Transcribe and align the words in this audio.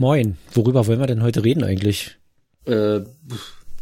Moin. 0.00 0.38
Worüber 0.54 0.86
wollen 0.86 0.98
wir 0.98 1.06
denn 1.06 1.22
heute 1.22 1.44
reden 1.44 1.62
eigentlich? 1.62 2.16
Äh, 2.64 3.00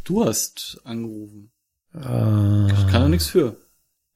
du 0.02 0.24
hast 0.24 0.80
angerufen. 0.82 1.52
Äh, 1.94 1.98
Ich 1.98 2.86
kann 2.88 3.02
da 3.02 3.08
nichts 3.08 3.28
für. 3.28 3.54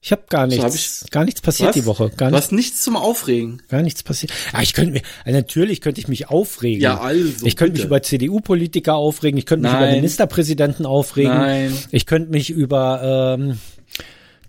ich 0.01 0.11
habe 0.11 0.23
gar 0.29 0.51
So, 0.51 0.57
nichts, 0.57 0.65
hab 0.65 1.05
ich- 1.07 1.11
gar 1.13 1.25
nichts 1.25 1.41
passiert 1.41 1.69
Was? 1.69 1.75
die 1.77 1.87
Woche. 1.87 2.11
Gar, 2.11 2.31
Du 2.33 2.37
hast 2.37 2.51
nichts 2.51 2.83
zum 2.83 2.97
Aufregen. 2.97 3.63
gar 3.69 3.83
nichts 3.83 4.03
passiert. 4.03 4.33
Ah, 4.53 4.63
ich 4.63 4.73
könnte 4.75 4.95
mir, 4.95 5.03
also 5.25 5.39
natürlich 5.39 5.81
könnte 5.81 6.01
ich 6.01 6.09
mich 6.09 6.29
aufregen. 6.29 6.81
Ja, 6.83 6.99
also. 7.01 7.47
ich 7.47 7.55
könnte 7.55 7.75
mich 7.75 7.85
über 7.85 8.03
CDU-Politiker 8.03 8.97
aufregen, 8.97 9.39
ich 9.39 9.47
könnte 9.47 9.69
mich 9.69 9.73
über. 9.79 9.89
Ministerpräsidenten 9.93 10.87
aufregen. 10.87 11.31
Nein. 11.33 11.79
Ich 11.93 12.07
könnte 12.07 12.33
mich 12.33 12.51
über 12.51 13.37
ähm, 13.39 13.61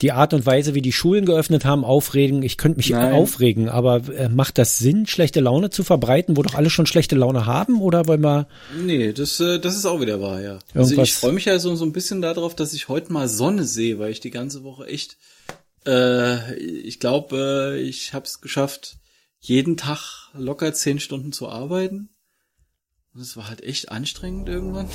die 0.03 0.11
Art 0.11 0.33
und 0.33 0.45
Weise, 0.45 0.75
wie 0.75 0.81
die 0.81 0.91
Schulen 0.91 1.25
geöffnet 1.25 1.63
haben, 1.63 1.85
aufregen. 1.85 2.43
Ich 2.43 2.57
könnte 2.57 2.77
mich 2.77 2.89
Nein. 2.89 3.13
aufregen, 3.13 3.69
aber 3.69 4.01
äh, 4.09 4.27
macht 4.27 4.57
das 4.57 4.77
Sinn, 4.77 5.07
schlechte 5.07 5.39
Laune 5.39 5.69
zu 5.69 5.85
verbreiten, 5.85 6.35
wo 6.35 6.43
doch 6.43 6.55
alle 6.55 6.69
schon 6.69 6.85
schlechte 6.85 7.15
Laune 7.15 7.45
haben? 7.45 7.81
Oder 7.81 8.05
wollen 8.05 8.21
wir 8.21 8.47
Nee, 8.77 9.13
das, 9.13 9.39
äh, 9.39 9.59
das 9.59 9.77
ist 9.77 9.85
auch 9.85 10.01
wieder 10.01 10.21
wahr, 10.21 10.41
ja. 10.41 10.59
Also 10.75 11.01
ich 11.01 11.13
freue 11.13 11.31
mich 11.31 11.45
ja 11.45 11.57
so, 11.57 11.73
so 11.75 11.85
ein 11.85 11.93
bisschen 11.93 12.21
darauf, 12.21 12.53
dass 12.53 12.73
ich 12.73 12.89
heute 12.89 13.13
mal 13.13 13.29
Sonne 13.29 13.63
sehe, 13.63 13.97
weil 13.97 14.11
ich 14.11 14.19
die 14.19 14.29
ganze 14.29 14.65
Woche 14.65 14.87
echt, 14.87 15.17
äh, 15.87 16.53
ich 16.55 16.99
glaube, 16.99 17.77
äh, 17.77 17.81
ich 17.81 18.13
habe 18.13 18.25
es 18.25 18.41
geschafft, 18.41 18.97
jeden 19.39 19.77
Tag 19.77 20.31
locker 20.33 20.73
zehn 20.73 20.99
Stunden 20.99 21.31
zu 21.31 21.47
arbeiten. 21.47 22.09
Und 23.13 23.21
es 23.21 23.37
war 23.37 23.47
halt 23.47 23.63
echt 23.63 23.89
anstrengend 23.89 24.49
irgendwann. 24.49 24.89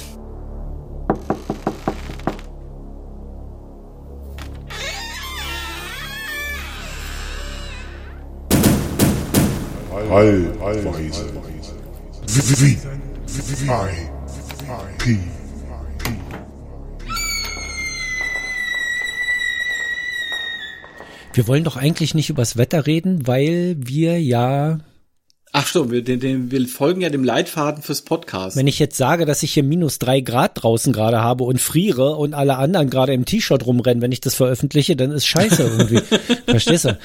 I 9.98 10.48
P 14.98 15.18
Wir 21.34 21.46
wollen 21.46 21.62
doch 21.62 21.76
eigentlich 21.76 22.14
nicht 22.14 22.30
übers 22.30 22.56
Wetter 22.56 22.86
reden, 22.86 23.26
weil 23.26 23.76
wir 23.78 24.20
ja, 24.20 24.78
Ach 25.58 25.66
stimmt, 25.66 25.90
wir, 25.90 26.04
den, 26.04 26.20
den, 26.20 26.50
wir 26.52 26.68
folgen 26.68 27.00
ja 27.00 27.10
dem 27.10 27.24
Leitfaden 27.24 27.82
fürs 27.82 28.02
Podcast. 28.02 28.56
wenn 28.56 28.68
ich 28.68 28.78
jetzt 28.78 28.96
sage, 28.96 29.26
dass 29.26 29.42
ich 29.42 29.54
hier 29.54 29.64
minus 29.64 29.98
drei 29.98 30.20
Grad 30.20 30.62
draußen 30.62 30.92
gerade 30.92 31.20
habe 31.20 31.42
und 31.42 31.60
friere 31.60 32.14
und 32.14 32.32
alle 32.32 32.58
anderen 32.58 32.90
gerade 32.90 33.12
im 33.12 33.24
T-Shirt 33.24 33.66
rumrennen, 33.66 34.00
wenn 34.00 34.12
ich 34.12 34.20
das 34.20 34.36
veröffentliche, 34.36 34.94
dann 34.94 35.10
ist 35.10 35.26
scheiße 35.26 35.64
irgendwie. 35.64 36.00
Verstehst 36.46 36.84
du? 36.84 36.98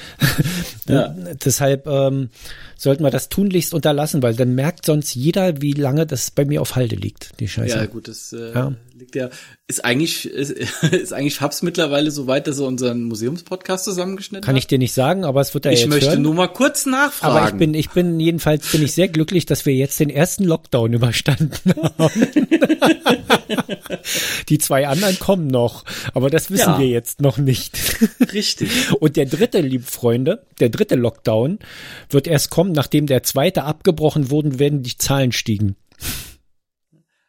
Ja. 0.86 1.08
Deshalb 1.44 1.88
ähm, 1.88 2.30
sollten 2.76 3.02
wir 3.02 3.10
das 3.10 3.28
tunlichst 3.28 3.74
unterlassen, 3.74 4.22
weil 4.22 4.36
dann 4.36 4.54
merkt 4.54 4.86
sonst 4.86 5.14
jeder, 5.16 5.60
wie 5.60 5.72
lange 5.72 6.06
das 6.06 6.30
bei 6.30 6.44
mir 6.44 6.62
auf 6.62 6.76
Halde 6.76 6.94
liegt, 6.94 7.40
die 7.40 7.48
Scheiße. 7.48 7.76
Ja, 7.76 7.86
gut, 7.86 8.06
das 8.06 8.32
äh, 8.32 8.52
Ja. 8.54 8.72
Liegt 8.96 9.16
ja. 9.16 9.28
Ist 9.66 9.84
eigentlich, 9.84 10.28
ist, 10.28 10.50
ist 10.50 11.12
eigentlich 11.12 11.34
Fabs 11.34 11.62
mittlerweile 11.62 12.10
so 12.10 12.26
weit, 12.26 12.46
dass 12.46 12.58
er 12.60 12.66
unseren 12.66 13.04
Museumspodcast 13.04 13.84
zusammengeschnitten 13.84 14.44
Kann 14.44 14.54
hat? 14.54 14.58
ich 14.62 14.66
dir 14.68 14.78
nicht 14.78 14.92
sagen, 14.94 15.24
aber 15.24 15.40
es 15.40 15.52
wird 15.54 15.66
er 15.66 15.72
ich 15.72 15.80
jetzt 15.80 15.88
möchte 15.88 16.10
hören. 16.10 16.22
nur 16.22 16.34
mal 16.34 16.46
kurz 16.48 16.86
nachfragen. 16.86 17.36
aber 17.36 17.48
ich 17.48 17.54
bin, 17.54 17.74
ich 17.74 17.90
bin 17.90 18.20
jedenfalls 18.20 18.70
bin 18.70 18.82
ich 18.82 18.92
sehr 18.92 19.08
glücklich, 19.08 19.46
dass 19.46 19.66
wir 19.66 19.74
jetzt 19.74 19.98
den 20.00 20.10
ersten 20.10 20.44
Lockdown 20.44 20.92
überstanden 20.92 21.52
haben. 21.98 22.26
Die 24.48 24.58
zwei 24.58 24.86
anderen 24.86 25.18
kommen 25.18 25.46
noch, 25.46 25.84
aber 26.12 26.30
das 26.30 26.50
wissen 26.50 26.70
Ja. 26.70 26.78
wir 26.78 26.88
jetzt 26.88 27.20
noch 27.20 27.38
nicht. 27.38 27.76
richtig. 28.32 28.70
Und 29.00 29.16
der 29.16 29.26
dritte, 29.26 29.60
liebe 29.60 29.84
Freunde, 29.84 30.44
der 30.60 30.68
dritte 30.68 30.94
Lockdown 30.94 31.58
wird 32.10 32.26
erst 32.26 32.50
kommen, 32.50 32.72
nachdem 32.72 33.06
der 33.06 33.22
zweite 33.22 33.64
abgebrochen 33.64 34.30
wurde, 34.30 34.58
werden 34.58 34.82
die 34.82 34.96
Zahlen 34.96 35.32
stiegen. 35.32 35.76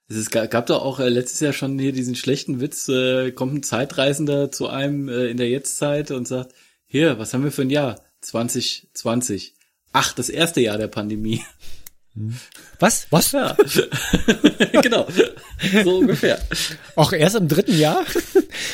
Es 0.07 0.29
gab 0.29 0.67
doch 0.67 0.83
auch 0.83 0.99
äh, 0.99 1.09
letztes 1.09 1.39
Jahr 1.39 1.53
schon 1.53 1.79
hier 1.79 1.91
diesen 1.91 2.15
schlechten 2.15 2.61
Witz, 2.61 2.87
äh, 2.89 3.31
kommt 3.31 3.55
ein 3.55 3.63
Zeitreisender 3.63 4.51
zu 4.51 4.67
einem 4.67 5.09
äh, 5.09 5.25
in 5.27 5.37
der 5.37 5.49
Jetztzeit 5.49 6.11
und 6.11 6.27
sagt, 6.27 6.53
hier, 6.85 7.17
was 7.17 7.33
haben 7.33 7.43
wir 7.43 7.51
für 7.51 7.63
ein 7.63 7.71
Jahr? 7.71 7.99
2020. 8.21 9.55
Ach, 9.93 10.13
das 10.13 10.29
erste 10.29 10.61
Jahr 10.61 10.77
der 10.77 10.87
Pandemie. 10.87 11.41
Was? 12.79 13.07
Was? 13.09 13.31
Ja. 13.31 13.57
genau. 14.81 15.07
So 15.83 15.97
ungefähr. 15.97 16.39
Auch 16.95 17.11
erst 17.11 17.35
im 17.35 17.47
dritten 17.47 17.77
Jahr? 17.77 18.05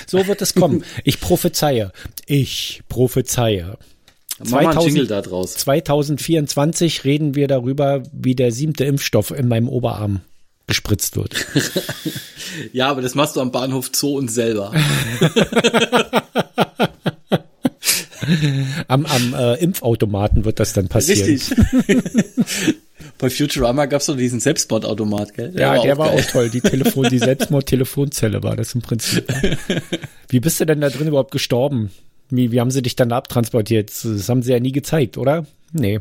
So 0.05 0.27
wird 0.27 0.41
es 0.41 0.53
kommen. 0.53 0.83
Ich 1.03 1.19
prophezeie. 1.19 1.91
Ich 2.27 2.81
prophezeie. 2.87 3.77
Mach 4.39 4.51
mal 4.51 4.57
einen 4.59 4.73
2000 4.73 4.85
Jingle 4.85 5.07
da 5.07 5.21
draus. 5.21 5.53
2024 5.55 7.03
reden 7.03 7.33
wir 7.33 7.47
darüber, 7.47 8.03
wie 8.11 8.35
der 8.35 8.51
siebte 8.51 8.85
Impfstoff 8.85 9.31
in 9.31 9.47
meinem 9.47 9.69
Oberarm 9.69 10.21
gespritzt 10.71 11.17
wird. 11.17 11.35
Ja, 12.73 12.89
aber 12.89 13.01
das 13.01 13.15
machst 13.15 13.37
du 13.37 13.39
am 13.39 13.51
Bahnhof 13.51 13.91
Zoo 13.93 14.17
und 14.17 14.29
selber. 14.29 14.73
Am, 18.87 19.05
am 19.05 19.33
äh, 19.33 19.55
Impfautomaten 19.55 20.43
wird 20.43 20.59
das 20.59 20.73
dann 20.73 20.89
passieren. 20.89 21.29
Richtig. 21.29 21.55
Bei 23.17 23.29
Futurama 23.29 23.85
gab's 23.85 24.07
doch 24.07 24.17
diesen 24.17 24.39
Selbstmordautomat, 24.39 25.33
gell? 25.33 25.53
Ja, 25.57 25.81
der 25.81 25.97
war 25.97 26.09
geil. 26.09 26.19
auch 26.19 26.25
toll. 26.31 26.49
Die 26.49 26.61
Telefon, 26.61 27.07
die 27.09 27.19
Selbstmord-Telefonzelle 27.19 28.43
war 28.43 28.55
das 28.55 28.75
im 28.75 28.81
Prinzip. 28.81 29.25
Wie 30.27 30.39
bist 30.39 30.59
du 30.59 30.65
denn 30.65 30.81
da 30.81 30.89
drin 30.89 31.07
überhaupt 31.07 31.31
gestorben? 31.31 31.91
Wie, 32.29 32.51
wie 32.51 32.59
haben 32.59 32.71
sie 32.71 32.81
dich 32.81 32.95
dann 32.95 33.11
abtransportiert? 33.11 33.89
Das 33.89 34.29
haben 34.29 34.43
sie 34.43 34.51
ja 34.51 34.59
nie 34.59 34.71
gezeigt, 34.71 35.17
oder? 35.17 35.45
Nee. 35.71 35.99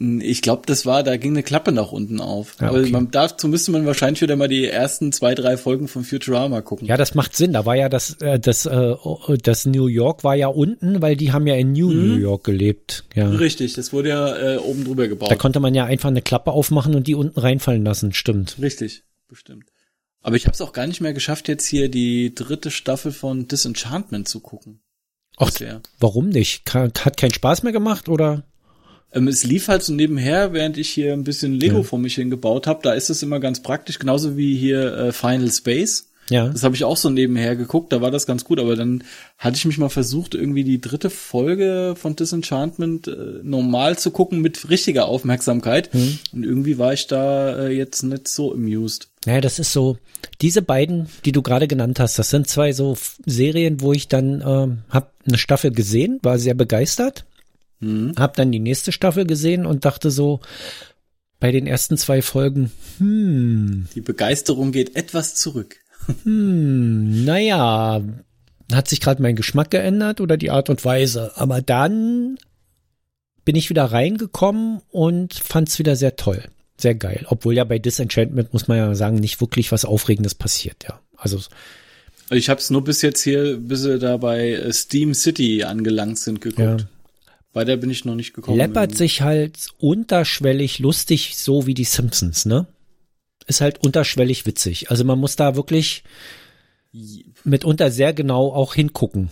Ich 0.00 0.42
glaube, 0.42 0.62
das 0.66 0.86
war, 0.86 1.04
da 1.04 1.16
ging 1.16 1.32
eine 1.32 1.44
Klappe 1.44 1.70
nach 1.70 1.92
unten 1.92 2.20
auf. 2.20 2.56
Ja, 2.60 2.68
Aber 2.68 2.80
okay. 2.80 2.90
man, 2.90 3.12
dazu 3.12 3.46
müsste 3.46 3.70
man 3.70 3.86
wahrscheinlich 3.86 4.22
wieder 4.22 4.34
mal 4.34 4.48
die 4.48 4.66
ersten 4.66 5.12
zwei, 5.12 5.36
drei 5.36 5.56
Folgen 5.56 5.86
von 5.86 6.02
Futurama 6.02 6.62
gucken. 6.62 6.88
Ja, 6.88 6.96
das 6.96 7.14
macht 7.14 7.36
Sinn. 7.36 7.52
Da 7.52 7.64
war 7.64 7.76
ja 7.76 7.88
das, 7.88 8.14
äh, 8.20 8.40
das, 8.40 8.66
äh, 8.66 8.96
das 9.42 9.66
New 9.66 9.86
York 9.86 10.24
war 10.24 10.34
ja 10.34 10.48
unten, 10.48 11.00
weil 11.00 11.14
die 11.14 11.30
haben 11.30 11.46
ja 11.46 11.54
in 11.54 11.72
New 11.72 11.92
New 11.92 12.16
York 12.16 12.42
gelebt. 12.42 13.04
Ja. 13.14 13.28
Richtig, 13.28 13.74
das 13.74 13.92
wurde 13.92 14.08
ja 14.08 14.54
äh, 14.54 14.56
oben 14.56 14.84
drüber 14.84 15.06
gebaut. 15.06 15.30
Da 15.30 15.36
konnte 15.36 15.60
man 15.60 15.74
ja 15.74 15.84
einfach 15.84 16.08
eine 16.08 16.22
Klappe 16.22 16.50
aufmachen 16.50 16.96
und 16.96 17.06
die 17.06 17.14
unten 17.14 17.38
reinfallen 17.38 17.84
lassen. 17.84 18.12
Stimmt. 18.12 18.56
Richtig, 18.60 19.04
bestimmt. 19.28 19.70
Aber 20.22 20.34
ich 20.34 20.46
habe 20.46 20.54
es 20.54 20.60
auch 20.60 20.72
gar 20.72 20.88
nicht 20.88 21.02
mehr 21.02 21.12
geschafft, 21.12 21.46
jetzt 21.46 21.66
hier 21.66 21.88
die 21.88 22.34
dritte 22.34 22.72
Staffel 22.72 23.12
von 23.12 23.46
Disenchantment 23.46 24.26
zu 24.26 24.40
gucken. 24.40 24.80
Ach, 25.36 25.52
warum 26.00 26.30
nicht? 26.30 26.72
Hat 26.74 27.16
keinen 27.16 27.32
Spaß 27.32 27.62
mehr 27.62 27.72
gemacht 27.72 28.08
oder? 28.08 28.44
Ähm, 29.14 29.28
es 29.28 29.44
lief 29.44 29.68
halt 29.68 29.82
so 29.82 29.92
nebenher, 29.92 30.52
während 30.52 30.76
ich 30.76 30.88
hier 30.90 31.12
ein 31.12 31.24
bisschen 31.24 31.54
Lego 31.54 31.78
Ja. 31.78 31.82
vor 31.82 31.98
mich 31.98 32.14
hingebaut 32.16 32.66
habe. 32.66 32.80
Da 32.82 32.92
ist 32.92 33.10
es 33.10 33.22
immer 33.22 33.40
ganz 33.40 33.62
praktisch, 33.62 33.98
genauso 33.98 34.36
wie 34.36 34.56
hier 34.56 34.94
äh, 34.96 35.12
Final 35.12 35.50
Space. 35.50 36.06
Ja. 36.30 36.48
Das 36.48 36.62
habe 36.62 36.74
ich 36.74 36.84
auch 36.84 36.96
so 36.96 37.10
nebenher 37.10 37.54
geguckt, 37.54 37.92
da 37.92 38.00
war 38.00 38.10
das 38.10 38.26
ganz 38.26 38.44
gut, 38.44 38.58
aber 38.58 38.76
dann 38.76 39.04
hatte 39.36 39.56
ich 39.58 39.66
mich 39.66 39.76
mal 39.76 39.90
versucht, 39.90 40.34
irgendwie 40.34 40.64
die 40.64 40.80
dritte 40.80 41.10
Folge 41.10 41.94
von 41.98 42.16
Disenchantment 42.16 43.08
äh, 43.08 43.40
normal 43.42 43.98
zu 43.98 44.10
gucken 44.10 44.40
mit 44.40 44.70
richtiger 44.70 45.04
Aufmerksamkeit. 45.06 45.92
Mhm. 45.92 46.18
Und 46.32 46.44
irgendwie 46.44 46.78
war 46.78 46.94
ich 46.94 47.08
da 47.08 47.66
äh, 47.66 47.76
jetzt 47.76 48.02
nicht 48.04 48.26
so 48.28 48.54
amused. 48.54 49.08
Naja, 49.26 49.42
das 49.42 49.58
ist 49.58 49.72
so, 49.72 49.98
diese 50.40 50.62
beiden, 50.62 51.08
die 51.26 51.32
du 51.32 51.42
gerade 51.42 51.68
genannt 51.68 52.00
hast, 52.00 52.18
das 52.18 52.30
sind 52.30 52.48
zwei 52.48 52.72
so 52.72 52.96
Serien, 53.26 53.82
wo 53.82 53.92
ich 53.92 54.08
dann 54.08 54.42
ähm, 54.46 54.78
hab 54.88 55.12
eine 55.26 55.36
Staffel 55.36 55.72
gesehen, 55.72 56.20
war 56.22 56.38
sehr 56.38 56.54
begeistert, 56.54 57.26
hab 58.18 58.36
dann 58.36 58.52
die 58.52 58.58
nächste 58.60 58.92
Staffel 58.92 59.26
gesehen 59.26 59.66
und 59.66 59.84
dachte 59.84 60.10
so, 60.10 60.40
bei 61.40 61.52
den 61.52 61.66
ersten 61.66 61.96
zwei 61.96 62.22
Folgen, 62.22 62.70
hm, 62.98 63.86
Die 63.94 64.00
Begeisterung 64.00 64.72
geht 64.72 64.96
etwas 64.96 65.34
zurück. 65.34 65.76
hm, 66.22 67.24
naja, 67.24 68.02
hat 68.72 68.88
sich 68.88 69.00
gerade 69.00 69.20
mein 69.22 69.36
Geschmack 69.36 69.70
geändert 69.70 70.20
oder 70.20 70.36
die 70.36 70.50
Art 70.50 70.70
und 70.70 70.84
Weise. 70.84 71.32
Aber 71.36 71.60
dann 71.60 72.38
bin 73.44 73.56
ich 73.56 73.68
wieder 73.68 73.84
reingekommen 73.84 74.80
und 74.90 75.34
fand's 75.34 75.78
wieder 75.78 75.96
sehr 75.96 76.16
toll. 76.16 76.42
Sehr 76.78 76.94
geil. 76.94 77.26
Obwohl 77.28 77.54
ja 77.54 77.64
bei 77.64 77.78
Disenchantment, 77.78 78.52
muss 78.52 78.66
man 78.68 78.78
ja 78.78 78.94
sagen, 78.94 79.16
nicht 79.16 79.40
wirklich 79.40 79.70
was 79.70 79.84
Aufregendes 79.84 80.34
passiert, 80.34 80.84
ja. 80.88 81.00
Also 81.16 81.38
Ich 82.30 82.48
habe 82.48 82.58
es 82.60 82.70
nur 82.70 82.82
bis 82.82 83.02
jetzt 83.02 83.22
hier, 83.22 83.58
bis 83.58 83.82
sie 83.82 83.98
da 83.98 84.16
bei 84.16 84.52
äh, 84.52 84.72
Steam 84.72 85.14
City 85.14 85.62
angelangt 85.62 86.18
sind, 86.18 86.40
geguckt. 86.40 86.80
Ja. 86.80 86.88
Weiter 87.54 87.76
bin 87.76 87.90
ich 87.90 88.04
noch 88.04 88.14
nicht 88.14 88.34
gekommen. 88.34 88.58
läppert 88.58 88.90
irgendwie. 88.90 88.98
sich 88.98 89.22
halt 89.22 89.68
unterschwellig 89.78 90.78
lustig, 90.78 91.36
so 91.36 91.66
wie 91.66 91.74
die 91.74 91.84
Simpsons, 91.84 92.46
ne? 92.46 92.66
Ist 93.46 93.60
halt 93.60 93.84
unterschwellig 93.84 94.46
witzig. 94.46 94.90
Also 94.90 95.04
man 95.04 95.18
muss 95.18 95.36
da 95.36 95.54
wirklich 95.54 96.02
mitunter 97.44 97.90
sehr 97.90 98.12
genau 98.12 98.52
auch 98.52 98.74
hingucken. 98.74 99.30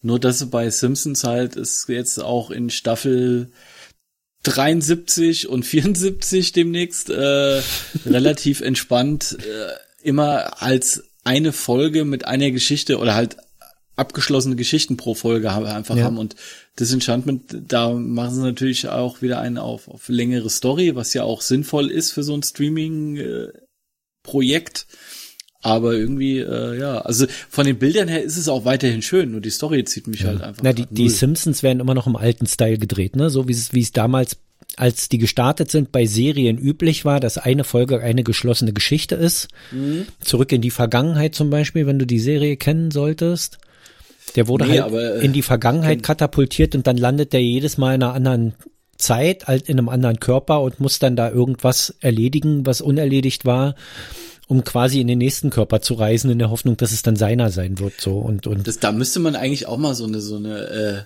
Nur 0.00 0.18
dass 0.18 0.48
bei 0.50 0.70
Simpsons 0.70 1.24
halt 1.24 1.56
ist 1.56 1.88
jetzt 1.88 2.18
auch 2.22 2.50
in 2.50 2.70
Staffel 2.70 3.50
73 4.44 5.48
und 5.48 5.64
74 5.64 6.52
demnächst 6.52 7.10
äh, 7.10 7.60
relativ 8.06 8.60
entspannt 8.60 9.36
äh, 9.40 10.06
immer 10.06 10.62
als 10.62 11.04
eine 11.24 11.52
Folge 11.52 12.04
mit 12.04 12.26
einer 12.26 12.50
Geschichte 12.50 12.98
oder 12.98 13.14
halt 13.14 13.36
abgeschlossene 13.98 14.56
Geschichten 14.56 14.96
pro 14.96 15.14
Folge 15.14 15.52
haben, 15.52 15.66
einfach 15.66 15.96
Ja. 15.96 16.04
haben 16.04 16.18
und 16.18 16.36
Disenchantment, 16.78 17.42
da 17.66 17.92
machen 17.92 18.34
sie 18.34 18.42
natürlich 18.42 18.88
auch 18.88 19.20
wieder 19.22 19.40
einen 19.40 19.58
auf, 19.58 19.88
auf 19.88 20.08
längere 20.08 20.48
Story, 20.50 20.94
was 20.94 21.14
ja 21.14 21.24
auch 21.24 21.40
sinnvoll 21.42 21.90
ist 21.90 22.12
für 22.12 22.22
so 22.22 22.34
ein 22.34 22.42
Streaming-Projekt. 22.42 24.86
Aber 25.60 25.92
irgendwie, 25.94 26.38
äh, 26.38 26.78
ja, 26.78 27.00
also 27.00 27.26
von 27.50 27.66
den 27.66 27.80
Bildern 27.80 28.06
her 28.06 28.22
ist 28.22 28.36
es 28.36 28.48
auch 28.48 28.64
weiterhin 28.64 29.02
schön, 29.02 29.32
nur 29.32 29.40
die 29.40 29.50
Story 29.50 29.82
zieht 29.82 30.06
mich 30.06 30.22
halt 30.24 30.40
einfach. 30.40 30.62
Na, 30.62 30.72
die, 30.72 30.86
die. 30.88 31.08
Simpsons 31.08 31.64
werden 31.64 31.80
immer 31.80 31.94
noch 31.94 32.06
im 32.06 32.14
alten 32.14 32.46
Style 32.46 32.78
gedreht, 32.78 33.16
ne? 33.16 33.28
So 33.28 33.48
wie 33.48 33.52
es, 33.52 33.72
wie 33.72 33.80
es 33.80 33.90
damals, 33.90 34.36
als 34.76 35.08
die 35.08 35.18
gestartet 35.18 35.72
sind, 35.72 35.90
bei 35.90 36.06
Serien 36.06 36.58
üblich 36.58 37.04
war, 37.04 37.18
dass 37.18 37.38
eine 37.38 37.64
Folge 37.64 38.00
eine 38.00 38.22
geschlossene 38.22 38.72
Geschichte 38.72 39.16
ist. 39.16 39.48
Mhm. 39.72 40.06
Zurück 40.20 40.52
in 40.52 40.60
die 40.60 40.70
Vergangenheit 40.70 41.34
zum 41.34 41.50
Beispiel, 41.50 41.88
wenn 41.88 41.98
du 41.98 42.06
die 42.06 42.20
Serie 42.20 42.56
kennen 42.56 42.92
solltest. 42.92 43.58
Der 44.38 44.46
wurde 44.46 44.66
Nee, 44.66 44.70
halt 44.70 44.82
aber, 44.82 45.16
äh, 45.16 45.24
in 45.24 45.32
die 45.32 45.42
Vergangenheit 45.42 46.04
katapultiert 46.04 46.76
und 46.76 46.86
dann 46.86 46.96
landet 46.96 47.32
der 47.32 47.42
jedes 47.42 47.76
Mal 47.76 47.96
in 47.96 48.04
einer 48.04 48.14
anderen 48.14 48.54
Zeit, 48.96 49.48
halt 49.48 49.68
in 49.68 49.80
einem 49.80 49.88
anderen 49.88 50.20
Körper 50.20 50.60
und 50.62 50.78
muss 50.78 51.00
dann 51.00 51.16
da 51.16 51.28
irgendwas 51.28 51.96
erledigen, 51.98 52.64
was 52.64 52.80
unerledigt 52.80 53.46
war, 53.46 53.74
um 54.46 54.62
quasi 54.62 55.00
in 55.00 55.08
den 55.08 55.18
nächsten 55.18 55.50
Körper 55.50 55.80
zu 55.80 55.94
reisen, 55.94 56.30
in 56.30 56.38
der 56.38 56.50
Hoffnung, 56.50 56.76
dass 56.76 56.92
es 56.92 57.02
dann 57.02 57.16
seiner 57.16 57.50
sein 57.50 57.80
wird, 57.80 58.00
so 58.00 58.16
und, 58.16 58.46
und. 58.46 58.68
Das, 58.68 58.78
da 58.78 58.92
müsste 58.92 59.18
man 59.18 59.34
eigentlich 59.34 59.66
auch 59.66 59.76
mal 59.76 59.96
so 59.96 60.04
eine, 60.04 60.20
so 60.20 60.36
eine, 60.36 60.58
äh, 60.68 61.02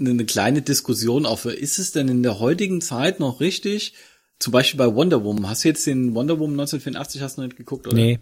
eine, 0.00 0.10
eine 0.10 0.24
kleine 0.24 0.62
Diskussion 0.62 1.26
aufhören. 1.26 1.58
Ist 1.58 1.78
es 1.78 1.92
denn 1.92 2.08
in 2.08 2.22
der 2.22 2.40
heutigen 2.40 2.80
Zeit 2.80 3.20
noch 3.20 3.40
richtig? 3.40 3.92
Zum 4.38 4.54
Beispiel 4.54 4.78
bei 4.78 4.94
Wonder 4.94 5.24
Woman. 5.24 5.46
Hast 5.46 5.62
du 5.64 5.68
jetzt 5.68 5.86
den 5.86 6.14
Wonder 6.14 6.38
Woman 6.38 6.58
1984 6.60 7.20
hast 7.20 7.36
du 7.36 7.42
noch 7.42 7.48
nicht 7.48 7.58
geguckt, 7.58 7.86
oder? 7.86 7.96
Nee, 7.96 8.18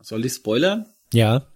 Soll 0.00 0.24
ich 0.24 0.34
spoilern? 0.34 0.86
ja, 1.12 1.46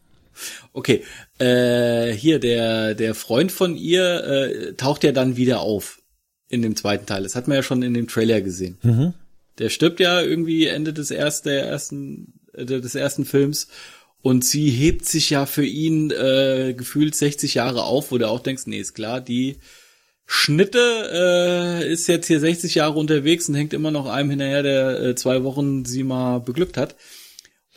Okay, 0.73 1.05
äh, 1.39 2.13
hier 2.13 2.39
der 2.39 2.95
der 2.95 3.15
Freund 3.15 3.53
von 3.53 3.77
ihr 3.77 4.25
äh, 4.25 4.73
taucht 4.75 5.05
ja 5.05 5.13
dann 5.13 5.37
wieder 5.37 5.61
auf 5.61 6.01
in 6.49 6.63
dem 6.63 6.77
zweiten 6.77 7.07
Teil. 7.07 7.23
Das 7.23 7.35
hat 7.35 7.49
man 7.49 7.57
ja 7.57 7.63
schon 7.63 7.83
in 7.83 7.95
dem 7.95 8.09
Trailer 8.09 8.41
gesehen. 8.41 8.79
Mhm. 8.83 9.15
Der 9.59 9.69
stirbt 9.69 10.01
ja 10.01 10.21
irgendwie 10.21 10.67
Ende 10.67 10.93
des 10.93 11.11
ersten 11.11 11.49
der 11.49 11.65
ersten 11.65 12.41
äh, 12.55 12.65
des 12.65 12.95
ersten 12.95 13.25
Films 13.25 13.69
und 14.21 14.45
sie 14.45 14.71
hebt 14.71 15.07
sich 15.07 15.31
ja 15.31 15.47
für 15.47 15.65
ihn 15.65 16.11
äh, 16.11 16.75
gefühlt 16.77 17.15
60 17.15 17.55
Jahre 17.55 17.85
auf, 17.85 18.11
wo 18.11 18.19
du 18.19 18.29
auch 18.29 18.41
denkst, 18.41 18.67
nee, 18.67 18.81
ist 18.81 18.95
klar, 18.95 19.21
die 19.21 19.59
Schnitte 20.27 21.81
äh, 21.83 21.91
ist 21.91 22.07
jetzt 22.09 22.27
hier 22.27 22.41
60 22.41 22.75
Jahre 22.75 22.99
unterwegs 22.99 23.49
und 23.49 23.55
hängt 23.55 23.73
immer 23.73 23.91
noch 23.91 24.07
einem 24.07 24.31
hinterher, 24.31 24.63
der 24.63 25.01
äh, 25.01 25.15
zwei 25.15 25.45
Wochen 25.45 25.85
sie 25.85 26.03
mal 26.03 26.39
beglückt 26.41 26.77
hat. 26.77 26.97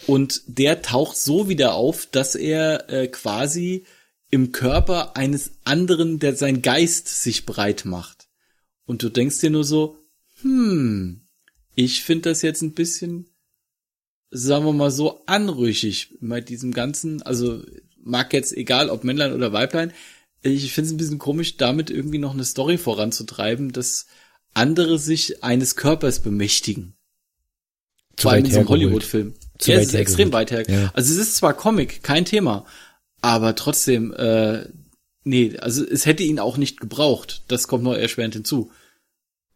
Und 0.08 0.42
der 0.48 0.82
taucht 0.82 1.18
so 1.18 1.48
wieder 1.48 1.76
auf, 1.76 2.06
dass 2.08 2.36
er 2.36 2.90
äh, 2.90 3.08
quasi 3.08 3.86
im 4.32 4.52
Körper 4.52 5.16
eines 5.18 5.52
anderen, 5.64 6.20
der 6.20 6.36
sein 6.36 6.62
Geist 6.62 7.08
sich 7.08 7.46
breit 7.46 7.86
macht. 7.86 8.30
Und 8.86 9.04
du 9.04 9.10
denkst 9.10 9.40
dir 9.40 9.50
nur 9.50 9.64
so, 9.64 9.98
hm, 10.42 11.22
ich 11.76 12.04
finde 12.04 12.30
das 12.30 12.42
jetzt 12.42 12.62
ein 12.62 12.74
bisschen, 12.74 13.30
sagen 14.32 14.66
wir 14.66 14.74
mal 14.74 14.92
so, 14.92 15.24
anrüchig 15.26 16.18
bei 16.22 16.42
diesem 16.42 16.74
ganzen, 16.74 17.22
also 17.22 17.64
mag 18.04 18.34
jetzt 18.34 18.54
egal 18.54 18.90
ob 18.90 19.04
Männlein 19.04 19.34
oder 19.34 19.54
Weiblein, 19.54 19.94
ich 20.42 20.74
finde 20.74 20.88
es 20.88 20.94
ein 20.94 20.98
bisschen 20.98 21.20
komisch, 21.20 21.58
damit 21.58 21.92
irgendwie 21.92 22.18
noch 22.18 22.34
eine 22.34 22.46
Story 22.46 22.78
voranzutreiben, 22.78 23.72
dass 23.72 24.08
andere 24.54 24.98
sich 24.98 25.44
eines 25.44 25.76
Körpers 25.76 26.22
bemächtigen. 26.22 26.96
Zu 28.16 28.24
Vor 28.24 28.32
allem 28.32 28.46
in 28.46 28.52
hergeholt. 28.52 28.70
Hollywood-Film. 28.70 29.36
Zu 29.62 29.72
Ja, 29.72 29.78
es 29.78 29.88
ist 29.88 29.94
extrem 29.94 30.34
weit 30.34 30.52
her. 30.52 30.64
Ja. 30.70 30.92
Also 30.94 31.14
es 31.14 31.18
ist 31.20 31.38
zwar 31.38 31.54
Comic, 31.54 32.04
kein 32.04 32.26
Thema, 32.26 32.66
aber 33.22 33.56
trotzdem, 33.56 34.12
äh, 34.14 34.66
nee, 35.24 35.56
also 35.60 35.86
es 35.86 36.06
hätte 36.06 36.24
ihn 36.24 36.40
auch 36.40 36.58
nicht 36.58 36.80
gebraucht. 36.82 37.44
Das 37.48 37.68
kommt 37.68 37.84
noch 37.84 37.94
erschwerend 37.96 38.34
hinzu. 38.34 38.72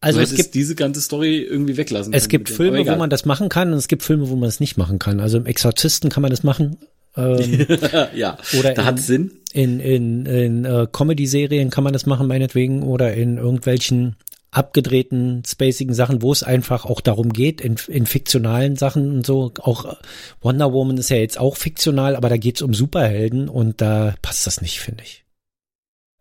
Also 0.02 0.20
es 0.22 0.36
gibt 0.36 0.54
diese 0.54 0.76
ganze 0.76 1.02
Story 1.02 1.40
irgendwie 1.42 1.78
weglassen 1.78 2.14
es 2.14 2.28
gibt. 2.30 2.50
Filme, 2.50 2.86
wo 2.86 2.96
man 2.96 3.10
das 3.10 3.26
machen 3.26 3.50
kann 3.50 3.72
und 3.72 3.78
es 3.80 3.88
gibt 3.88 4.04
Filme, 4.04 4.30
wo 4.30 4.36
man 4.36 4.48
es 4.48 4.60
nicht 4.60 4.78
machen 4.78 5.00
kann. 5.00 5.20
Also 5.20 5.38
im 5.38 5.48
Exorzisten 5.48 6.12
kann 6.12 6.22
man 6.22 6.30
das 6.30 6.44
machen. 6.44 6.78
Ähm, 7.18 7.66
ja, 8.14 8.38
Oder 8.60 8.74
da 8.76 8.82
in- 8.84 8.88
hat 8.88 9.00
Sinn. 9.00 9.32
in 9.54 9.80
in, 9.80 10.26
in 10.28 10.66
äh, 10.66 10.86
Comedy-Serien 10.92 11.72
kann 11.72 11.84
man 11.84 11.94
das 11.94 12.06
machen, 12.06 12.28
meinetwegen, 12.28 12.84
oder 12.84 13.14
in 13.16 13.38
irgendwelchen 13.38 14.16
abgedrehten, 14.56 15.44
spacigen 15.46 15.94
Sachen, 15.94 16.22
wo 16.22 16.32
es 16.32 16.42
einfach 16.42 16.86
auch 16.86 17.02
darum 17.02 17.34
geht, 17.34 17.60
in, 17.60 17.76
in 17.88 18.06
fiktionalen 18.06 18.78
Sachen 18.78 19.18
und 19.18 19.26
so. 19.26 19.52
Auch 19.60 19.86
äh, 19.86 19.96
Wonder 20.42 20.72
Woman 20.72 20.98
ist 20.98 21.10
ja 21.10 21.18
jetzt 21.18 21.38
auch 21.38 21.58
fiktional, 21.58 22.16
aber 22.16 22.30
da 22.30 22.38
geht's 22.38 22.62
um 22.62 22.74
Superhelden 22.74 23.50
und 23.50 23.82
da 23.82 24.16
passt 24.22 24.48
das 24.48 24.62
nicht, 24.62 24.80
finde 24.80 25.04
ich. 25.04 25.26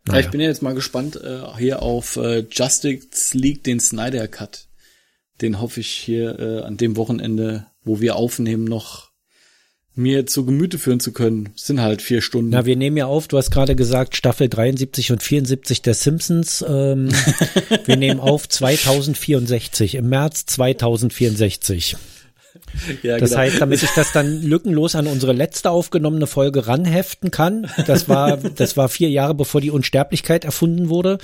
Ja, 0.09 0.19
ich 0.19 0.31
bin 0.31 0.41
ja 0.41 0.49
jetzt 0.49 0.63
mal 0.63 0.75
gespannt 0.75 1.17
äh, 1.17 1.43
hier 1.57 1.83
auf 1.83 2.17
äh, 2.17 2.45
Justice 2.51 3.39
League, 3.39 3.65
den 3.65 3.81
Snyder 3.81 4.29
Cut. 4.29 4.67
Den 5.41 5.61
hoffe 5.61 5.81
ich 5.81 5.89
hier 5.89 6.39
äh, 6.39 6.63
an 6.63 6.77
dem 6.77 6.97
Wochenende, 6.97 7.69
wo 7.85 8.01
wir 8.01 8.17
aufnehmen, 8.17 8.65
noch 8.65 9.11
mir 9.97 10.27
zu 10.27 10.45
Gemüte 10.45 10.79
führen 10.79 11.01
zu 11.01 11.13
können. 11.13 11.51
Sind 11.55 11.81
halt 11.81 12.03
vier 12.03 12.21
Stunden. 12.21 12.51
Na, 12.51 12.67
wir 12.67 12.77
nehmen 12.77 12.97
ja 12.97 13.07
auf, 13.07 13.29
du 13.29 13.39
hast 13.39 13.51
gerade 13.51 13.77
gesagt, 13.77 14.17
Staffel 14.17 14.49
73 14.49 15.13
und 15.13 15.23
74 15.23 15.83
der 15.83 15.95
Simpsons. 15.95 16.65
Ähm, 16.67 17.11
wir 17.85 17.97
nehmen 17.97 18.21
auf 18.21 18.49
2064, 18.49 19.95
im 19.95 20.09
März 20.09 20.47
2064. 20.47 21.97
ja, 23.03 23.19
Das 23.19 23.31
genau. 23.31 23.43
heißt, 23.43 23.61
damit 23.61 23.83
ich 23.83 23.91
das 23.91 24.13
dann 24.13 24.43
lückenlos 24.43 24.95
an 24.95 25.07
unsere 25.07 25.33
letzte 25.33 25.71
aufgenommene 25.71 26.27
Folge 26.27 26.67
ranheften 26.67 27.31
kann, 27.31 27.71
das 27.87 28.09
war, 28.09 28.37
das 28.37 28.77
war 28.77 28.89
vier 28.89 29.11
Jahre 29.11 29.35
bevor 29.35 29.61
die 29.61 29.71
Unsterblichkeit 29.71 30.45
erfunden 30.45 30.89
wurde, 30.89 31.19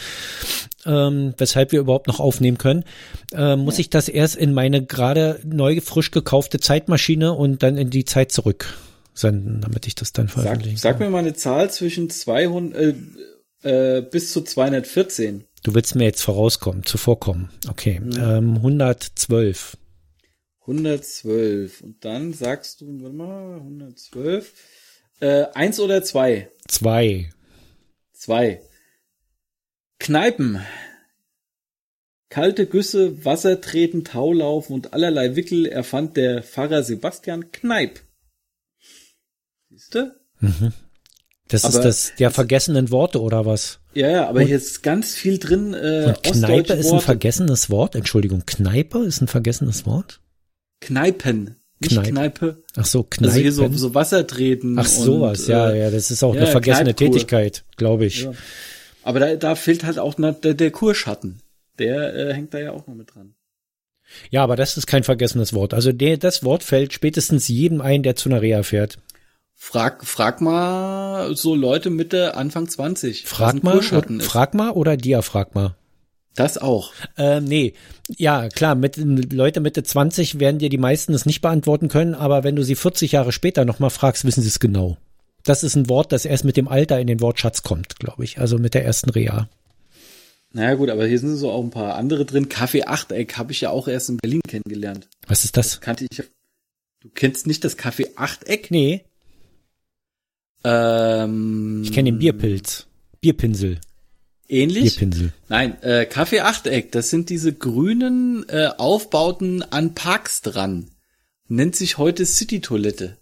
ähm, 0.86 1.34
weshalb 1.38 1.72
wir 1.72 1.80
überhaupt 1.80 2.06
noch 2.06 2.20
aufnehmen 2.20 2.58
können, 2.58 2.84
äh, 3.32 3.56
muss 3.56 3.78
ich 3.78 3.90
das 3.90 4.08
erst 4.08 4.36
in 4.36 4.52
meine 4.52 4.84
gerade 4.84 5.40
neu 5.44 5.80
frisch 5.80 6.10
gekaufte 6.10 6.60
Zeitmaschine 6.60 7.32
und 7.32 7.62
dann 7.62 7.76
in 7.76 7.90
die 7.90 8.04
Zeit 8.04 8.32
zurück 8.32 8.78
senden, 9.14 9.60
damit 9.60 9.86
ich 9.86 9.94
das 9.94 10.12
dann 10.12 10.28
sag, 10.28 10.42
veröffentlichen 10.42 10.76
sag 10.76 10.98
kann. 10.98 11.06
mir 11.06 11.10
mal 11.10 11.18
eine 11.18 11.34
Zahl 11.34 11.70
zwischen 11.70 12.10
200 12.10 12.80
äh, 12.80 12.94
äh, 13.62 14.02
bis 14.02 14.32
zu 14.32 14.42
214. 14.42 15.44
Du 15.62 15.74
willst 15.74 15.94
mir 15.94 16.04
jetzt 16.04 16.22
vorauskommen, 16.22 16.84
zuvorkommen. 16.84 17.50
Okay, 17.68 18.00
ähm, 18.16 18.56
112. 18.56 19.76
112. 20.70 21.80
Und 21.82 22.04
dann 22.04 22.32
sagst 22.32 22.80
du, 22.80 23.02
warte 23.02 23.14
mal, 23.16 23.56
112. 23.56 24.52
Äh, 25.20 25.44
eins 25.54 25.80
oder 25.80 26.02
zwei? 26.02 26.50
Zwei. 26.68 27.30
Zwei. 28.12 28.62
Kneipen. 29.98 30.60
Kalte 32.30 32.66
Güsse, 32.66 33.24
Wasser 33.24 33.60
treten, 33.60 34.04
Taulaufen 34.04 34.72
und 34.74 34.92
allerlei 34.94 35.34
Wickel 35.34 35.66
erfand 35.66 36.16
der 36.16 36.42
Pfarrer 36.44 36.84
Sebastian 36.84 37.50
Kneip. 37.50 38.00
Siehste? 39.68 40.20
Das 41.48 41.64
ist 41.64 41.74
Aber- 41.74 41.82
das 41.84 42.12
der 42.18 42.30
vergessenen 42.30 42.90
Worte 42.90 43.20
oder 43.20 43.44
was? 43.44 43.80
Ja, 43.94 44.08
ja, 44.08 44.28
aber 44.28 44.42
hier 44.42 44.56
ist 44.56 44.82
ganz 44.84 45.14
viel 45.16 45.38
drin. 45.38 45.74
Äh, 45.74 46.14
Und 46.16 46.22
Kneipe 46.22 46.74
ist 46.74 46.92
ein 46.92 47.00
vergessenes 47.00 47.68
Wort. 47.70 47.96
Entschuldigung, 47.96 48.44
Kneipe 48.46 49.00
ist 49.00 49.20
ein 49.20 49.26
vergessenes 49.26 49.84
Wort? 49.84 50.20
Kneipen, 50.80 51.56
nicht 51.80 51.92
Kneip. 51.92 52.06
Kneipe. 52.06 52.62
Ach 52.76 52.84
so, 52.84 53.00
Also 53.00 53.06
Kneipen. 53.10 53.40
hier 53.40 53.52
so, 53.52 53.68
so 53.72 53.94
Wasser 53.94 54.26
treten. 54.26 54.78
Ach 54.78 54.86
sowas, 54.86 55.40
und, 55.42 55.48
ja, 55.48 55.70
äh, 55.70 55.80
ja, 55.80 55.90
das 55.90 56.10
ist 56.10 56.22
auch 56.22 56.34
ja, 56.34 56.42
eine 56.42 56.50
vergessene 56.50 56.94
Kneipkur. 56.94 57.06
Tätigkeit, 57.06 57.64
glaube 57.76 58.06
ich. 58.06 58.22
Ja. 58.24 58.32
Aber 59.02 59.20
da, 59.20 59.36
da 59.36 59.54
fehlt 59.54 59.84
halt 59.84 59.98
auch 59.98 60.14
der, 60.14 60.54
der 60.54 60.70
Kurschatten. 60.70 61.40
Der 61.78 62.14
äh, 62.14 62.34
hängt 62.34 62.52
da 62.52 62.58
ja 62.58 62.72
auch 62.72 62.86
noch 62.86 62.94
mit 62.94 63.14
dran. 63.14 63.34
Ja, 64.30 64.42
aber 64.42 64.56
das 64.56 64.76
ist 64.76 64.86
kein 64.86 65.04
vergessenes 65.04 65.52
Wort. 65.52 65.72
Also 65.72 65.92
der, 65.92 66.16
das 66.16 66.44
Wort 66.44 66.62
fällt 66.64 66.92
spätestens 66.92 67.48
jedem 67.48 67.80
ein, 67.80 68.02
der 68.02 68.16
zu 68.16 68.28
einer 68.28 68.42
Reha 68.42 68.62
fährt. 68.62 68.98
Frag, 69.54 70.04
frag 70.06 70.40
mal 70.40 71.36
so 71.36 71.54
Leute 71.54 71.90
Mitte, 71.90 72.34
Anfang 72.34 72.68
20. 72.68 73.24
was 73.24 73.30
Frag 73.30 73.62
mal, 73.62 73.82
frag 73.82 74.54
oder 74.74 74.96
Diaphragma? 74.96 75.76
Das 76.34 76.58
auch. 76.58 76.92
Ähm, 77.16 77.44
nee, 77.44 77.74
ja, 78.16 78.48
klar, 78.48 78.74
mit, 78.74 78.96
Leute 79.32 79.60
Mitte 79.60 79.82
20 79.82 80.38
werden 80.38 80.58
dir 80.58 80.68
die 80.68 80.78
meisten 80.78 81.12
es 81.12 81.26
nicht 81.26 81.40
beantworten 81.40 81.88
können, 81.88 82.14
aber 82.14 82.44
wenn 82.44 82.56
du 82.56 82.62
sie 82.62 82.76
40 82.76 83.12
Jahre 83.12 83.32
später 83.32 83.64
nochmal 83.64 83.90
fragst, 83.90 84.24
wissen 84.24 84.42
sie 84.42 84.48
es 84.48 84.60
genau. 84.60 84.96
Das 85.42 85.62
ist 85.64 85.74
ein 85.74 85.88
Wort, 85.88 86.12
das 86.12 86.24
erst 86.24 86.44
mit 86.44 86.56
dem 86.56 86.68
Alter 86.68 87.00
in 87.00 87.06
den 87.06 87.20
Wortschatz 87.20 87.62
kommt, 87.62 87.98
glaube 87.98 88.24
ich. 88.24 88.38
Also 88.38 88.58
mit 88.58 88.74
der 88.74 88.84
ersten 88.84 89.10
Reha. 89.10 89.48
Naja 90.52 90.74
gut, 90.74 90.90
aber 90.90 91.06
hier 91.06 91.18
sind 91.18 91.36
so 91.36 91.50
auch 91.50 91.62
ein 91.62 91.70
paar 91.70 91.94
andere 91.94 92.24
drin. 92.24 92.48
Kaffee 92.48 92.84
Achteck 92.84 93.38
habe 93.38 93.52
ich 93.52 93.60
ja 93.60 93.70
auch 93.70 93.88
erst 93.88 94.10
in 94.10 94.16
Berlin 94.18 94.40
kennengelernt. 94.46 95.08
Was 95.26 95.44
ist 95.44 95.56
das? 95.56 95.80
Kannte 95.80 96.06
ich. 96.10 96.22
Du 97.00 97.08
kennst 97.14 97.46
nicht 97.46 97.64
das 97.64 97.76
Kaffee 97.76 98.10
Achteck? 98.16 98.70
Nee, 98.70 99.04
Ähm, 100.64 101.82
ich 101.84 101.92
kenne 101.92 102.10
den 102.12 102.18
Bierpilz. 102.18 102.86
Bierpinsel. 103.20 103.80
Ähnlich? 104.50 104.96
Bierpinsel. 104.96 105.32
Nein, 105.48 105.80
äh, 105.82 106.06
Kaffee 106.06 106.40
Achteck, 106.40 106.90
das 106.92 107.10
sind 107.10 107.30
diese 107.30 107.52
grünen 107.52 108.48
äh, 108.48 108.70
Aufbauten 108.76 109.62
an 109.62 109.94
Parks 109.94 110.42
dran. 110.42 110.90
Nennt 111.48 111.76
sich 111.76 111.98
heute 111.98 112.26
City-Toilette. 112.26 113.16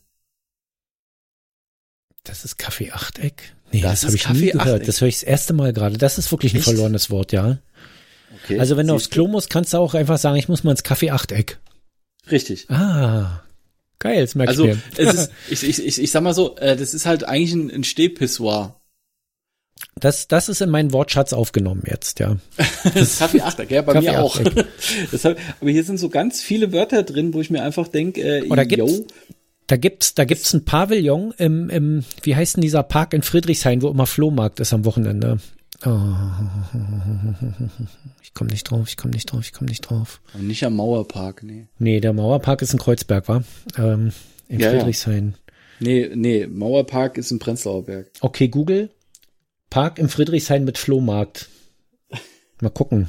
Das 2.24 2.44
ist 2.44 2.58
Kaffee-Achteck? 2.58 3.54
Nee, 3.72 3.80
Das 3.80 4.00
das, 4.00 4.04
habe 4.08 4.16
ich 4.16 4.22
nie 4.22 4.28
Kaffee-Achteck. 4.32 4.64
gehört. 4.64 4.88
Das 4.88 5.00
höre 5.00 5.08
ich 5.08 5.16
das 5.16 5.22
erste 5.22 5.52
Mal 5.52 5.72
gerade. 5.72 5.98
Das 5.98 6.18
ist 6.18 6.30
wirklich 6.30 6.52
ein 6.54 6.58
Echt? 6.58 6.64
verlorenes 6.64 7.10
Wort, 7.10 7.32
ja. 7.32 7.58
Okay. 8.44 8.58
Also 8.58 8.76
wenn 8.76 8.86
du 8.86 8.94
aufs 8.94 9.10
Klo 9.10 9.26
musst, 9.28 9.50
kannst 9.50 9.72
du 9.72 9.78
auch 9.78 9.94
einfach 9.94 10.18
sagen, 10.18 10.36
ich 10.36 10.48
muss 10.48 10.64
mal 10.64 10.72
ins 10.72 10.82
Kaffee-Achteck. 10.82 11.58
Richtig. 12.30 12.68
Ah, 12.70 13.42
geil, 13.98 14.20
das 14.22 14.34
merke 14.34 14.50
Also 14.50 14.66
ich 14.66 14.76
mir. 14.98 15.28
ich, 15.50 15.62
ich, 15.62 15.78
ich, 15.86 15.98
ich 16.02 16.10
sag 16.10 16.22
mal 16.22 16.34
so, 16.34 16.56
äh, 16.56 16.76
das 16.76 16.92
ist 16.92 17.06
halt 17.06 17.24
eigentlich 17.24 17.52
ein, 17.52 17.70
ein 17.70 17.84
Stehpissoir. 17.84 18.77
Das, 20.00 20.28
das 20.28 20.48
ist 20.48 20.60
in 20.60 20.70
meinen 20.70 20.92
Wortschatz 20.92 21.32
aufgenommen 21.32 21.82
jetzt, 21.86 22.20
ja. 22.20 22.36
Das 22.84 22.94
ist 22.96 23.18
Kaffee 23.18 23.40
Achteck, 23.40 23.70
ja, 23.70 23.82
bei 23.82 23.94
Kaffee 23.94 24.10
mir 24.10 24.22
auch. 24.22 24.38
Deshalb, 25.12 25.38
aber 25.60 25.70
hier 25.70 25.82
sind 25.84 25.98
so 25.98 26.08
ganz 26.08 26.40
viele 26.40 26.72
Wörter 26.72 27.02
drin, 27.02 27.34
wo 27.34 27.40
ich 27.40 27.50
mir 27.50 27.62
einfach 27.62 27.88
denke, 27.88 28.20
äh, 28.22 28.48
Oder 28.48 28.64
gibt's- 28.64 28.98
yo, 28.98 29.06
Da 29.66 29.76
gibt's, 29.76 30.14
da 30.14 30.24
gibt's 30.24 30.52
ein 30.54 30.64
Pavillon 30.64 31.34
im, 31.38 31.68
im, 31.70 32.04
wie 32.22 32.36
heißt 32.36 32.56
denn 32.56 32.62
dieser 32.62 32.82
Park 32.84 33.12
in 33.12 33.22
Friedrichshain, 33.22 33.82
wo 33.82 33.88
immer 33.88 34.06
Flohmarkt 34.06 34.60
ist 34.60 34.72
am 34.72 34.84
Wochenende? 34.84 35.38
Oh, 35.84 35.90
ich 38.22 38.34
komme 38.34 38.50
nicht 38.50 38.64
drauf, 38.64 38.88
ich 38.88 38.96
komme 38.96 39.12
nicht 39.14 39.30
drauf, 39.30 39.40
ich 39.42 39.52
komme 39.52 39.68
nicht 39.70 39.82
drauf. 39.82 40.20
nicht 40.38 40.64
am 40.64 40.76
Mauerpark, 40.76 41.42
nee. 41.42 41.66
Nee, 41.78 42.00
der 42.00 42.12
Mauerpark 42.12 42.62
ist 42.62 42.72
in 42.72 42.78
Kreuzberg, 42.78 43.28
war? 43.28 43.42
Ähm, 43.76 44.12
in 44.48 44.60
Ja, 44.60 44.72
ja. 44.72 44.78
Friedrichshain. 44.78 45.34
Nee, 45.80 46.10
nee, 46.14 46.46
Mauerpark 46.46 47.18
ist 47.18 47.30
im 47.30 47.38
Prenzlauer 47.38 47.84
Berg. 47.84 48.10
Okay, 48.20 48.48
Google. 48.48 48.90
Park 49.70 49.98
im 49.98 50.08
Friedrichshain 50.08 50.64
mit 50.64 50.78
Flohmarkt. 50.78 51.48
Mal 52.60 52.70
gucken. 52.70 53.08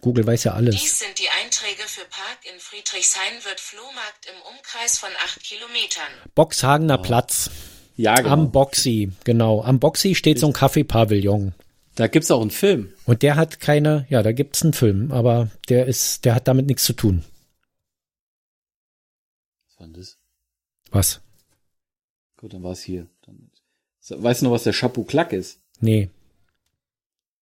Google 0.00 0.26
weiß 0.26 0.44
ja 0.44 0.52
alles. 0.52 0.76
Dies 0.76 0.98
sind 1.00 1.18
die 1.18 1.28
Einträge 1.42 1.82
für 1.82 2.04
Park 2.08 2.38
in 2.52 2.58
Friedrichshain 2.60 3.44
wird 3.44 3.58
Flohmarkt 3.60 4.26
im 4.26 4.56
Umkreis 4.56 4.98
von 4.98 5.10
acht 5.24 5.42
Kilometern. 5.42 6.12
Boxhagener 6.34 6.98
Platz. 6.98 7.50
Ja, 7.96 8.14
genau. 8.14 8.30
Am 8.30 8.52
Boxy, 8.52 9.10
genau. 9.24 9.62
Am 9.62 9.80
Boxy 9.80 10.14
steht 10.14 10.38
so 10.38 10.46
ein 10.46 10.52
Kaffeepavillon. 10.52 11.52
da 11.96 12.06
gibt's 12.06 12.30
auch 12.30 12.40
einen 12.40 12.52
Film. 12.52 12.92
Und 13.06 13.22
der 13.22 13.34
hat 13.34 13.58
keine, 13.58 14.06
ja, 14.08 14.22
da 14.22 14.30
gibt's 14.30 14.62
einen 14.62 14.72
Film, 14.72 15.10
aber 15.10 15.50
der 15.68 15.86
ist, 15.86 16.24
der 16.24 16.36
hat 16.36 16.46
damit 16.46 16.66
nichts 16.66 16.84
zu 16.84 16.92
tun. 16.92 17.24
Was 19.66 19.80
war 19.80 19.86
denn 19.88 19.94
das? 19.94 20.18
Was? 20.92 21.20
Gut, 22.36 22.54
dann 22.54 22.62
war's 22.62 22.82
hier. 22.82 23.08
Dann, 23.26 23.50
so, 23.98 24.22
weißt 24.22 24.42
du 24.42 24.46
noch, 24.46 24.52
was 24.52 24.62
der 24.62 24.72
Chapeau 24.72 25.02
Clack 25.02 25.32
ist? 25.32 25.60
Nee. 25.80 26.10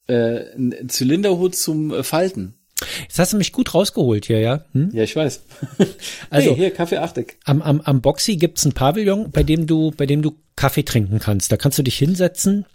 Äh, 0.08 0.54
ein 0.56 0.88
Zylinderhut 0.88 1.56
zum 1.56 1.92
äh, 1.92 2.02
Falten. 2.02 2.54
Jetzt 3.02 3.18
hast 3.18 3.32
du 3.32 3.38
mich 3.38 3.52
gut 3.52 3.72
rausgeholt 3.74 4.26
hier, 4.26 4.38
ja? 4.40 4.64
Hm? 4.72 4.90
Ja, 4.92 5.02
ich 5.02 5.16
weiß. 5.16 5.42
Also- 6.30 6.50
hey, 6.50 6.56
hier, 6.56 6.70
Kaffee 6.70 6.98
Achteck. 6.98 7.38
Am, 7.44 7.62
am, 7.62 7.80
am 7.80 8.00
Boxy 8.02 8.36
gibt's 8.36 8.64
ein 8.64 8.72
Pavillon, 8.72 9.30
bei 9.30 9.42
dem 9.42 9.66
du, 9.66 9.92
bei 9.92 10.06
dem 10.06 10.22
du 10.22 10.36
Kaffee 10.56 10.84
trinken 10.84 11.18
kannst. 11.18 11.50
Da 11.50 11.56
kannst 11.56 11.78
du 11.78 11.82
dich 11.82 11.96
hinsetzen, 11.96 12.66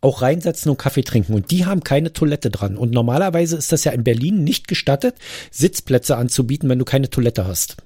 auch 0.00 0.22
reinsetzen 0.22 0.70
und 0.70 0.76
Kaffee 0.78 1.02
trinken. 1.02 1.34
Und 1.34 1.50
die 1.50 1.66
haben 1.66 1.82
keine 1.82 2.12
Toilette 2.12 2.50
dran. 2.50 2.76
Und 2.76 2.92
normalerweise 2.92 3.56
ist 3.56 3.72
das 3.72 3.84
ja 3.84 3.92
in 3.92 4.04
Berlin 4.04 4.44
nicht 4.44 4.68
gestattet, 4.68 5.16
Sitzplätze 5.50 6.16
anzubieten, 6.16 6.68
wenn 6.68 6.78
du 6.78 6.84
keine 6.84 7.10
Toilette 7.10 7.46
hast. 7.46 7.76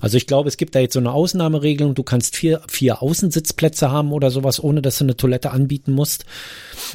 Also 0.00 0.16
ich 0.16 0.26
glaube, 0.26 0.48
es 0.48 0.56
gibt 0.56 0.74
da 0.74 0.80
jetzt 0.80 0.94
so 0.94 0.98
eine 0.98 1.12
Ausnahmeregelung. 1.12 1.94
Du 1.94 2.02
kannst 2.02 2.36
vier, 2.36 2.60
vier 2.68 3.02
Außensitzplätze 3.02 3.90
haben 3.90 4.12
oder 4.12 4.30
sowas, 4.30 4.62
ohne 4.62 4.82
dass 4.82 4.98
du 4.98 5.04
eine 5.04 5.16
Toilette 5.16 5.52
anbieten 5.52 5.92
musst. 5.92 6.24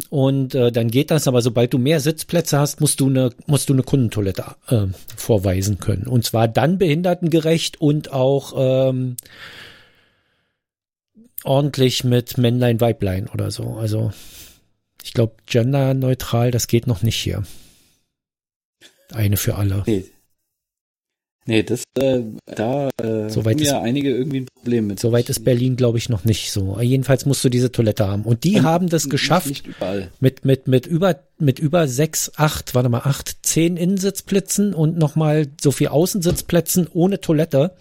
Und 0.09 0.55
äh, 0.55 0.71
dann 0.71 0.89
geht 0.89 1.09
das. 1.09 1.27
Aber 1.27 1.41
sobald 1.41 1.73
du 1.73 1.77
mehr 1.77 2.01
Sitzplätze 2.01 2.59
hast, 2.59 2.81
musst 2.81 2.99
du 2.99 3.07
eine, 3.07 3.29
musst 3.47 3.69
du 3.69 3.73
eine 3.73 3.83
Kundentoilette 3.83 4.43
äh, 4.67 4.87
vorweisen 5.15 5.79
können. 5.79 6.07
Und 6.07 6.25
zwar 6.25 6.49
dann 6.49 6.77
behindertengerecht 6.77 7.79
und 7.79 8.11
auch 8.11 8.53
ähm, 8.57 9.15
ordentlich 11.45 12.03
mit 12.03 12.37
Männlein, 12.37 12.81
Weiblein 12.81 13.29
oder 13.29 13.51
so. 13.51 13.77
Also 13.79 14.11
ich 15.01 15.13
glaube, 15.13 15.35
genderneutral, 15.45 16.51
das 16.51 16.67
geht 16.67 16.87
noch 16.87 17.03
nicht 17.03 17.15
hier. 17.15 17.43
Eine 19.11 19.37
für 19.37 19.55
alle. 19.55 19.83
Nee. 19.87 20.05
Nee, 21.49 21.63
das, 21.63 21.81
äh, 21.97 22.21
da 22.45 22.89
äh, 23.01 23.27
Soweit 23.27 23.55
haben 23.55 23.63
ja 23.63 23.81
einige 23.81 24.15
irgendwie 24.15 24.41
ein 24.41 24.45
Problem 24.45 24.85
mit. 24.85 24.99
Soweit 24.99 25.29
ist 25.29 25.43
Berlin, 25.43 25.77
glaube 25.77 25.97
ich, 25.97 26.07
noch 26.07 26.23
nicht 26.23 26.51
so. 26.51 26.79
Jedenfalls 26.79 27.25
musst 27.25 27.43
du 27.43 27.49
diese 27.49 27.71
Toilette 27.71 28.07
haben. 28.07 28.21
Und 28.21 28.43
die 28.43 28.61
haben 28.61 28.87
das 28.87 29.09
geschafft 29.09 29.65
überall. 29.65 30.11
mit, 30.19 30.45
mit, 30.45 30.67
mit 30.67 30.85
über, 30.85 31.15
mit 31.39 31.57
über 31.57 31.87
sechs, 31.87 32.31
acht, 32.35 32.75
warte 32.75 32.89
mal, 32.89 32.99
acht, 32.99 33.37
zehn 33.41 33.77
Innensitzplätzen 33.77 34.75
und 34.75 34.99
nochmal 34.99 35.47
so 35.59 35.71
viel 35.71 35.87
Außensitzplätzen 35.87 36.87
ohne 36.93 37.19
Toilette, 37.19 37.75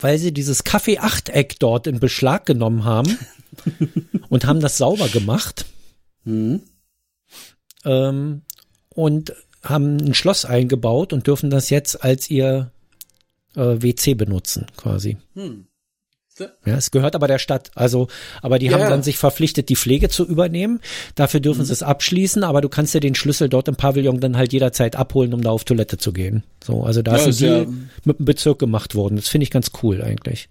weil 0.00 0.18
sie 0.18 0.32
dieses 0.32 0.64
Kaffee-Achteck 0.64 1.60
dort 1.60 1.86
in 1.86 2.00
Beschlag 2.00 2.44
genommen 2.44 2.84
haben 2.84 3.16
und 4.28 4.46
haben 4.46 4.58
das 4.58 4.78
sauber 4.78 5.08
gemacht. 5.08 5.64
Mhm. 6.24 6.62
ähm, 7.84 8.42
und 8.88 9.32
haben 9.68 9.96
ein 9.98 10.14
Schloss 10.14 10.44
eingebaut 10.44 11.12
und 11.12 11.26
dürfen 11.26 11.50
das 11.50 11.70
jetzt 11.70 12.02
als 12.04 12.30
ihr 12.30 12.70
äh, 13.54 13.60
WC 13.82 14.14
benutzen, 14.14 14.66
quasi. 14.76 15.16
Hm. 15.34 15.66
Ja, 16.66 16.76
es 16.76 16.90
gehört 16.90 17.14
aber 17.14 17.28
der 17.28 17.38
Stadt. 17.38 17.70
Also, 17.74 18.08
aber 18.42 18.58
die 18.58 18.66
Ja, 18.66 18.72
haben 18.78 18.90
dann 18.90 19.02
sich 19.02 19.16
verpflichtet, 19.16 19.70
die 19.70 19.76
Pflege 19.76 20.10
zu 20.10 20.26
übernehmen. 20.26 20.80
Dafür 21.14 21.40
dürfen 21.40 21.64
sie 21.64 21.72
es 21.72 21.82
abschließen, 21.82 22.44
aber 22.44 22.60
du 22.60 22.68
kannst 22.68 22.92
dir 22.92 23.00
den 23.00 23.14
Schlüssel 23.14 23.48
dort 23.48 23.68
im 23.68 23.76
Pavillon 23.76 24.20
dann 24.20 24.36
halt 24.36 24.52
jederzeit 24.52 24.96
abholen, 24.96 25.32
um 25.32 25.40
da 25.40 25.48
auf 25.48 25.64
Toilette 25.64 25.96
zu 25.96 26.12
gehen. 26.12 26.42
So, 26.62 26.82
also 26.82 27.00
da 27.00 27.16
Ja, 27.16 27.24
ist 27.24 27.42
ein 27.42 27.48
ja- 27.48 27.66
mit 28.04 28.18
dem 28.18 28.26
Bezirk 28.26 28.58
gemacht 28.58 28.94
worden. 28.94 29.16
Das 29.16 29.28
finde 29.28 29.44
ich 29.44 29.50
ganz 29.50 29.70
cool 29.82 30.02
eigentlich. 30.02 30.50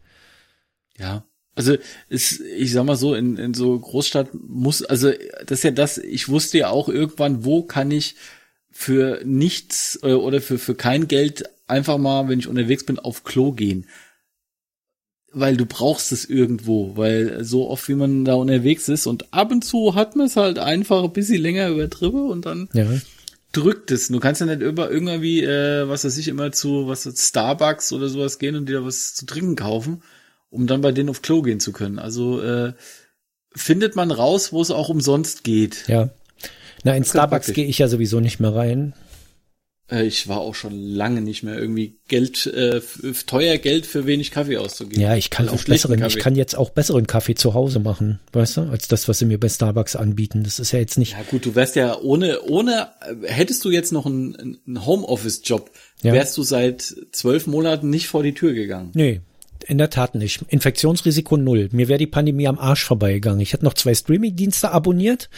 Ja. 0.98 1.24
Also 1.54 1.76
ist, 2.10 2.42
ich 2.58 2.72
sag 2.74 2.84
mal 2.86 2.96
so, 2.98 3.14
in, 3.14 3.38
in 3.38 3.54
so 3.54 3.80
Großstadt 3.80 4.30
muss, 4.34 4.82
also 4.84 5.12
das 5.46 5.60
ist 5.60 5.64
ja 5.64 5.72
das, 5.72 6.00
ich 6.00 6.28
wusste 6.30 6.58
ja 6.58 6.70
auch 6.70 6.90
irgendwann, 6.90 7.46
wo 7.46 7.62
kann 7.64 7.92
ich 7.92 8.16
für 8.78 9.22
nichts 9.24 9.98
äh, 10.04 10.12
oder 10.12 10.42
für, 10.42 10.58
für 10.60 10.76
kein 10.76 11.08
Geld 11.08 11.46
einfach 11.66 11.98
mal, 11.98 12.28
wenn 12.28 12.40
ich 12.40 12.48
unterwegs 12.50 12.86
bin, 12.86 13.00
auf 13.00 13.24
Klo 13.24 13.54
gehen. 13.54 13.88
Weil 15.32 15.56
du 15.56 15.66
brauchst 15.66 16.12
es 16.12 16.26
irgendwo, 16.26 16.98
weil 16.98 17.44
so 17.46 17.70
oft 17.70 17.88
wie 17.88 17.96
man 17.96 18.26
da 18.26 18.34
unterwegs 18.34 18.90
ist 18.90 19.08
und 19.08 19.34
ab 19.34 19.52
und 19.54 19.64
zu 19.64 19.96
hat 19.96 20.18
man 20.18 20.28
es 20.28 20.36
halt 20.36 20.60
einfach 20.60 21.04
ein 21.06 21.14
bisschen 21.14 21.42
länger 21.42 21.70
übertrieben 21.70 22.30
und 22.30 22.46
dann 22.46 22.68
Ja. 22.74 22.86
drückt 23.54 23.92
es. 23.92 24.10
Du 24.10 24.20
kannst 24.20 24.42
ja 24.42 24.48
nicht 24.48 24.62
über 24.62 24.92
irgendwie, 24.92 25.42
äh, 25.42 25.88
was 25.88 26.04
weiß 26.04 26.18
ich, 26.18 26.28
immer 26.28 26.52
zu 26.52 26.88
was 26.90 27.10
Starbucks 27.16 27.94
oder 27.94 28.10
sowas 28.10 28.40
gehen 28.40 28.58
und 28.58 28.68
dir 28.68 28.80
da 28.82 28.86
was 28.86 29.14
zu 29.16 29.26
trinken 29.26 29.56
kaufen, 29.56 30.04
um 30.50 30.68
dann 30.68 30.82
bei 30.82 30.92
denen 30.92 31.10
auf 31.10 31.22
Klo 31.22 31.42
gehen 31.42 31.62
zu 31.62 31.72
können. 31.72 31.98
Also 31.98 32.42
äh, 32.42 32.74
findet 33.56 33.96
man 33.96 34.12
raus, 34.12 34.52
wo 34.52 34.62
es 34.62 34.70
auch 34.72 34.90
umsonst 34.90 35.46
geht. 35.46 35.88
Ja. 35.88 36.10
Na, 36.86 36.96
in 36.96 37.04
Starbucks 37.04 37.52
gehe 37.54 37.66
ich 37.66 37.80
ja 37.80 37.88
sowieso 37.90 38.20
nicht 38.22 38.40
mehr 38.40 38.56
rein. 38.56 38.94
Äh, 39.92 40.06
ich 40.06 40.28
war 40.28 40.40
auch 40.40 40.56
schon 40.56 40.74
lange 40.80 41.22
nicht 41.22 41.44
mehr 41.44 41.58
irgendwie 41.60 41.98
Geld, 42.08 42.46
äh, 42.48 42.82
teuer 43.28 43.58
Geld 43.58 43.86
für 43.86 44.06
wenig 44.08 44.32
Kaffee 44.32 44.58
auszugeben. 44.58 45.02
Ja, 45.02 45.16
ich 45.16 45.30
kann 45.30 45.48
Also 45.50 45.62
auch 45.62 45.66
besseren, 45.68 45.98
ich 46.00 46.02
Kaffee. 46.04 46.20
kann 46.20 46.36
jetzt 46.36 46.56
auch 46.56 46.70
besseren 46.72 47.06
Kaffee 47.06 47.36
zu 47.36 47.54
Hause 47.54 47.80
machen, 47.80 48.20
weißt 48.34 48.58
du, 48.58 48.62
als 48.62 48.88
das, 48.88 49.08
was 49.08 49.20
sie 49.20 49.26
mir 49.26 49.40
bei 49.40 49.50
Starbucks 49.50 49.96
anbieten. 49.96 50.44
Das 50.44 50.58
ist 50.60 50.72
ja 50.72 50.80
jetzt 50.80 50.98
nicht, 50.98 51.12
Ja 51.14 51.24
gut, 51.30 51.46
du 51.46 51.54
wärst 51.56 51.76
ja 51.76 52.00
ohne, 52.00 52.42
ohne, 52.44 52.90
äh, 53.02 53.28
hättest 53.32 53.64
du 53.66 53.70
jetzt 53.72 53.92
noch 53.92 54.06
einen, 54.06 54.60
einen 54.66 54.86
Homeoffice-Job, 54.86 55.70
Ja. 56.02 56.14
wärst 56.14 56.36
du 56.38 56.44
seit 56.44 56.82
zwölf 57.12 57.46
Monaten 57.48 57.90
nicht 57.90 58.08
vor 58.08 58.24
die 58.24 58.34
Tür 58.34 58.54
gegangen. 58.54 58.92
nee, 58.96 59.22
in 59.68 59.78
der 59.78 59.90
Tat 59.90 60.16
nicht. 60.16 60.44
Infektionsrisiko 60.48 61.38
null. 61.38 61.70
Mir 61.72 61.88
wäre 61.88 61.98
die 62.00 62.08
Pandemie 62.08 62.48
am 62.48 62.60
Arsch 62.60 62.84
vorbeigegangen. 62.86 63.40
Ich 63.42 63.54
hätte 63.54 63.66
noch 63.66 63.74
zwei 63.74 63.94
Streaming-Dienste 63.96 64.72
abonniert, 64.72 65.30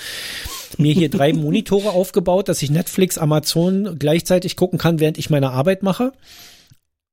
mir 0.78 0.94
hier 0.94 1.10
drei 1.10 1.34
Monitore 1.34 1.92
aufgebaut, 1.92 2.50
dass 2.50 2.62
ich 2.62 2.70
Netflix, 2.70 3.18
Amazon 3.18 3.98
gleichzeitig 4.00 4.56
gucken 4.56 4.78
kann, 4.80 5.00
während 5.00 5.18
ich 5.18 5.30
meine 5.30 5.52
Arbeit 5.52 5.82
mache. 5.84 6.12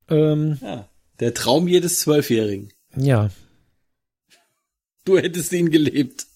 Ähm, 0.08 0.58
Ja. 0.60 0.88
Der 1.20 1.32
Traum 1.34 1.68
jedes 1.68 2.00
Zwölfjährigen. 2.00 2.72
ja, 2.96 3.30
Du 5.04 5.18
hättest 5.18 5.52
ihn 5.52 5.70
gelebt. 5.70 6.26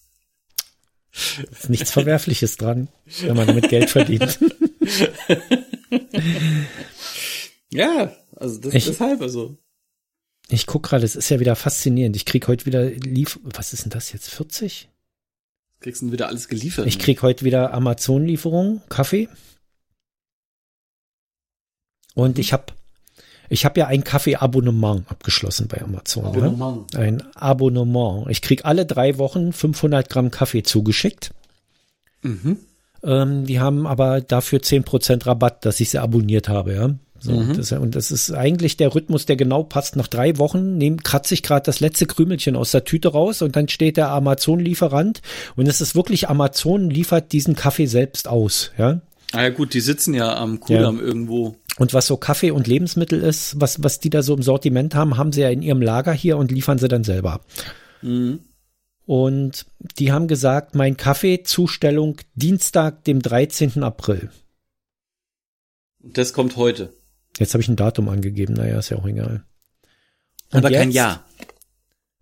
ist 1.51 1.69
nichts 1.69 1.91
Verwerfliches 1.91 2.55
dran, 2.57 2.87
wenn 3.21 3.35
man 3.35 3.47
damit 3.47 3.67
Geld 3.69 3.89
verdient. 3.89 4.39
Ja, 7.71 8.11
also 8.35 8.59
das, 8.61 8.73
Ich- 8.73 8.85
deshalb 8.85 9.21
also. 9.21 9.57
Ich 10.51 10.65
guck 10.65 10.83
gerade, 10.83 11.05
es 11.05 11.15
ist 11.15 11.29
ja 11.29 11.39
wieder 11.39 11.55
faszinierend. 11.55 12.15
Ich 12.15 12.25
krieg 12.25 12.47
heute 12.47 12.65
wieder 12.65 12.85
Lief, 12.85 13.39
was 13.43 13.71
ist 13.71 13.83
denn 13.83 13.91
das 13.91 14.11
jetzt? 14.11 14.29
40? 14.29 14.89
Kriegst 15.79 16.01
du 16.01 16.11
wieder 16.11 16.27
alles 16.27 16.47
geliefert. 16.47 16.87
Ich 16.87 16.97
ne? 16.97 17.03
krieg 17.03 17.21
heute 17.21 17.45
wieder 17.45 17.73
Amazon-Lieferung, 17.73 18.81
Kaffee. 18.89 19.29
Und 22.15 22.39
ich 22.39 22.51
habe 22.51 22.73
ich 23.51 23.65
hab 23.65 23.77
ja 23.77 23.87
ein 23.87 24.03
Kaffee-Abonnement 24.03 25.09
abgeschlossen 25.09 25.67
bei 25.67 25.81
Amazon. 25.81 26.23
Ne? 26.23 26.29
Abonnement. 26.29 26.95
Ein 26.95 27.35
Abonnement. 27.35 28.29
Ich 28.29 28.41
krieg 28.41 28.65
alle 28.65 28.85
drei 28.85 29.17
Wochen 29.17 29.53
500 29.53 30.09
Gramm 30.09 30.31
Kaffee 30.31 30.63
zugeschickt. 30.63 31.31
Mhm. 32.21 32.57
Ähm, 33.03 33.45
die 33.45 33.59
haben 33.59 33.87
aber 33.87 34.21
dafür 34.21 34.59
10% 34.59 35.25
Rabatt, 35.25 35.65
dass 35.65 35.79
ich 35.79 35.89
sie 35.89 35.99
abonniert 35.99 36.49
habe. 36.49 36.75
Ja? 36.75 36.95
So, 37.19 37.31
mhm. 37.31 37.55
das, 37.55 37.71
und 37.71 37.95
das 37.95 38.11
ist 38.11 38.31
eigentlich 38.31 38.77
der 38.77 38.95
Rhythmus, 38.95 39.25
der 39.25 39.35
genau 39.35 39.63
passt. 39.63 39.95
Nach 39.95 40.07
drei 40.07 40.37
Wochen 40.37 40.77
nehm, 40.77 41.03
kratze 41.03 41.33
ich 41.33 41.43
gerade 41.43 41.65
das 41.65 41.79
letzte 41.79 42.05
Krümelchen 42.05 42.55
aus 42.55 42.71
der 42.71 42.85
Tüte 42.85 43.09
raus 43.09 43.41
und 43.41 43.55
dann 43.55 43.67
steht 43.67 43.97
der 43.97 44.09
Amazon-Lieferant 44.09 45.21
und 45.55 45.67
es 45.67 45.81
ist 45.81 45.95
wirklich 45.95 46.29
Amazon 46.29 46.89
liefert 46.89 47.31
diesen 47.31 47.55
Kaffee 47.55 47.87
selbst 47.87 48.27
aus, 48.27 48.71
ja. 48.77 49.01
Ah 49.31 49.43
ja 49.43 49.49
gut, 49.49 49.73
die 49.73 49.81
sitzen 49.81 50.13
ja 50.13 50.35
am 50.37 50.59
Kudamm 50.59 50.97
ja. 50.97 51.03
irgendwo. 51.03 51.55
Und 51.77 51.93
was 51.93 52.07
so 52.07 52.17
Kaffee 52.17 52.51
und 52.51 52.67
Lebensmittel 52.67 53.21
ist, 53.21 53.61
was, 53.61 53.83
was 53.83 53.99
die 53.99 54.09
da 54.09 54.23
so 54.23 54.35
im 54.35 54.41
Sortiment 54.41 54.95
haben, 54.95 55.17
haben 55.17 55.31
sie 55.31 55.41
ja 55.41 55.49
in 55.49 55.61
ihrem 55.61 55.81
Lager 55.81 56.13
hier 56.13 56.37
und 56.37 56.51
liefern 56.51 56.79
sie 56.79 56.87
dann 56.87 57.03
selber. 57.03 57.41
Mhm. 58.01 58.39
Und 59.05 59.65
die 59.97 60.11
haben 60.11 60.27
gesagt, 60.27 60.75
mein 60.75 60.97
Kaffee, 60.97 61.43
Zustellung 61.43 62.17
Dienstag, 62.35 63.03
dem 63.05 63.21
13. 63.21 63.81
April. 63.83 64.29
Das 65.99 66.33
kommt 66.33 66.57
heute. 66.57 66.93
Jetzt 67.39 67.53
habe 67.53 67.61
ich 67.63 67.69
ein 67.69 67.77
Datum 67.77 68.09
angegeben, 68.09 68.53
naja, 68.53 68.77
ist 68.77 68.89
ja 68.89 68.97
auch 68.97 69.07
egal. 69.07 69.43
Und 70.51 70.59
Aber 70.59 70.69
jetzt, 70.69 70.79
kein 70.79 70.91
Jahr. 70.91 71.25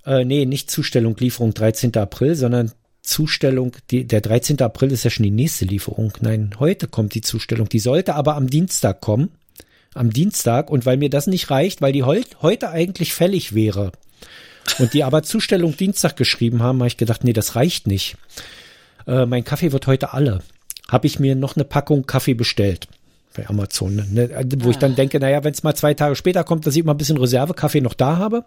Äh, 0.05 0.25
nee, 0.25 0.45
nicht 0.45 0.69
Zustellung, 0.69 1.17
Lieferung 1.17 1.53
13. 1.53 1.97
April, 1.97 2.35
sondern 2.35 2.71
Zustellung, 3.01 3.75
die, 3.89 4.05
der 4.05 4.21
13. 4.21 4.61
April 4.61 4.91
ist 4.91 5.03
ja 5.03 5.09
schon 5.09 5.23
die 5.23 5.31
nächste 5.31 5.65
Lieferung. 5.65 6.13
Nein, 6.21 6.51
heute 6.59 6.87
kommt 6.87 7.15
die 7.15 7.21
Zustellung. 7.21 7.67
Die 7.67 7.79
sollte 7.79 8.13
aber 8.13 8.35
am 8.35 8.47
Dienstag 8.47 9.01
kommen. 9.01 9.31
Am 9.95 10.11
Dienstag. 10.11 10.69
Und 10.69 10.85
weil 10.85 10.97
mir 10.97 11.09
das 11.09 11.25
nicht 11.25 11.49
reicht, 11.49 11.81
weil 11.81 11.93
die 11.93 12.03
heut, 12.03 12.43
heute 12.43 12.69
eigentlich 12.69 13.13
fällig 13.13 13.55
wäre. 13.55 13.93
Und 14.77 14.93
die 14.93 15.03
aber 15.03 15.23
Zustellung 15.23 15.75
Dienstag 15.75 16.15
geschrieben 16.15 16.61
haben, 16.61 16.79
habe 16.79 16.89
ich 16.89 16.97
gedacht, 16.97 17.23
nee, 17.23 17.33
das 17.33 17.55
reicht 17.55 17.87
nicht. 17.87 18.17
Äh, 19.07 19.25
mein 19.25 19.45
Kaffee 19.45 19.71
wird 19.71 19.87
heute 19.87 20.13
alle. 20.13 20.43
Habe 20.89 21.07
ich 21.07 21.17
mir 21.17 21.35
noch 21.35 21.55
eine 21.55 21.65
Packung 21.65 22.05
Kaffee 22.05 22.35
bestellt 22.35 22.87
bei 23.37 23.47
Amazon. 23.47 23.95
Ne? 24.11 24.29
Wo 24.57 24.67
ah. 24.67 24.71
ich 24.71 24.77
dann 24.77 24.95
denke, 24.95 25.19
naja, 25.19 25.43
wenn 25.43 25.53
es 25.53 25.63
mal 25.63 25.75
zwei 25.75 25.93
Tage 25.93 26.15
später 26.15 26.43
kommt, 26.43 26.65
dass 26.65 26.75
ich 26.75 26.81
immer 26.81 26.93
ein 26.93 26.97
bisschen 26.97 27.17
Reservekaffee 27.17 27.81
noch 27.81 27.93
da 27.93 28.17
habe 28.17 28.43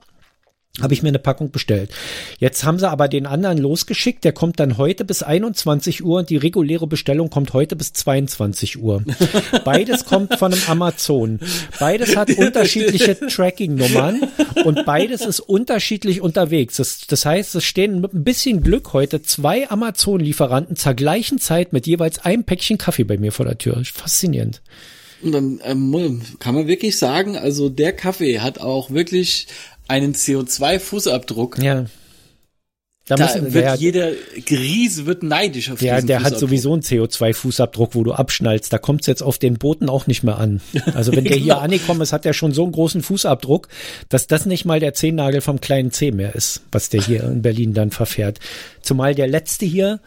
habe 0.80 0.94
ich 0.94 1.02
mir 1.02 1.08
eine 1.08 1.18
Packung 1.18 1.50
bestellt. 1.50 1.90
Jetzt 2.38 2.64
haben 2.64 2.78
sie 2.78 2.88
aber 2.88 3.08
den 3.08 3.26
anderen 3.26 3.58
losgeschickt, 3.58 4.22
der 4.24 4.32
kommt 4.32 4.60
dann 4.60 4.78
heute 4.78 5.04
bis 5.04 5.22
21 5.22 6.04
Uhr 6.04 6.20
und 6.20 6.30
die 6.30 6.36
reguläre 6.36 6.86
Bestellung 6.86 7.28
kommt 7.28 7.52
heute 7.52 7.74
bis 7.74 7.92
22 7.92 8.80
Uhr. 8.80 9.02
Beides 9.64 10.04
kommt 10.04 10.38
von 10.38 10.52
einem 10.52 10.62
Amazon. 10.68 11.40
Beides 11.80 12.16
hat 12.16 12.30
unterschiedliche 12.38 13.18
Tracking-Nummern 13.18 14.22
und 14.64 14.86
beides 14.86 15.22
ist 15.22 15.40
unterschiedlich 15.40 16.20
unterwegs. 16.20 16.76
Das, 16.76 17.00
das 17.06 17.26
heißt, 17.26 17.56
es 17.56 17.64
stehen 17.64 18.00
mit 18.00 18.14
ein 18.14 18.24
bisschen 18.24 18.62
Glück 18.62 18.92
heute 18.92 19.22
zwei 19.22 19.68
Amazon-Lieferanten 19.68 20.76
zur 20.76 20.94
gleichen 20.94 21.38
Zeit 21.38 21.72
mit 21.72 21.88
jeweils 21.88 22.20
einem 22.20 22.44
Päckchen 22.44 22.78
Kaffee 22.78 23.04
bei 23.04 23.18
mir 23.18 23.32
vor 23.32 23.44
der 23.44 23.58
Tür. 23.58 23.82
Faszinierend. 23.84 24.62
Und 25.22 25.32
dann 25.32 25.60
ähm, 25.64 26.22
kann 26.38 26.54
man 26.54 26.66
wirklich 26.66 26.96
sagen, 26.96 27.36
also 27.36 27.68
der 27.68 27.92
Kaffee 27.92 28.40
hat 28.40 28.58
auch 28.58 28.90
wirklich 28.90 29.48
einen 29.90 30.14
CO2-Fußabdruck. 30.14 31.62
Ja. 31.62 31.87
Da, 33.06 33.16
da 33.16 33.25
müssen, 33.25 33.52
wird 33.52 33.80
jeder 33.80 34.12
Grise 34.47 35.04
wird 35.04 35.25
neidisch 35.25 35.68
auf 35.73 35.82
Ja, 35.82 36.00
der 36.00 36.23
hat 36.23 36.38
sowieso 36.38 36.73
einen 36.73 36.82
CO2-Fußabdruck, 36.82 37.94
wo 37.94 38.04
du 38.04 38.12
abschnallst. 38.12 38.73
Da 38.73 38.78
kommt 38.78 39.00
es 39.00 39.09
jetzt 39.09 39.23
auf 39.23 39.38
den 39.38 39.54
Booten 39.54 39.88
auch 39.88 40.06
nicht 40.06 40.23
mehr 40.23 40.38
an. 40.38 40.61
Also 40.94 41.11
wenn 41.11 41.25
der 41.25 41.32
genau. 41.32 41.44
hier 41.44 41.59
angekommen 41.59 42.02
ist, 42.02 42.12
hat 42.12 42.25
der 42.25 42.35
schon 42.35 42.52
so 42.52 42.62
einen 42.62 42.70
großen 42.70 43.02
Fußabdruck, 43.02 43.66
dass 44.09 44.28
das 44.28 44.47
nicht 44.47 44.64
mal 44.64 44.78
der 44.78 44.94
Zehennagel 44.94 45.40
vom 45.40 45.61
kleinen 45.61 45.90
Zeh 45.90 46.12
mehr 46.12 46.37
ist, 46.37 46.62
was 46.70 46.88
der 46.88 47.02
hier 47.02 47.25
in 47.25 47.42
Berlin 47.42 47.75
dann 47.75 47.90
verfährt. 47.90 48.38
Zumal 48.80 49.16
der 49.16 49.26
letzte 49.26 49.66
hier, 49.66 49.99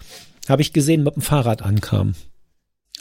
habe 0.47 0.61
ich 0.61 0.71
gesehen, 0.71 1.03
mit 1.03 1.15
dem 1.15 1.21
Fahrrad 1.21 1.61
ankam. 1.61 2.15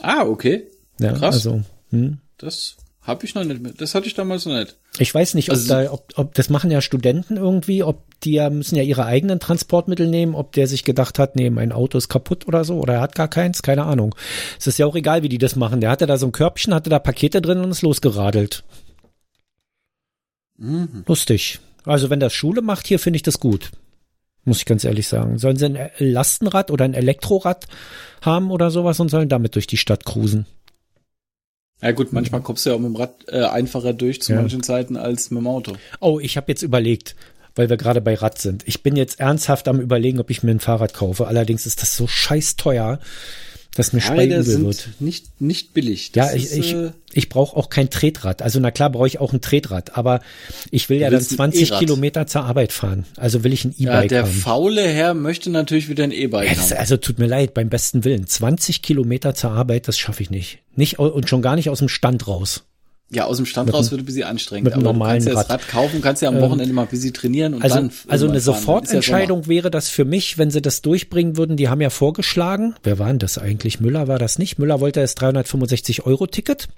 Ah, 0.01 0.25
okay. 0.25 0.65
Ja, 0.99 1.12
Krass. 1.12 1.35
Also, 1.37 1.62
hm. 1.91 2.19
Das 2.39 2.77
hab 3.03 3.25
ich 3.25 3.35
noch 3.35 3.43
nicht 3.43 3.61
mit. 3.61 3.81
Das 3.81 3.97
hatte 3.97 4.07
ich 4.07 4.15
damals 4.15 4.47
noch 4.47 4.55
nicht. 4.55 4.77
Ich 4.99 5.13
weiß 5.13 5.35
nicht, 5.35 5.49
ob 5.49 5.55
also, 5.55 5.69
da, 5.69 5.91
ob, 5.91 6.13
ob 6.15 6.35
das 6.35 6.51
machen 6.51 6.71
ja 6.71 6.81
Studenten 6.81 7.37
irgendwie, 7.37 7.83
ob 7.83 8.05
die 8.21 8.35
ja 8.35 8.49
müssen 8.49 8.77
ja 8.77 8.85
ihre 8.85 9.07
eigenen 9.07 9.41
Transportmittel 9.41 10.07
nehmen, 10.07 10.37
ob 10.37 10.53
der 10.53 10.69
sich 10.69 10.85
gedacht 10.85 11.19
hat, 11.19 11.35
nee, 11.35 11.51
mein 11.51 11.73
Auto 11.73 11.99
ist 11.99 12.09
kaputt 12.09 12.47
oder 12.47 12.65
so, 12.65 12.79
oder 12.79 12.95
er 12.95 13.01
hat 13.01 13.17
gar 13.17 13.27
keins, 13.27 13.63
keine 13.63 13.85
Ahnung. 13.85 14.15
Es 14.59 14.69
ist 14.69 14.79
ja 14.79 14.87
auch 14.87 14.95
egal, 14.95 15.25
wie 15.25 15.29
die 15.29 15.39
das 15.39 15.57
machen. 15.57 15.81
Der 15.81 15.91
hatte 15.91 16.07
da 16.07 16.17
so 16.17 16.27
ein 16.27 16.33
Körbchen, 16.33 16.75
hatte 16.75 16.91
da 16.91 17.01
Pakete 17.01 17.43
drin 17.43 17.59
und 17.59 17.73
ist 17.73 17.83
losgeradelt. 17.83 18.63
Mhm. 20.59 21.03
Lustig. 21.07 21.59
Also 21.85 22.09
wenn 22.09 22.21
das 22.21 22.33
Schule 22.33 22.62
macht, 22.62 22.87
hier 22.87 23.01
finde 23.01 23.17
ich 23.17 23.23
das 23.23 23.41
gut. 23.41 23.73
Muss 24.45 24.59
ich 24.59 24.65
ganz 24.65 24.85
ehrlich 24.85 25.09
sagen. 25.09 25.38
Sollen 25.38 25.57
sie 25.57 25.67
ein 25.67 25.91
Lastenrad 25.99 26.71
oder 26.71 26.85
ein 26.85 26.95
Elektrorad 26.95 27.67
haben 28.21 28.51
oder 28.53 28.71
sowas 28.71 29.01
und 29.01 29.09
sollen 29.09 29.29
damit 29.29 29.55
durch 29.57 29.67
die 29.67 29.77
Stadt 29.77 30.05
cruisen? 30.05 30.47
Ja 31.83 31.90
gut, 31.90 32.12
manchmal 32.12 32.40
kommst 32.40 32.64
du 32.64 32.71
ja 32.71 32.77
auch 32.77 32.81
mit 32.81 32.90
dem 32.90 32.97
Rad 32.97 33.14
äh, 33.27 33.42
einfacher 33.42 33.92
durch 33.92 34.23
zu 34.23 34.33
ja. 34.33 34.40
manchen 34.40 34.62
Zeiten 34.62 34.97
als 34.97 35.31
mit 35.31 35.40
dem 35.40 35.49
Auto. 35.49 35.73
Oh, 36.01 36.21
ich 36.21 36.37
habe 36.37 36.47
jetzt 36.51 36.62
überlegt, 36.62 37.16
weil 37.57 37.68
wir 37.68 37.77
gerade 37.77 38.01
bei 38.01 38.14
Rad 38.14 38.38
sind. 38.38 38.62
Ich 38.66 38.85
bin 38.85 38.95
jetzt 38.95 39.18
ernsthaft 39.18 39.66
am 39.66 39.81
überlegen, 39.81 40.21
ob 40.21 40.31
ich 40.31 40.45
mir 40.45 40.53
ein 40.53 40.61
Fahrrad 40.61 40.95
kaufe. 40.95 41.27
Allerdings 41.27 41.66
ist 41.66 41.83
das 41.83 41.97
so 41.97 42.07
scheiß 42.07 42.55
teuer 42.57 43.01
dass 43.75 43.93
mir 43.93 44.01
Speise 44.01 44.43
sind 44.43 44.65
wird. 44.65 44.89
Nicht, 45.01 45.41
nicht 45.41 45.73
billig. 45.73 46.13
Das 46.13 46.31
ja, 46.31 46.37
ich, 46.37 46.45
ist, 46.45 46.57
ich, 46.57 46.75
äh, 46.75 46.91
ich 47.13 47.29
brauche 47.29 47.57
auch 47.57 47.71
kein 47.71 47.89
Tretrad. 47.89 48.43
Also 48.43 48.61
na 48.61 48.71
klar 48.71 48.91
brauche 48.91 49.07
ich 49.07 49.19
auch 49.19 49.33
ein 49.33 49.41
Tretrad, 49.41 49.97
aber 49.97 50.21
ich 50.71 50.89
will 50.91 50.99
ja 50.99 51.09
dann 51.09 51.23
20 51.23 51.79
Kilometer 51.79 52.27
zur 52.27 52.43
Arbeit 52.45 52.73
fahren. 52.73 53.07
Also 53.17 53.45
will 53.45 53.53
ich 53.53 53.65
ein 53.65 53.75
E-Bike 53.79 53.89
haben. 53.89 54.03
Ja, 54.03 54.09
der 54.09 54.23
haben. 54.25 54.33
faule 54.33 54.83
Herr 54.83 55.15
möchte 55.15 55.49
natürlich 55.51 55.89
wieder 55.89 56.05
ein 56.05 56.13
E-Bike 56.13 56.55
ja, 56.55 56.63
haben. 56.63 56.73
Also 56.75 56.99
tut 56.99 57.19
mir 57.19 57.27
leid, 57.27 57.55
beim 57.55 57.71
besten 57.71 58.05
Willen. 58.05 58.27
20 58.27 58.83
Kilometer 58.83 59.35
zur 59.35 59.53
Arbeit, 59.53 59.89
das 59.89 59.99
schaffe 59.99 60.23
ich 60.23 60.31
nicht. 60.31 60.59
Nicht 60.77 60.99
und 60.99 61.29
schon 61.29 61.43
gar 61.43 61.57
nicht 61.57 61.71
aus 61.71 61.79
dem 61.79 61.89
Stand 61.89 62.29
raus. 62.29 62.65
Ja, 63.14 63.27
aus 63.27 63.37
dem 63.37 63.44
Stand 63.44 63.66
mit 63.66 63.75
raus 63.75 63.90
wird 63.90 64.01
ein 64.01 64.05
bisschen 64.07 64.25
anstrengend. 64.25 64.64
Mit 64.64 64.72
einem 64.72 64.85
normalen 64.85 65.22
du 65.22 65.27
kannst 65.27 65.37
ja 65.37 65.42
das 65.42 65.51
Rad 65.51 65.68
kaufen, 65.68 66.01
kannst 66.01 66.22
ja 66.22 66.29
am 66.29 66.37
ähm, 66.37 66.40
Wochenende 66.40 66.72
mal 66.72 66.83
ein 66.83 66.88
bisschen 66.88 67.12
trainieren 67.12 67.53
und 67.53 67.62
also, 67.62 67.77
dann. 67.77 67.92
Also 68.09 68.27
eine 68.27 68.40
Sofortentscheidung 68.40 69.42
ja 69.42 69.48
wäre 69.48 69.70
das 69.70 69.90
für 69.90 70.07
mich, 70.07 70.38
wenn 70.38 70.51
sie 70.51 70.62
das 70.62 70.81
durchbringen 70.81 71.37
würden. 71.37 71.59
Die 71.59 71.68
haben 71.68 71.83
ja 71.83 71.90
vorgeschlagen. 71.90 72.75
Wer 72.83 72.98
war 72.98 73.09
denn 73.09 73.18
das 73.18 73.37
eigentlich? 73.37 73.81
Müller 73.81 74.09
war 74.09 74.18
das 74.18 74.38
nicht. 74.38 74.59
Müller 74.59 74.81
wollte 74.81 75.01
das 75.01 75.14
365 75.14 76.07
Euro 76.07 76.27
Ticket. 76.27 76.68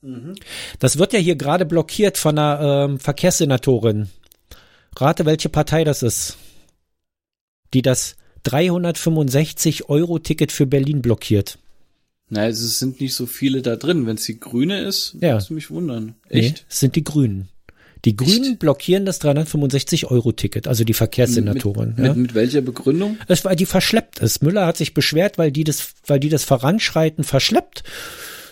Mhm. 0.00 0.36
Das 0.78 0.98
wird 0.98 1.12
ja 1.12 1.18
hier 1.18 1.36
gerade 1.36 1.66
blockiert 1.66 2.16
von 2.16 2.38
einer 2.38 2.86
ähm, 2.86 2.98
Verkehrssenatorin. 2.98 4.08
Rate, 4.96 5.26
welche 5.26 5.50
Partei 5.50 5.84
das 5.84 6.02
ist, 6.02 6.38
die 7.74 7.82
das 7.82 8.16
365 8.44 9.90
Euro 9.90 10.18
Ticket 10.18 10.50
für 10.50 10.66
Berlin 10.66 11.02
blockiert. 11.02 11.58
Naja, 12.28 12.48
es 12.48 12.78
sind 12.78 13.00
nicht 13.00 13.14
so 13.14 13.26
viele 13.26 13.62
da 13.62 13.76
drin. 13.76 14.06
Wenn 14.06 14.16
es 14.16 14.24
die 14.24 14.40
Grüne 14.40 14.80
ist, 14.80 15.16
ja. 15.20 15.32
würdest 15.32 15.50
du 15.50 15.54
mich 15.54 15.70
wundern. 15.70 16.14
Echt? 16.28 16.56
Nee, 16.56 16.60
es 16.68 16.80
sind 16.80 16.96
die 16.96 17.04
Grünen. 17.04 17.48
Die 18.04 18.16
Grünen 18.16 18.52
Echt? 18.52 18.58
blockieren 18.60 19.04
das 19.04 19.20
365-Euro-Ticket, 19.20 20.68
also 20.68 20.84
die 20.84 20.94
Verkehrssenatorin. 20.94 21.94
Mit, 21.96 21.98
ja. 21.98 22.04
mit, 22.08 22.16
mit, 22.16 22.34
welcher 22.34 22.60
Begründung? 22.60 23.16
Es 23.26 23.44
war 23.44 23.56
die 23.56 23.66
verschleppt 23.66 24.20
ist. 24.20 24.42
Müller 24.42 24.66
hat 24.66 24.76
sich 24.76 24.94
beschwert, 24.94 25.38
weil 25.38 25.50
die 25.50 25.64
das, 25.64 25.94
weil 26.06 26.20
die 26.20 26.28
das 26.28 26.44
Voranschreiten 26.44 27.24
verschleppt. 27.24 27.82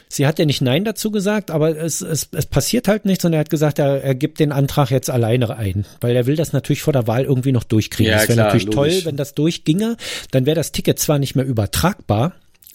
Sie 0.09 0.27
hat 0.27 0.39
ja 0.39 0.45
nicht 0.45 0.61
Nein 0.61 0.85
dazu 0.85 1.11
gesagt, 1.11 1.51
aber 1.51 1.77
es, 1.77 2.01
es, 2.01 2.29
es 2.33 2.47
passiert 2.47 2.89
halt 2.89 3.05
nichts 3.05 3.25
und 3.25 3.33
er 3.33 3.41
hat 3.41 3.51
gesagt, 3.51 3.79
er, 3.79 4.03
er 4.03 4.15
gibt 4.15 4.39
den 4.39 4.53
Antrag 4.53 4.91
jetzt 4.91 5.11
alleine 5.11 5.57
ein, 5.57 5.87
weil 6.01 6.15
er 6.15 6.27
will 6.27 6.37
das 6.37 6.53
natürlich 6.53 6.83
vor 6.83 6.93
der 6.93 7.07
Wahl 7.07 7.25
irgendwie 7.25 7.53
noch 7.53 7.65
durchkriegen. 7.65 8.13
Ja, 8.13 8.19
das 8.19 8.29
wäre 8.29 8.39
natürlich 8.39 8.67
logisch. 8.67 8.95
toll, 8.95 9.05
wenn 9.05 9.17
das 9.17 9.35
durchginge. 9.35 9.97
Dann 10.31 10.47
wäre 10.47 10.55
das 10.55 10.73
Ticket 10.73 10.99
zwar 10.99 11.19
nicht 11.19 11.35
mehr 11.35 11.45
übertragbar, 11.45 12.35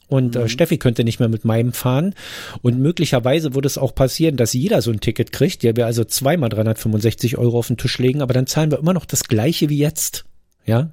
und 0.09 0.35
äh, 0.35 0.41
mhm. 0.41 0.49
Steffi 0.49 0.77
könnte 0.77 1.03
nicht 1.03 1.19
mehr 1.19 1.29
mit 1.29 1.45
meinem 1.45 1.71
fahren. 1.71 2.13
Und 2.61 2.79
möglicherweise 2.79 3.53
würde 3.53 3.67
es 3.67 3.77
auch 3.77 3.95
passieren, 3.95 4.35
dass 4.35 4.53
jeder 4.53 4.81
so 4.81 4.91
ein 4.91 4.99
Ticket 4.99 5.31
kriegt, 5.31 5.63
der 5.63 5.75
wir 5.75 5.85
also 5.85 6.03
zweimal 6.03 6.49
365 6.49 7.37
Euro 7.37 7.59
auf 7.59 7.67
den 7.67 7.77
Tisch 7.77 7.97
legen, 7.99 8.21
aber 8.21 8.33
dann 8.33 8.47
zahlen 8.47 8.71
wir 8.71 8.79
immer 8.79 8.93
noch 8.93 9.05
das 9.05 9.23
gleiche 9.23 9.69
wie 9.69 9.77
jetzt. 9.77 10.25
Ja, 10.65 10.91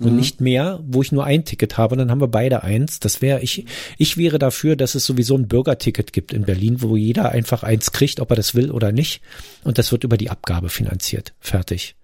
und 0.00 0.12
mhm. 0.12 0.16
nicht 0.16 0.40
mehr, 0.40 0.80
wo 0.82 1.02
ich 1.02 1.12
nur 1.12 1.24
ein 1.24 1.44
Ticket 1.44 1.76
habe, 1.76 1.94
dann 1.94 2.10
haben 2.10 2.22
wir 2.22 2.28
beide 2.28 2.62
eins. 2.62 3.00
Das 3.00 3.20
wäre, 3.20 3.42
ich, 3.42 3.66
ich 3.98 4.16
wäre 4.16 4.38
dafür, 4.38 4.74
dass 4.74 4.94
es 4.94 5.04
sowieso 5.04 5.36
ein 5.36 5.46
Bürgerticket 5.46 6.14
gibt 6.14 6.32
in 6.32 6.46
Berlin, 6.46 6.80
wo 6.80 6.96
jeder 6.96 7.30
einfach 7.30 7.62
eins 7.62 7.92
kriegt, 7.92 8.18
ob 8.18 8.30
er 8.30 8.36
das 8.36 8.54
will 8.54 8.70
oder 8.70 8.92
nicht. 8.92 9.20
Und 9.62 9.76
das 9.76 9.92
wird 9.92 10.04
über 10.04 10.16
die 10.16 10.30
Abgabe 10.30 10.70
finanziert. 10.70 11.34
Fertig. 11.38 11.96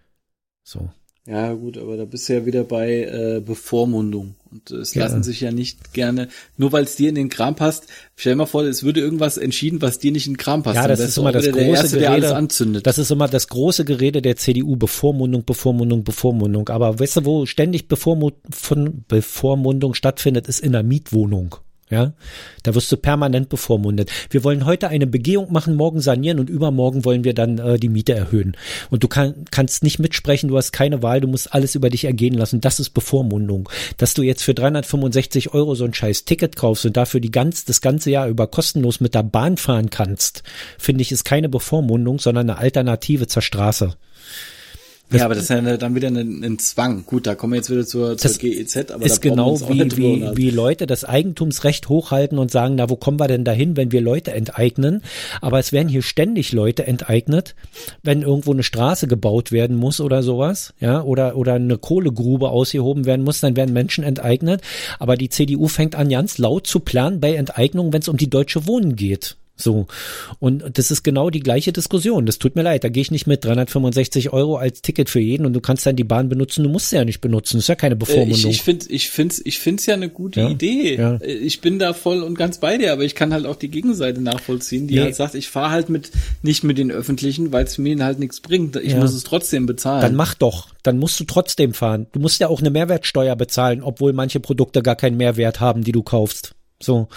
So. 0.63 0.91
Ja, 1.27 1.53
gut, 1.55 1.77
aber 1.77 1.97
da 1.97 2.05
bist 2.05 2.29
du 2.29 2.35
ja 2.35 2.47
wieder 2.47 2.63
bei 2.63 3.03
äh, 3.03 3.41
Bevormundung. 3.45 4.37
Und 4.53 4.71
es 4.71 4.95
ja. 4.95 5.03
lassen 5.03 5.25
sich 5.25 5.41
ja 5.41 5.51
nicht 5.51 5.93
gerne, 5.93 6.29
nur 6.57 6.71
weil 6.71 6.85
es 6.85 6.95
dir 6.95 7.09
in 7.09 7.17
den 7.17 7.29
Kram 7.29 7.57
passt, 7.57 7.89
stell 8.15 8.35
dir 8.35 8.37
mal 8.37 8.47
vor, 8.47 8.63
es 8.63 8.85
würde 8.85 9.01
irgendwas 9.01 9.37
entschieden, 9.37 9.83
was 9.83 9.99
dir 9.99 10.13
nicht 10.13 10.29
in 10.29 10.35
den 10.35 10.39
Kram 10.39 10.63
passt. 10.63 10.77
Ja, 10.77 10.87
das 10.87 11.01
ist 11.01 11.19
immer 11.19 11.33
das 11.33 11.47
große 11.47 11.61
Erste, 11.65 11.99
Gerede, 11.99 12.33
Das 12.81 12.99
ist 12.99 13.11
immer 13.11 13.27
das 13.27 13.49
große 13.49 13.85
Gerede 13.85 14.23
der 14.23 14.37
CDU, 14.37 14.77
Bevormundung, 14.77 15.45
Bevormundung, 15.45 16.05
Bevormundung. 16.05 16.69
Aber 16.69 17.01
weißt 17.01 17.17
du, 17.17 17.25
wo 17.25 17.45
ständig 17.45 17.89
Bevormund, 17.89 18.35
von 18.49 19.05
Bevormundung 19.09 19.95
stattfindet, 19.95 20.47
ist 20.47 20.61
in 20.61 20.73
der 20.73 20.85
Mietwohnung. 20.85 21.57
Ja, 21.89 22.15
da 22.65 22.75
wirst 22.75 22.91
du 22.91 22.97
permanent 22.97 23.49
bevormundet. 23.49 24.11
Wir 24.31 24.43
wollen 24.43 24.67
heute 24.67 24.89
eine 24.89 25.07
Begehung 25.07 25.53
machen, 25.53 25.77
morgen 25.77 26.01
sanieren 26.01 26.41
und 26.41 26.51
übermorgen 26.51 27.05
wollen 27.05 27.23
wir 27.23 27.33
dann 27.33 27.59
äh, 27.59 27.79
die 27.79 27.89
Miete 27.89 28.13
erhöhen. 28.13 28.57
Und 28.91 29.05
du 29.05 29.09
kann, 29.09 29.45
kannst 29.53 29.85
nicht 29.85 30.01
mitsprechen, 30.01 30.49
du 30.49 30.57
hast 30.57 30.73
keine 30.73 31.05
Wahl, 31.05 31.21
du 31.21 31.29
musst 31.29 31.55
alles 31.55 31.77
über 31.77 31.89
dich 31.89 32.05
ergehen 32.05 32.35
lassen. 32.35 32.61
Das 32.61 32.81
ist 32.81 32.91
Bevormundung. 32.91 33.69
Dass 33.99 34.15
du 34.15 34.23
jetzt 34.23 34.43
für 34.43 34.53
365 34.53 35.55
Euro 35.55 35.77
so 35.77 35.85
ein 35.85 35.95
scheiß 35.95 36.25
Ticket 36.25 36.57
kaufst 36.57 36.85
und 36.87 36.97
dafür 36.97 37.21
die 37.21 37.31
ganz, 37.31 37.65
das 37.65 37.81
ganze 37.81 38.11
Jahr 38.11 38.27
über 38.27 38.49
kostenlos 38.49 38.99
mit 38.99 39.15
der 39.15 39.23
Bahn 39.23 39.57
fahren 39.57 39.89
kannst, 39.89 40.43
finde 40.79 41.03
ich, 41.03 41.13
ist 41.13 41.25
keine 41.25 41.49
Bevormundung, 41.49 42.19
sondern 42.19 42.51
eine 42.51 42.59
Alternative 42.59 43.29
zur 43.29 43.43
Straße. 43.43 43.95
Ja, 45.13 45.25
aber 45.25 45.35
das 45.35 45.45
ist 45.45 45.51
ja 45.51 45.77
dann 45.77 45.95
wieder 45.95 46.09
ein, 46.09 46.43
ein 46.43 46.59
Zwang. 46.59 47.05
Gut, 47.07 47.27
da 47.27 47.35
kommen 47.35 47.53
wir 47.53 47.59
jetzt 47.59 47.71
wieder 47.71 47.87
zur, 47.87 48.17
zur 48.19 48.29
Das 48.31 48.39
GEZ, 48.39 48.91
aber 48.91 49.05
ist 49.05 49.25
da 49.25 49.31
genau 49.31 49.61
wie, 49.69 49.97
wie, 49.97 50.31
wie 50.35 50.51
Leute 50.51 50.87
das 50.87 51.05
Eigentumsrecht 51.05 51.89
hochhalten 51.89 52.39
und 52.39 52.51
sagen, 52.51 52.75
na, 52.75 52.91
wo 52.91 52.97
kommen 52.97 53.21
wir 53.21 53.29
denn 53.29 53.45
dahin, 53.45 53.77
wenn 53.77 53.93
wir 53.93 54.01
Leute 54.01 54.33
enteignen? 54.33 55.03
Aber 55.41 55.61
es 55.61 55.73
werden 55.73 55.89
hier 55.89 56.03
ständig 56.03 56.53
Leute 56.53 56.87
enteignet, 56.87 57.55
wenn 58.03 58.23
irgendwo 58.23 58.53
eine 58.53 58.65
Straße 58.65 59.07
gebaut 59.07 59.53
werden 59.53 59.77
muss 59.77 60.01
oder 60.01 60.25
sowas, 60.25 60.75
ja, 60.81 61.03
oder, 61.03 61.37
oder 61.37 61.55
eine 61.55 61.79
Kohlegrube 61.79 62.49
ausgehoben 62.49 63.05
werden 63.05 63.25
muss, 63.25 63.41
dann 63.41 63.55
werden 63.55 63.73
Menschen 63.73 64.03
enteignet. 64.03 64.61
Aber 64.99 65.17
die 65.17 65.29
CDU 65.29 65.69
fängt 65.69 65.95
an, 65.95 66.09
ganz 66.09 66.39
laut 66.39 66.67
zu 66.67 66.81
planen 66.81 67.21
bei 67.21 67.35
Enteignungen, 67.35 67.93
wenn 67.93 68.03
es 68.03 68.09
um 68.09 68.17
die 68.17 68.31
deutsche 68.31 68.67
Wohnen 68.67 68.97
geht. 68.97 69.37
So. 69.57 69.87
Und 70.39 70.65
das 70.79 70.91
ist 70.91 71.03
genau 71.03 71.31
die 71.31 71.41
gleiche 71.41 71.73
Diskussion. 71.73 72.27
Das 72.27 72.39
tut 72.39 72.57
mir 72.57 72.63
leid. 72.63 72.85
Da 72.85 72.89
gehe 72.91 73.01
ich 73.01 73.11
nicht 73.11 73.27
mit 73.27 73.45
365 73.45 74.31
Euro 74.33 74.57
als 74.57 74.83
Ticket 74.83 75.09
für 75.09 75.21
jeden 75.21 75.47
und 75.47 75.55
du 75.55 75.61
kannst 75.61 75.87
dann 75.87 75.97
die 75.97 76.05
Bahn 76.05 76.29
benutzen. 76.29 76.63
Du 76.63 76.69
musst 76.69 76.91
sie 76.91 76.97
ja 76.97 77.05
nicht 77.07 77.21
benutzen. 77.23 77.57
Das 77.57 77.65
ist 77.65 77.69
ja 77.69 77.75
keine 77.75 77.95
Äh, 77.95 77.99
Bevormundung. 77.99 78.51
Ich, 78.51 78.57
ich 78.59 78.63
finde, 78.63 78.87
ich 78.91 79.09
find's, 79.11 79.41
ich 79.45 79.59
find's 79.59 79.87
ja 79.87 79.95
eine 79.95 80.11
gute 80.11 80.41
Ja, 80.41 80.49
Idee. 80.51 80.97
ja. 80.97 81.17
Äh, 81.17 81.33
Ich 81.33 81.61
bin 81.63 81.79
da 81.79 81.95
voll 81.95 82.23
und 82.23 82.37
ganz 82.37 82.59
bei 82.61 82.77
dir, 82.77 82.93
aber 82.93 83.05
ich 83.05 83.15
kann 83.15 83.33
halt 83.33 83.47
auch 83.47 83.57
die 83.57 83.71
Gegenseite 83.71 84.21
nachvollziehen, 84.21 84.87
die 84.89 84.95
Nee. 84.97 85.01
halt 85.01 85.15
sagt, 85.15 85.35
ich 85.35 85.49
fahre 85.49 85.71
halt 85.71 85.89
mit 85.89 86.11
nicht 86.43 86.63
mit 86.63 86.77
den 86.77 86.91
öffentlichen, 86.91 87.51
weil 87.53 87.65
es 87.65 87.79
mir 87.79 87.97
halt 88.05 88.19
nichts 88.19 88.41
bringt. 88.41 88.77
Ich 88.77 88.93
Ja. 88.93 88.99
muss 89.01 89.15
es 89.15 89.23
trotzdem 89.25 89.65
bezahlen. 89.67 90.03
Dann 90.03 90.15
mach 90.15 90.35
doch. 90.35 90.69
Dann 90.83 90.99
musst 90.99 91.19
du 91.19 91.25
trotzdem 91.25 91.73
fahren. 91.73 92.07
Du 92.13 92.21
musst 92.21 92.41
ja 92.41 92.49
auch 92.49 92.61
eine 92.61 92.71
Mehrwertsteuer 92.71 93.35
bezahlen, 93.37 93.83
obwohl 93.83 94.13
manche 94.13 94.39
Produkte 94.41 94.83
gar 94.83 94.97
keinen 94.97 95.17
Mehrwert 95.17 95.61
haben, 95.61 95.83
die 95.83 95.93
du 95.93 96.03
kaufst. 96.03 96.53
So. 96.81 97.09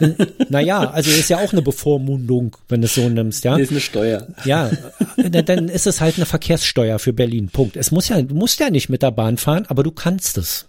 naja, 0.50 0.90
also 0.90 1.10
ist 1.10 1.30
ja 1.30 1.38
auch 1.38 1.52
eine 1.52 1.62
Bevormundung, 1.62 2.56
wenn 2.68 2.82
du 2.82 2.86
es 2.86 2.94
so 2.94 3.08
nimmst, 3.08 3.44
ja. 3.44 3.52
Das 3.52 3.62
ist 3.62 3.70
eine 3.70 3.80
Steuer. 3.80 4.26
Ja, 4.44 4.70
dann 5.16 5.68
ist 5.68 5.86
es 5.86 6.00
halt 6.00 6.16
eine 6.16 6.26
Verkehrssteuer 6.26 6.98
für 6.98 7.12
Berlin. 7.12 7.48
Punkt. 7.48 7.76
Es 7.76 7.90
muss 7.90 8.08
ja, 8.08 8.20
du 8.20 8.34
musst 8.34 8.60
ja 8.60 8.70
nicht 8.70 8.88
mit 8.88 9.02
der 9.02 9.10
Bahn 9.10 9.38
fahren, 9.38 9.64
aber 9.68 9.82
du 9.82 9.92
kannst 9.92 10.36
es. 10.36 10.68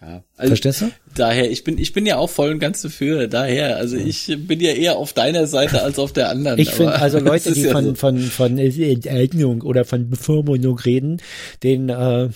Ja. 0.00 0.22
Also 0.36 0.50
Verstehst 0.50 0.82
du? 0.82 0.90
daher, 1.14 1.50
ich 1.50 1.64
bin, 1.64 1.78
ich 1.78 1.92
bin 1.92 2.06
ja 2.06 2.18
auch 2.18 2.30
voll 2.30 2.50
und 2.50 2.58
ganz 2.58 2.82
dafür. 2.82 3.26
Daher, 3.26 3.76
also 3.76 3.96
ich 3.96 4.26
bin 4.46 4.60
ja 4.60 4.72
eher 4.72 4.96
auf 4.96 5.12
deiner 5.12 5.46
Seite 5.46 5.82
als 5.82 5.98
auf 5.98 6.12
der 6.12 6.28
anderen. 6.28 6.58
Ich 6.58 6.70
finde 6.70 6.92
also 6.92 7.18
Leute, 7.20 7.52
die 7.52 7.62
ja 7.62 7.72
von, 7.72 7.84
so. 7.84 7.94
von, 7.94 8.20
von 8.20 8.58
Enteignung 8.58 9.62
oder 9.62 9.84
von 9.84 10.08
Bevormundung 10.10 10.78
reden, 10.78 11.20
den, 11.62 11.88
äh, 11.88 12.28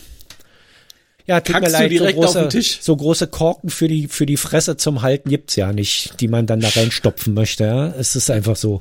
ja, 1.27 1.41
tut 1.41 1.55
Kackst 1.55 1.73
mir 1.79 1.89
leid, 1.89 1.99
so 1.99 2.21
große, 2.21 2.49
so 2.81 2.97
große 2.97 3.27
Korken 3.27 3.71
für 3.71 3.89
die, 3.89 4.09
für 4.09 4.27
die 4.27 4.37
Fresse 4.37 4.77
zum 4.77 5.03
Halten 5.03 5.29
gibt's 5.29 5.57
ja 5.57 5.73
nicht, 5.73 6.21
die 6.21 6.29
man 6.29 6.47
dann 6.47 6.61
da 6.61 6.69
reinstopfen 6.69 7.35
möchte, 7.35 7.65
ja. 7.65 7.89
Es 7.99 8.17
ist 8.17 8.31
einfach 8.31 8.57
so. 8.57 8.81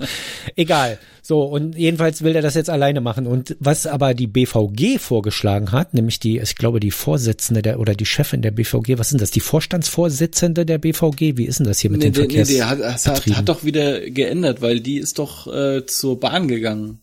Egal. 0.56 0.98
So, 1.22 1.44
und 1.44 1.78
jedenfalls 1.78 2.24
will 2.24 2.36
er 2.36 2.42
das 2.42 2.56
jetzt 2.56 2.72
alleine 2.72 3.02
machen. 3.02 3.28
Und 3.28 3.56
was 3.60 3.86
aber 3.86 4.16
die 4.16 4.26
BVG 4.26 4.98
vorgeschlagen 4.98 5.72
hat, 5.72 5.94
nämlich 5.94 6.20
die, 6.20 6.40
ich 6.40 6.56
glaube, 6.56 6.80
die 6.80 6.90
Vorsitzende 6.90 7.62
der, 7.62 7.80
oder 7.80 7.94
die 7.94 8.08
Chefin 8.08 8.42
der 8.42 8.50
BVG, 8.50 8.98
was 8.98 9.10
sind 9.10 9.22
das? 9.22 9.30
Die 9.30 9.40
Vorstandsvorsitzende 9.40 10.66
der 10.66 10.80
BVG? 10.80 11.38
Wie 11.38 11.46
ist 11.46 11.60
denn 11.60 11.68
das 11.68 11.80
hier 11.80 11.92
mit 11.92 12.00
Nee, 12.00 12.10
den 12.10 12.22
nee, 12.28 12.28
nee, 12.34 12.46
Verkehrs? 12.46 12.68
hat, 12.68 12.80
das 12.80 13.06
hat, 13.06 13.16
Betrieben? 13.16 13.38
hat 13.38 13.50
doch 13.50 13.64
wieder 13.64 14.10
geändert, 14.10 14.62
weil 14.62 14.80
die 14.80 14.98
ist 14.98 15.20
doch 15.20 15.46
äh, 15.54 15.86
zur 15.86 16.20
Bahn 16.20 16.48
gegangen. 16.48 17.00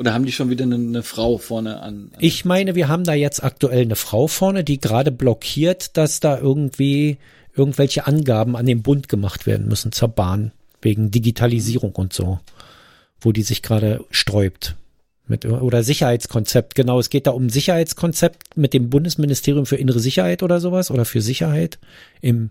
Oder 0.00 0.14
haben 0.14 0.24
die 0.24 0.32
schon 0.32 0.48
wieder 0.48 0.64
eine, 0.64 0.76
eine 0.76 1.02
Frau 1.02 1.36
vorne 1.36 1.82
an? 1.82 2.08
an 2.14 2.18
Ich 2.20 2.46
meine, 2.46 2.74
wir 2.74 2.88
haben 2.88 3.04
da 3.04 3.12
jetzt 3.12 3.44
aktuell 3.44 3.82
eine 3.82 3.96
Frau 3.96 4.28
vorne, 4.28 4.64
die 4.64 4.80
gerade 4.80 5.12
blockiert, 5.12 5.94
dass 5.98 6.20
da 6.20 6.38
irgendwie 6.38 7.18
irgendwelche 7.54 8.06
Angaben 8.06 8.56
an 8.56 8.64
den 8.64 8.80
Bund 8.80 9.10
gemacht 9.10 9.46
werden 9.46 9.68
müssen 9.68 9.92
zur 9.92 10.08
Bahn 10.08 10.52
wegen 10.80 11.10
Digitalisierung 11.10 11.92
und 11.92 12.14
so, 12.14 12.40
wo 13.20 13.30
die 13.32 13.42
sich 13.42 13.60
gerade 13.60 14.02
sträubt. 14.10 14.74
Mit, 15.26 15.44
oder 15.44 15.82
Sicherheitskonzept, 15.82 16.74
genau, 16.74 16.98
es 16.98 17.10
geht 17.10 17.26
da 17.26 17.32
um 17.32 17.50
Sicherheitskonzept 17.50 18.56
mit 18.56 18.72
dem 18.72 18.88
Bundesministerium 18.88 19.66
für 19.66 19.76
innere 19.76 20.00
Sicherheit 20.00 20.42
oder 20.42 20.60
sowas 20.60 20.90
oder 20.90 21.04
für 21.04 21.20
Sicherheit 21.20 21.78
im 22.22 22.48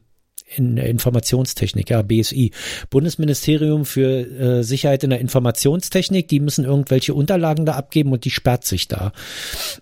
in 0.56 0.78
Informationstechnik, 0.78 1.90
ja, 1.90 2.02
BSI, 2.02 2.52
Bundesministerium 2.90 3.86
für 3.86 4.10
äh, 4.10 4.64
Sicherheit 4.64 5.04
in 5.04 5.12
der 5.12 5.20
Informationstechnik, 5.20 6.28
die 6.28 6.40
müssen 6.40 6.66
irgendwelche 6.66 7.14
Unterlagen 7.14 7.66
da 7.66 7.74
abgeben 7.74 8.12
und 8.12 8.26
die 8.26 8.32
sperrt 8.32 8.66
sich 8.66 8.88
da. 8.88 9.12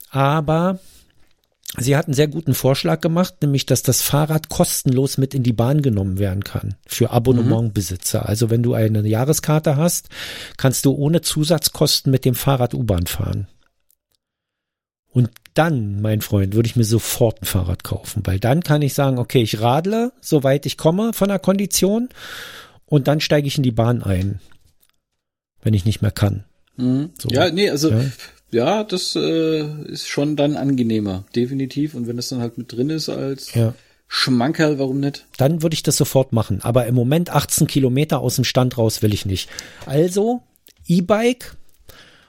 Aber 0.09 0.79
sie 1.77 1.95
hat 1.95 2.07
einen 2.07 2.13
sehr 2.13 2.27
guten 2.27 2.53
Vorschlag 2.53 3.01
gemacht, 3.01 3.35
nämlich, 3.41 3.65
dass 3.65 3.81
das 3.81 4.01
Fahrrad 4.01 4.49
kostenlos 4.49 5.17
mit 5.17 5.33
in 5.33 5.43
die 5.43 5.53
Bahn 5.53 5.81
genommen 5.81 6.19
werden 6.19 6.43
kann 6.43 6.75
für 6.85 7.11
Abonnementbesitzer. 7.11 8.27
Also 8.27 8.49
wenn 8.49 8.63
du 8.63 8.73
eine 8.73 9.07
Jahreskarte 9.07 9.77
hast, 9.77 10.09
kannst 10.57 10.85
du 10.85 10.93
ohne 10.93 11.21
Zusatzkosten 11.21 12.11
mit 12.11 12.25
dem 12.25 12.35
Fahrrad 12.35 12.73
U-Bahn 12.73 13.07
fahren. 13.07 13.47
Und 15.17 15.31
dann, 15.55 15.99
mein 16.01 16.21
Freund, 16.21 16.53
würde 16.53 16.67
ich 16.67 16.75
mir 16.75 16.83
sofort 16.83 17.41
ein 17.41 17.45
Fahrrad 17.45 17.83
kaufen, 17.83 18.21
weil 18.25 18.39
dann 18.39 18.61
kann 18.61 18.83
ich 18.83 18.93
sagen, 18.93 19.17
okay, 19.17 19.41
ich 19.41 19.59
radle, 19.59 20.11
soweit 20.21 20.67
ich 20.67 20.77
komme 20.77 21.11
von 21.11 21.27
der 21.29 21.39
Kondition 21.39 22.09
und 22.85 23.07
dann 23.07 23.19
steige 23.19 23.47
ich 23.47 23.57
in 23.57 23.63
die 23.63 23.71
Bahn 23.71 24.03
ein, 24.03 24.39
wenn 25.63 25.73
ich 25.73 25.85
nicht 25.85 26.03
mehr 26.03 26.11
kann. 26.11 26.43
Mhm. 26.75 27.09
So. 27.19 27.29
Ja, 27.29 27.49
nee, 27.49 27.67
also 27.71 27.89
Ja. 27.89 28.03
ja, 28.51 28.83
das 28.83 29.15
äh, 29.15 29.61
ist 29.91 30.07
schon 30.07 30.35
dann 30.35 30.55
angenehmer, 30.55 31.25
definitiv. 31.35 31.95
Und 31.95 32.05
wenn 32.05 32.17
das 32.17 32.29
dann 32.29 32.39
halt 32.39 32.59
mit 32.59 32.71
drin 32.71 32.91
ist 32.91 33.09
als 33.09 33.55
Ja. 33.55 33.73
Schmankerl, 34.07 34.77
warum 34.77 34.99
nicht? 34.99 35.25
Dann 35.37 35.63
würde 35.63 35.73
ich 35.73 35.81
das 35.81 35.97
sofort 35.97 36.31
machen. 36.31 36.61
Aber 36.61 36.85
im 36.85 36.93
Moment 36.93 37.31
18 37.31 37.65
Kilometer 37.65 38.19
aus 38.19 38.35
dem 38.35 38.43
Stand 38.45 38.77
raus 38.77 39.01
will 39.01 39.15
ich 39.15 39.25
nicht. 39.25 39.49
Also 39.87 40.43
E-Bike. 40.85 41.55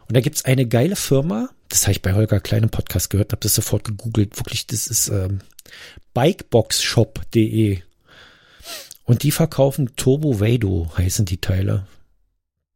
Und 0.09 0.16
da 0.16 0.20
gibt's 0.22 0.46
eine 0.46 0.66
geile 0.66 0.96
Firma, 0.96 1.51
das 1.68 1.83
habe 1.83 1.92
ich 1.92 2.02
bei 2.02 2.14
Holger 2.14 2.40
Klein 2.40 2.64
im 2.64 2.70
Podcast 2.70 3.11
gehört, 3.11 3.33
habe 3.33 3.42
das 3.42 3.54
sofort 3.54 3.85
gegoogelt. 3.85 4.37
Wirklich, 4.38 4.66
das 4.66 4.87
ist 4.87 5.09
ähm, 5.09 5.40
bikeboxshop.de. 6.14 7.81
Und 9.04 9.22
die 9.22 9.31
verkaufen 9.31 9.96
Turbo 9.96 10.40
Vado, 10.40 10.90
heißen 10.96 11.24
die 11.24 11.40
Teile. 11.40 11.87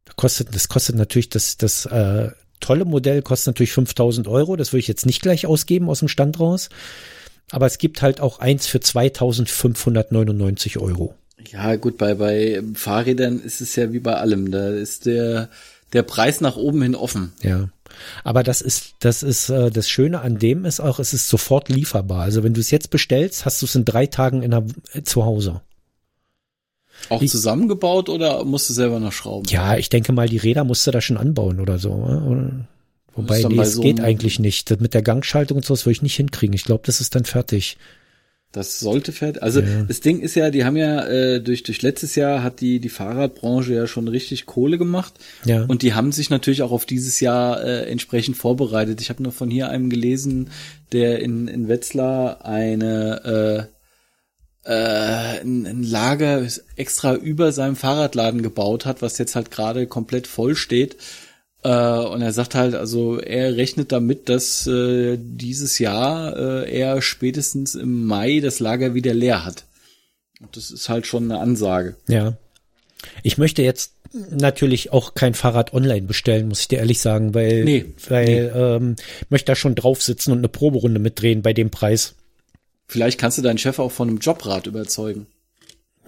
Das 0.05 0.15
kostet, 0.15 0.55
das 0.55 0.67
kostet 0.67 0.95
natürlich, 0.95 1.29
das, 1.29 1.57
das 1.57 1.85
äh, 1.85 2.31
tolle 2.59 2.85
Modell 2.85 3.21
kostet 3.21 3.47
natürlich 3.47 3.73
5000 3.73 4.27
Euro. 4.27 4.55
Das 4.55 4.73
würde 4.73 4.79
ich 4.79 4.87
jetzt 4.87 5.05
nicht 5.05 5.21
gleich 5.21 5.45
ausgeben 5.45 5.89
aus 5.89 5.99
dem 5.99 6.07
Stand 6.07 6.39
raus. 6.39 6.69
Aber 7.51 7.67
es 7.67 7.77
gibt 7.77 8.01
halt 8.01 8.19
auch 8.19 8.39
eins 8.39 8.65
für 8.65 8.79
2599 8.79 10.79
Euro. 10.79 11.13
Ja, 11.51 11.75
gut, 11.75 11.97
bei, 11.97 12.15
bei 12.15 12.63
Fahrrädern 12.73 13.39
ist 13.39 13.61
es 13.61 13.75
ja 13.75 13.91
wie 13.91 13.99
bei 13.99 14.15
allem. 14.15 14.51
Da 14.51 14.69
ist 14.69 15.05
der, 15.05 15.49
der 15.91 16.03
Preis 16.03 16.41
nach 16.41 16.55
oben 16.55 16.81
hin 16.81 16.95
offen. 16.95 17.33
Ja. 17.41 17.69
Aber 18.23 18.43
das 18.43 18.61
ist, 18.61 18.93
das 18.99 19.23
ist, 19.23 19.49
äh, 19.49 19.71
das 19.71 19.89
Schöne 19.89 20.21
an 20.21 20.37
dem 20.37 20.65
ist 20.65 20.79
auch, 20.79 20.99
es 20.99 21.13
ist 21.13 21.27
sofort 21.29 21.69
lieferbar. 21.69 22.21
Also 22.21 22.43
wenn 22.43 22.53
du 22.53 22.59
es 22.61 22.71
jetzt 22.71 22.89
bestellst, 22.89 23.45
hast 23.45 23.61
du 23.61 23.65
es 23.65 23.75
in 23.75 23.85
drei 23.85 24.05
Tagen 24.07 24.41
in 24.43 24.51
der, 24.51 24.63
äh, 24.93 25.03
zu 25.03 25.25
Hause. 25.25 25.61
Auch 27.09 27.21
Ich- 27.21 27.31
zusammengebaut 27.31 28.09
oder 28.09 28.45
musst 28.45 28.69
du 28.69 28.73
selber 28.73 28.99
noch 28.99 29.11
schrauben? 29.11 29.47
Ja, 29.49 29.77
ich 29.77 29.89
denke 29.89 30.13
mal, 30.13 30.29
die 30.29 30.37
Räder 30.37 30.63
musst 30.63 30.85
du 30.87 30.91
da 30.91 31.01
schon 31.01 31.17
anbauen 31.17 31.59
oder 31.59 31.79
so. 31.79 31.95
ne? 31.95 32.23
Oder- 32.23 32.67
Wobei, 33.15 33.43
nee, 33.43 33.59
es 33.59 33.73
so 33.73 33.81
geht 33.81 33.99
eigentlich 33.99 34.39
nicht. 34.39 34.79
Mit 34.81 34.95
der 34.95 35.03
Gangschaltung 35.03 35.57
und 35.57 35.65
so, 35.65 35.73
das 35.75 35.85
würde 35.85 35.91
ich 35.93 36.01
nicht 36.01 36.15
hinkriegen. 36.15 36.53
Ich 36.55 36.63
glaube, 36.63 36.83
das 36.85 36.99
ist 36.99 37.13
dann 37.13 37.25
fertig. 37.25 37.77
Das 38.53 38.79
sollte 38.79 39.11
fertig. 39.11 39.41
Also 39.43 39.59
Ja. 39.61 39.83
das 39.87 39.99
Ding 39.99 40.21
ist 40.21 40.35
ja, 40.35 40.49
die 40.51 40.63
haben 40.63 40.77
ja 40.77 41.05
äh, 41.07 41.41
durch 41.41 41.63
durch 41.63 41.81
letztes 41.81 42.15
Jahr 42.15 42.41
hat 42.43 42.61
die 42.61 42.79
die 42.79 42.89
Fahrradbranche 42.89 43.73
ja 43.73 43.87
schon 43.87 44.07
richtig 44.07 44.45
Kohle 44.45 44.77
gemacht 44.77 45.13
Ja. 45.43 45.63
und 45.65 45.81
die 45.81 45.93
haben 45.95 46.11
sich 46.13 46.29
natürlich 46.29 46.61
auch 46.61 46.71
auf 46.71 46.85
dieses 46.85 47.19
Jahr 47.19 47.61
äh, 47.63 47.89
entsprechend 47.91 48.37
vorbereitet. 48.37 49.01
Ich 49.01 49.09
habe 49.09 49.21
noch 49.23 49.33
von 49.33 49.49
hier 49.49 49.69
einem 49.69 49.89
gelesen, 49.89 50.51
der 50.91 51.19
in 51.19 51.47
in 51.47 51.67
Wetzlar 51.67 52.45
eine 52.45 53.67
äh, 54.65 54.71
äh, 54.71 55.41
ein, 55.41 55.65
ein 55.65 55.83
Lager 55.83 56.47
extra 56.75 57.15
über 57.15 57.51
seinem 57.51 57.75
Fahrradladen 57.75 58.41
gebaut 58.43 58.85
hat, 58.85 59.01
was 59.01 59.17
jetzt 59.17 59.35
halt 59.35 59.51
gerade 59.51 59.87
komplett 59.87 60.27
voll 60.27 60.55
steht. 60.55 60.95
Äh, 61.63 61.69
und 61.69 62.21
er 62.21 62.33
sagt 62.33 62.55
halt, 62.55 62.75
also 62.75 63.19
er 63.19 63.55
rechnet 63.55 63.91
damit, 63.91 64.29
dass 64.29 64.67
äh, 64.67 65.17
dieses 65.17 65.79
Jahr 65.79 66.35
äh, 66.35 66.71
er 66.71 67.01
spätestens 67.01 67.75
im 67.75 68.05
Mai 68.05 68.39
das 68.41 68.59
Lager 68.59 68.93
wieder 68.93 69.13
leer 69.13 69.45
hat. 69.45 69.65
Und 70.41 70.57
das 70.57 70.71
ist 70.71 70.89
halt 70.89 71.07
schon 71.07 71.23
eine 71.23 71.39
Ansage. 71.39 71.95
Ja. 72.07 72.35
Ich 73.21 73.37
möchte 73.37 73.61
jetzt 73.61 73.93
natürlich 74.29 74.91
auch 74.91 75.15
kein 75.15 75.33
Fahrrad 75.33 75.73
online 75.73 76.03
bestellen, 76.03 76.47
muss 76.47 76.61
ich 76.61 76.67
dir 76.67 76.79
ehrlich 76.79 77.01
sagen, 77.01 77.33
weil, 77.33 77.63
Nee, 77.63 77.85
weil 78.07 78.53
ähm, 78.55 78.95
ich 79.21 79.31
möchte 79.31 79.51
da 79.51 79.55
schon 79.55 79.75
drauf 79.75 80.03
sitzen 80.03 80.31
und 80.31 80.39
eine 80.39 80.49
Proberunde 80.49 80.99
mitdrehen 80.99 81.41
bei 81.41 81.53
dem 81.53 81.69
Preis. 81.71 82.15
Vielleicht 82.87 83.19
kannst 83.19 83.37
du 83.37 83.41
deinen 83.41 83.57
Chef 83.57 83.79
auch 83.79 83.91
von 83.91 84.09
einem 84.09 84.19
Jobrad 84.19 84.67
überzeugen. 84.67 85.27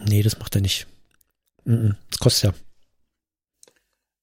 Nee, 0.06 0.22
das 0.22 0.38
macht 0.38 0.56
er 0.56 0.62
nicht. 0.62 0.86
Das 1.64 2.20
kostet 2.20 2.52
ja. 2.52 2.60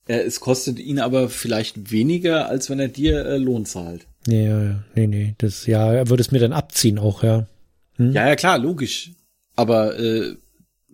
Ja, 0.09 0.17
es 0.17 0.41
kostet 0.41 0.79
ihn 0.79 0.99
aber 0.99 1.29
vielleicht 1.29 1.91
weniger, 1.91 2.49
als 2.49 2.69
wenn 2.71 2.81
er 2.81 2.89
dir 2.89 3.25
äh, 3.25 3.37
Lohn 3.37 3.67
zahlt. 3.67 4.07
Nee, 4.27 4.47
ja, 4.47 4.63
ja. 4.63 4.85
nee, 4.95 5.07
nee. 5.07 5.35
Das, 5.39 5.67
ja, 5.67 5.93
er 5.93 6.09
würde 6.09 6.23
es 6.23 6.31
mir 6.31 6.39
dann 6.39 6.53
abziehen 6.53 6.99
auch, 6.99 7.23
ja. 7.23 7.47
Ja, 7.99 8.29
ja, 8.29 8.37
klar, 8.37 8.59
logisch. 8.59 9.13
Aber 9.55 9.99
äh, 9.99 10.35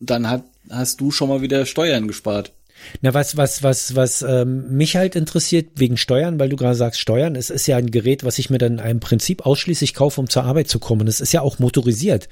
dann 0.00 0.28
hat, 0.28 0.44
hast 0.70 1.00
du 1.00 1.10
schon 1.10 1.28
mal 1.28 1.42
wieder 1.42 1.64
Steuern 1.64 2.06
gespart. 2.06 2.52
Na, 3.00 3.12
was, 3.14 3.36
was, 3.36 3.62
was, 3.62 3.96
was 3.96 4.22
ähm, 4.22 4.76
mich 4.76 4.96
halt 4.96 5.16
interessiert 5.16 5.70
wegen 5.76 5.96
Steuern, 5.96 6.38
weil 6.38 6.48
du 6.48 6.56
gerade 6.56 6.76
sagst 6.76 7.00
Steuern, 7.00 7.34
es 7.34 7.50
ist 7.50 7.66
ja 7.66 7.76
ein 7.76 7.90
Gerät, 7.90 8.24
was 8.24 8.38
ich 8.38 8.50
mir 8.50 8.58
dann 8.58 8.78
im 8.78 9.00
Prinzip 9.00 9.46
ausschließlich 9.46 9.94
kaufe, 9.94 10.20
um 10.20 10.28
zur 10.28 10.44
Arbeit 10.44 10.68
zu 10.68 10.78
kommen. 10.78 11.08
Es 11.08 11.20
ist 11.20 11.32
ja 11.32 11.40
auch 11.40 11.58
motorisiert. 11.58 12.28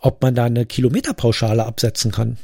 Ob 0.00 0.22
man 0.22 0.34
da 0.34 0.44
eine 0.44 0.66
Kilometerpauschale 0.66 1.64
absetzen 1.64 2.12
kann, 2.12 2.38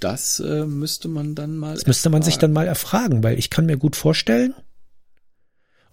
Das 0.00 0.40
äh, 0.40 0.64
müsste 0.66 1.08
man 1.08 1.34
dann 1.34 1.56
mal. 1.56 1.74
das 1.74 1.86
müsste 1.86 2.10
man 2.10 2.22
sich 2.22 2.36
dann 2.38 2.52
mal 2.52 2.66
erfragen, 2.66 3.22
weil 3.22 3.38
ich 3.38 3.48
kann 3.50 3.66
mir 3.66 3.76
gut 3.76 3.96
vorstellen. 3.96 4.54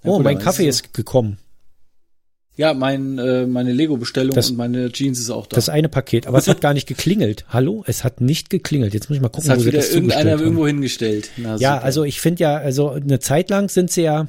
Ja, 0.03 0.11
Oh, 0.11 0.15
gut, 0.17 0.23
mein 0.25 0.39
Kaffee 0.39 0.67
es 0.67 0.77
ist 0.77 0.85
ist 0.87 0.93
gekommen. 0.93 1.37
Ja, 2.57 2.73
mein, 2.73 3.17
äh, 3.17 3.45
meine 3.47 3.71
Lego-Bestellung 3.71 4.35
und 4.35 4.57
meine 4.57 4.91
Jeans 4.91 5.19
ist 5.19 5.29
auch 5.29 5.47
da. 5.47 5.55
Das 5.55 5.69
eine 5.69 5.87
Paket, 5.87 6.27
aber 6.27 6.37
es 6.37 6.47
hat 6.49 6.59
gar 6.59 6.73
nicht 6.73 6.85
geklingelt. 6.87 7.45
Hallo, 7.47 7.83
es 7.87 8.03
hat 8.03 8.19
nicht 8.19 8.49
geklingelt. 8.49 8.93
Jetzt 8.93 9.09
muss 9.09 9.15
ich 9.15 9.21
mal 9.21 9.29
gucken, 9.29 9.49
hat 9.49 9.57
wo 9.57 9.61
sie 9.61 9.67
wieder 9.67 9.77
das 9.79 9.93
irgendeiner 9.93 10.31
haben. 10.31 10.41
irgendwo 10.41 10.67
hingestellt. 10.67 11.29
Na, 11.37 11.55
Ja, 11.55 11.75
super. 11.75 11.83
also 11.85 12.03
ich 12.03 12.19
finde 12.19 12.43
ja, 12.43 12.57
also 12.57 12.89
eine 12.89 13.19
Zeit 13.19 13.49
lang 13.49 13.69
sind 13.69 13.89
sie 13.89 14.01
ja, 14.01 14.27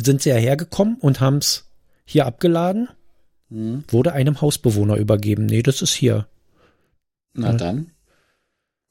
sind 0.00 0.20
sie 0.22 0.28
ja 0.28 0.36
hergekommen 0.36 0.96
und 1.00 1.20
haben's 1.20 1.64
hier 2.04 2.26
abgeladen, 2.26 2.88
Hm. 3.50 3.84
wurde 3.88 4.12
einem 4.12 4.40
Hausbewohner 4.40 4.96
übergeben. 4.96 5.46
Nee, 5.46 5.62
das 5.62 5.80
ist 5.82 5.94
hier. 5.94 6.26
Na 7.32 7.52
dann. 7.54 7.90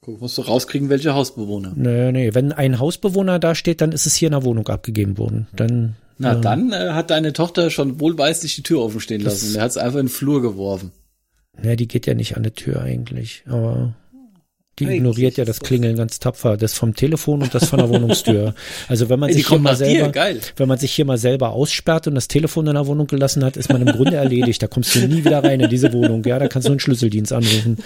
Guck, 0.02 0.20
musst 0.20 0.38
du 0.38 0.42
rauskriegen, 0.42 0.88
welche 0.88 1.12
Hausbewohner. 1.14 1.72
Nee, 1.76 2.10
nee, 2.12 2.34
wenn 2.34 2.52
ein 2.52 2.78
Hausbewohner 2.78 3.38
da 3.38 3.54
steht, 3.54 3.82
dann 3.82 3.92
ist 3.92 4.06
es 4.06 4.14
hier 4.14 4.28
in 4.28 4.32
der 4.32 4.44
Wohnung 4.44 4.66
abgegeben 4.68 5.18
worden. 5.18 5.46
Dann, 5.54 5.94
Na, 6.16 6.38
äh, 6.38 6.40
dann 6.40 6.72
äh, 6.72 6.90
hat 6.92 7.10
deine 7.10 7.34
Tochter 7.34 7.68
schon 7.70 8.00
wohlweislich 8.00 8.56
die 8.56 8.62
Tür 8.62 8.80
offen 8.80 9.00
stehen 9.00 9.20
lassen. 9.20 9.52
Der 9.52 9.62
hat 9.62 9.70
es 9.70 9.76
einfach 9.76 9.98
in 10.00 10.06
den 10.06 10.12
Flur 10.12 10.40
geworfen. 10.40 10.90
Ja, 11.62 11.76
die 11.76 11.86
geht 11.86 12.06
ja 12.06 12.14
nicht 12.14 12.36
an 12.38 12.44
die 12.44 12.50
Tür 12.52 12.80
eigentlich, 12.80 13.44
aber 13.46 13.94
die 14.78 14.86
Eigentlich 14.86 14.96
ignoriert 14.96 15.36
ja 15.36 15.44
das 15.44 15.60
Klingeln 15.60 15.96
ganz 15.96 16.18
tapfer, 16.20 16.56
das 16.56 16.72
vom 16.72 16.94
Telefon 16.94 17.42
und 17.42 17.54
das 17.54 17.68
von 17.68 17.80
der 17.80 17.88
Wohnungstür. 17.90 18.54
Also 18.88 19.10
wenn 19.10 19.20
man 19.20 19.28
Ey, 19.28 19.34
sich 19.34 19.48
hier 19.48 19.58
mal 19.58 19.72
dir, 19.72 19.76
selber, 19.76 20.08
geil. 20.08 20.40
wenn 20.56 20.68
man 20.68 20.78
sich 20.78 20.92
hier 20.92 21.04
mal 21.04 21.18
selber 21.18 21.50
aussperrt 21.50 22.06
und 22.06 22.14
das 22.14 22.28
Telefon 22.28 22.66
in 22.66 22.74
der 22.74 22.86
Wohnung 22.86 23.06
gelassen 23.06 23.44
hat, 23.44 23.58
ist 23.58 23.70
man 23.70 23.82
im 23.86 23.94
Grunde 23.94 24.16
erledigt. 24.16 24.62
Da 24.62 24.66
kommst 24.68 24.94
du 24.94 25.00
nie 25.00 25.22
wieder 25.26 25.44
rein 25.44 25.60
in 25.60 25.68
diese 25.68 25.92
Wohnung. 25.92 26.24
Ja, 26.24 26.38
da 26.38 26.48
kannst 26.48 26.68
du 26.68 26.72
einen 26.72 26.80
Schlüsseldienst 26.80 27.34
anrufen. 27.34 27.76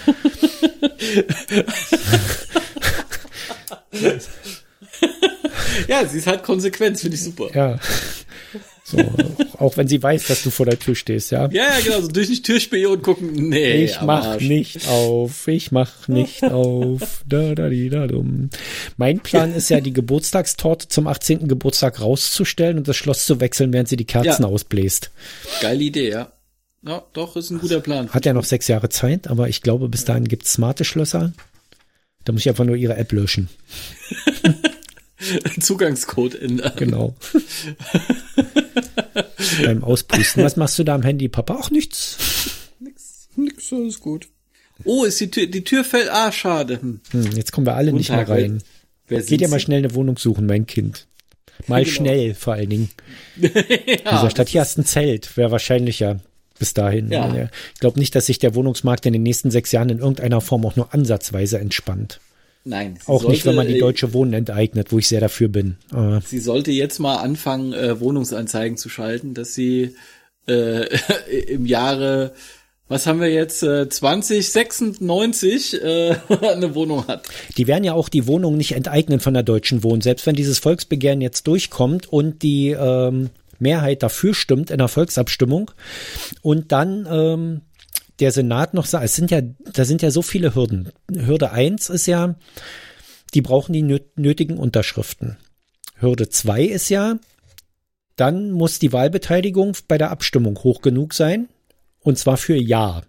Ja, 5.89 6.07
sie 6.07 6.19
ist 6.19 6.27
halt 6.27 6.43
konsequent, 6.43 6.99
finde 6.99 7.17
ich 7.17 7.23
super. 7.25 7.49
Ja. 7.55 7.79
So, 8.87 8.99
auch 9.59 9.79
wenn 9.79 9.89
sie 9.89 10.03
weiß, 10.03 10.27
dass 10.27 10.43
du 10.43 10.51
vor 10.51 10.67
der 10.67 10.79
Tür 10.79 10.95
stehst, 10.95 11.31
ja. 11.31 11.49
Ja, 11.51 11.63
ja, 11.69 11.81
genau, 11.83 12.03
so 12.03 12.09
durch 12.09 12.29
die 12.29 12.43
Türspion 12.43 13.01
gucken. 13.01 13.33
Nee, 13.49 13.85
Ich 13.85 14.01
mach 14.03 14.25
Arsch. 14.27 14.43
nicht 14.45 14.87
auf, 14.89 15.49
ich 15.49 15.73
mach 15.73 16.07
nicht 16.07 16.45
auf. 16.53 17.23
Da, 17.27 17.55
da, 17.55 17.71
di, 17.71 17.89
da, 17.89 18.07
dumm. 18.07 18.51
Mein 18.99 19.21
Plan 19.21 19.55
ist 19.55 19.71
ja, 19.71 19.81
die 19.81 19.95
Geburtstagstorte 19.95 20.89
zum 20.89 21.07
18. 21.07 21.49
Geburtstag 21.49 22.01
rauszustellen 22.03 22.77
und 22.77 22.87
das 22.87 22.97
Schloss 22.97 23.25
zu 23.25 23.41
wechseln, 23.41 23.73
während 23.73 23.89
sie 23.89 23.97
die 23.97 24.05
Kerzen 24.05 24.43
Ja. 24.43 24.49
ausbläst. 24.49 25.11
Geile 25.63 25.83
Idee, 25.83 26.11
ja. 26.11 26.31
Ja, 26.87 27.03
doch, 27.15 27.37
ist 27.37 27.51
ein 27.51 27.59
guter 27.61 27.81
Plan. 27.81 28.11
Hat 28.11 28.27
ja 28.27 28.35
noch 28.35 28.45
sechs 28.45 28.69
Jahre 28.69 28.91
Zeit, 28.91 29.29
aber 29.29 29.49
ich 29.49 29.63
glaube, 29.63 29.89
bis 29.89 30.05
dahin 30.05 30.29
gibt's 30.29 30.53
smarte 30.53 30.85
Schlösser. 30.85 31.33
Da 32.25 32.33
muss 32.33 32.43
ich 32.43 32.49
einfach 32.49 32.65
nur 32.65 32.77
ihre 32.77 32.97
App 32.97 33.13
löschen. 33.13 33.49
Zugangscode 35.61 36.35
ändern. 36.35 36.73
Genau. 36.77 37.15
Beim 39.65 39.85
Auspusten. 39.85 40.43
Was 40.45 40.57
machst 40.57 40.79
du 40.79 40.85
da 40.85 40.95
am 40.95 41.03
Handy, 41.03 41.29
Papa? 41.29 41.55
Auch 41.55 41.71
nichts. 41.71 42.17
Nix, 42.81 43.29
nix, 43.37 43.73
alles 43.73 44.01
gut. 44.01 44.29
Oh, 44.85 45.05
ist 45.05 45.21
die 45.21 45.31
Tür, 45.31 45.47
die 45.47 45.65
Tür 45.65 45.85
fällt, 45.85 46.09
ah, 46.11 46.33
schade. 46.33 46.81
Hm. 46.81 47.01
Hm, 47.11 47.31
jetzt 47.33 47.53
kommen 47.53 47.67
wir 47.67 47.75
alle 47.77 47.91
Guten 47.93 47.99
nicht 47.99 48.11
mehr 48.11 48.19
Tag, 48.21 48.29
wer- 48.29 48.37
rein. 48.37 48.63
Wer 49.07 49.23
Geht 49.23 49.43
ja 49.43 49.49
mal 49.49 49.61
schnell 49.61 49.79
eine 49.79 49.95
Wohnung 49.95 50.17
suchen, 50.17 50.47
mein 50.47 50.67
Kind. 50.67 51.07
Mal 51.67 51.85
Genau. 51.85 51.95
schnell, 51.95 52.35
vor 52.35 52.55
allen 52.55 52.71
Dingen. 52.71 52.89
ja, 53.37 53.49
Dieser 53.51 54.31
Stadt, 54.31 54.49
hier 54.49 54.63
hast 54.63 54.77
du 54.77 54.83
ein 54.83 54.87
Zelt, 54.87 55.37
wäre 55.37 55.51
wahrscheinlicher 55.51 56.21
bis 56.59 56.75
dahin. 56.75 57.11
Ja. 57.11 57.49
Ich 57.75 57.81
glaube 57.81 57.99
nicht, 57.99 58.15
dass 58.15 58.27
sich 58.27 58.39
der 58.39 58.55
Wohnungsmarkt 58.55 59.07
in 59.07 59.13
den 59.13 59.23
nächsten 59.23 59.51
sechs 59.51 59.73
Jahren 59.73 59.89
in 59.89 59.99
irgendeiner 59.99 60.41
Form 60.41 60.65
auch 60.67 60.77
nur 60.77 60.93
ansatzweise 60.95 61.59
entspannt. 61.59 62.21
Nein. 62.65 62.99
Auch 63.07 63.29
nicht, 63.29 63.45
wenn 63.45 63.55
man 63.55 63.67
die 63.67 63.73
sollte, 63.73 63.85
äh, 63.85 63.89
deutsche 63.89 64.13
Wohnen 64.15 64.33
enteignet, 64.33 64.91
wo 64.91 64.99
ich 64.99 65.07
sehr 65.07 65.21
dafür 65.21 65.49
bin. 65.49 65.77
Aber 65.91 66.23
Sie 66.27 66.39
sollte 66.39 66.71
jetzt 66.71 66.99
mal 66.99 67.17
anfangen, 67.17 67.75
äh, 67.75 68.01
Wohnungsanzeigen 68.01 68.79
zu 68.79 68.89
schalten, 68.89 69.35
dass 69.35 69.55
sie 69.55 69.95
äh, 70.47 70.87
im 71.49 71.67
Jahre, 71.67 72.33
was 72.89 73.07
haben 73.07 73.21
wir 73.21 73.31
jetzt, 73.31 73.63
äh, 73.63 73.87
2096 73.89 75.83
äh, 75.83 76.17
eine 76.41 76.75
Wohnung 76.75 77.07
hat. 77.07 77.29
die 77.59 77.67
werden 77.67 77.85
ja 77.85 77.93
auch 77.93 78.09
die 78.09 78.27
Wohnungen 78.27 78.57
nicht 78.57 78.73
enteignen 78.73 79.21
von 79.21 79.35
der 79.35 79.43
deutschen 79.43 79.83
Wohnen. 79.83 80.01
Selbst 80.01 80.25
wenn 80.27 80.35
dieses 80.35 80.59
Volksbegehren 80.59 81.21
jetzt 81.21 81.47
durchkommt 81.47 82.11
und 82.11 82.43
die 82.43 82.71
ähm, 82.71 83.29
Mehrheit 83.61 84.03
dafür 84.03 84.35
stimmt 84.35 84.71
in 84.71 84.79
der 84.79 84.89
Volksabstimmung 84.89 85.71
und 86.43 86.73
dann 86.73 87.07
ähm, 87.11 87.61
der 88.21 88.33
Senat 88.33 88.75
noch 88.75 88.87
sagt, 88.87 89.05
es 89.05 89.17
sind 89.17 89.31
ja, 89.31 89.41
da 89.73 89.85
sind 89.85 90.03
ja 90.03 90.11
so 90.11 90.23
viele 90.23 90.55
Hürden. 90.55 90.91
Hürde 91.13 91.51
eins 91.51 91.89
ist 91.89 92.07
ja, 92.07 92.37
die 93.35 93.43
brauchen 93.43 93.73
die 93.73 93.83
nöt- 93.83 94.13
nötigen 94.17 94.57
Unterschriften. 94.57 95.37
Hürde 95.97 96.29
zwei 96.29 96.63
ist 96.63 96.89
ja, 96.89 97.19
dann 98.17 98.53
muss 98.53 98.79
die 98.79 98.93
Wahlbeteiligung 98.93 99.77
bei 99.89 99.99
der 99.99 100.11
Abstimmung 100.11 100.59
hoch 100.59 100.81
genug 100.81 101.15
sein. 101.15 101.49
Und 102.01 102.19
zwar 102.19 102.37
für 102.37 102.55
Ja. 102.57 103.03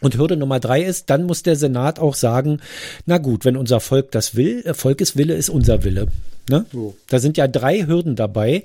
Und 0.00 0.16
Hürde 0.16 0.36
Nummer 0.36 0.60
drei 0.60 0.82
ist, 0.82 1.08
dann 1.10 1.24
muss 1.24 1.42
der 1.42 1.56
Senat 1.56 1.98
auch 1.98 2.14
sagen, 2.14 2.60
na 3.06 3.18
gut, 3.18 3.44
wenn 3.44 3.56
unser 3.56 3.80
Volk 3.80 4.10
das 4.10 4.34
will, 4.34 4.62
äh, 4.64 4.74
Volkes 4.74 5.16
Wille 5.16 5.34
ist 5.34 5.48
unser 5.48 5.84
Wille. 5.84 6.08
Ne? 6.48 6.66
So. 6.72 6.96
Da 7.08 7.20
sind 7.20 7.36
ja 7.36 7.48
drei 7.48 7.86
Hürden 7.86 8.16
dabei, 8.16 8.64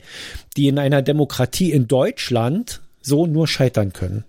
die 0.57 0.67
in 0.67 0.79
einer 0.79 1.01
Demokratie 1.01 1.71
in 1.71 1.87
Deutschland 1.87 2.81
so 3.01 3.25
nur 3.25 3.47
scheitern 3.47 3.93
können. 3.93 4.25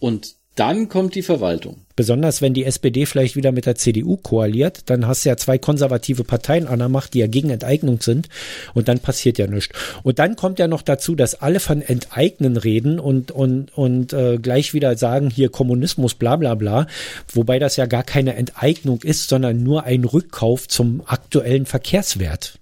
Und 0.00 0.34
dann 0.54 0.88
kommt 0.88 1.14
die 1.16 1.22
Verwaltung. 1.22 1.84
Besonders 1.96 2.40
wenn 2.42 2.54
die 2.54 2.64
SPD 2.64 3.06
vielleicht 3.06 3.34
wieder 3.34 3.50
mit 3.50 3.66
der 3.66 3.74
CDU 3.74 4.16
koaliert, 4.16 4.88
dann 4.90 5.06
hast 5.06 5.24
du 5.24 5.28
ja 5.28 5.36
zwei 5.36 5.58
konservative 5.58 6.22
Parteien 6.22 6.66
an 6.66 6.78
der 6.78 6.88
Macht, 6.88 7.14
die 7.14 7.18
ja 7.18 7.26
gegen 7.26 7.50
Enteignung 7.50 8.00
sind 8.00 8.28
und 8.72 8.88
dann 8.88 9.00
passiert 9.00 9.38
ja 9.38 9.46
nichts. 9.46 9.76
Und 10.02 10.18
dann 10.18 10.36
kommt 10.36 10.58
ja 10.58 10.68
noch 10.68 10.82
dazu, 10.82 11.14
dass 11.14 11.34
alle 11.34 11.60
von 11.60 11.82
Enteignen 11.82 12.56
reden 12.56 13.00
und, 13.00 13.32
und, 13.32 13.76
und 13.76 14.12
äh, 14.12 14.38
gleich 14.38 14.74
wieder 14.74 14.96
sagen, 14.96 15.30
hier 15.30 15.48
Kommunismus, 15.48 16.14
bla 16.14 16.36
bla 16.36 16.54
bla, 16.54 16.86
wobei 17.32 17.58
das 17.58 17.76
ja 17.76 17.86
gar 17.86 18.04
keine 18.04 18.34
Enteignung 18.34 19.02
ist, 19.02 19.28
sondern 19.28 19.62
nur 19.62 19.84
ein 19.84 20.04
Rückkauf 20.04 20.68
zum 20.68 21.02
aktuellen 21.06 21.66
Verkehrswert. 21.66 22.60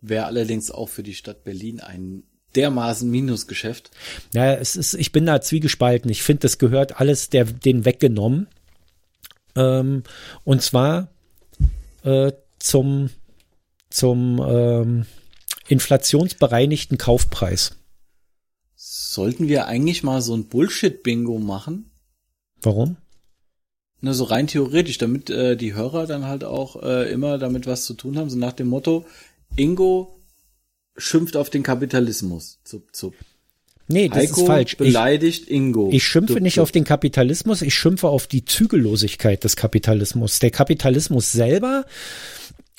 Wäre 0.00 0.26
allerdings 0.26 0.70
auch 0.70 0.90
für 0.90 1.02
die 1.02 1.14
Stadt 1.14 1.44
Berlin 1.44 1.80
ein 1.80 2.24
dermaßen 2.56 3.10
Minusgeschäft. 3.10 3.90
Ja, 4.32 4.54
es 4.54 4.76
ist, 4.76 4.94
ich 4.94 5.12
bin 5.12 5.26
da 5.26 5.40
zwiegespalten. 5.40 6.10
Ich 6.10 6.22
finde, 6.22 6.40
das 6.40 6.58
gehört 6.58 7.00
alles 7.00 7.30
der, 7.30 7.44
denen 7.44 7.84
weggenommen. 7.84 8.48
Ähm, 9.56 10.02
und 10.44 10.62
zwar 10.62 11.08
äh, 12.02 12.32
zum, 12.58 13.10
zum 13.90 14.42
ähm, 14.46 15.06
inflationsbereinigten 15.68 16.98
Kaufpreis. 16.98 17.76
Sollten 18.74 19.48
wir 19.48 19.66
eigentlich 19.66 20.02
mal 20.02 20.20
so 20.20 20.36
ein 20.36 20.48
Bullshit-Bingo 20.48 21.38
machen? 21.38 21.90
Warum? 22.62 22.96
Ne, 24.00 24.12
so 24.12 24.24
rein 24.24 24.46
theoretisch, 24.46 24.98
damit 24.98 25.30
äh, 25.30 25.56
die 25.56 25.74
Hörer 25.74 26.06
dann 26.06 26.26
halt 26.26 26.44
auch 26.44 26.82
äh, 26.82 27.10
immer 27.10 27.38
damit 27.38 27.66
was 27.66 27.86
zu 27.86 27.94
tun 27.94 28.18
haben, 28.18 28.28
so 28.28 28.36
nach 28.36 28.52
dem 28.52 28.68
Motto, 28.68 29.06
Ingo 29.56 30.14
schimpft 30.96 31.36
auf 31.36 31.50
den 31.50 31.62
Kapitalismus. 31.62 32.58
Zup, 32.64 32.94
zup. 32.94 33.14
Nee, 33.86 34.08
das 34.08 34.18
Heiko 34.18 34.40
ist 34.40 34.46
falsch. 34.46 34.72
Ich, 34.72 34.78
beleidigt 34.78 35.48
Ingo. 35.50 35.90
ich 35.92 36.02
schimpfe 36.04 36.34
Zup, 36.34 36.42
nicht 36.42 36.54
zup. 36.54 36.62
auf 36.62 36.72
den 36.72 36.84
Kapitalismus, 36.84 37.60
ich 37.60 37.74
schimpfe 37.74 38.08
auf 38.08 38.26
die 38.26 38.44
Zügellosigkeit 38.44 39.44
des 39.44 39.56
Kapitalismus. 39.56 40.38
Der 40.38 40.50
Kapitalismus 40.50 41.32
selber, 41.32 41.84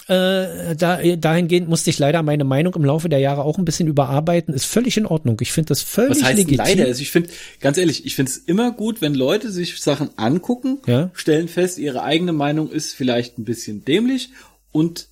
äh, 0.07 0.75
da, 0.75 0.99
dahingehend 1.17 1.67
musste 1.69 1.89
ich 1.91 1.99
leider 1.99 2.23
meine 2.23 2.43
Meinung 2.43 2.73
im 2.75 2.85
Laufe 2.85 3.07
der 3.09 3.19
Jahre 3.19 3.43
auch 3.43 3.57
ein 3.59 3.65
bisschen 3.65 3.87
überarbeiten, 3.87 4.53
ist 4.53 4.65
völlig 4.65 4.97
in 4.97 5.05
Ordnung. 5.05 5.37
Ich 5.41 5.51
finde 5.51 5.69
das 5.69 5.81
völlig 5.81 6.17
Was 6.17 6.23
heißt 6.23 6.37
legitim. 6.37 6.57
leider? 6.57 6.85
Also 6.85 7.01
ich 7.01 7.11
finde, 7.11 7.29
ganz 7.59 7.77
ehrlich, 7.77 8.05
ich 8.05 8.15
finde 8.15 8.31
es 8.31 8.37
immer 8.37 8.71
gut, 8.71 9.01
wenn 9.01 9.13
Leute 9.13 9.51
sich 9.51 9.79
Sachen 9.81 10.09
angucken, 10.17 10.79
Ja. 10.87 11.11
stellen 11.13 11.47
fest, 11.47 11.77
ihre 11.77 12.01
eigene 12.03 12.33
Meinung 12.33 12.71
ist 12.71 12.93
vielleicht 12.95 13.37
ein 13.37 13.45
bisschen 13.45 13.85
dämlich 13.85 14.29
und 14.71 15.07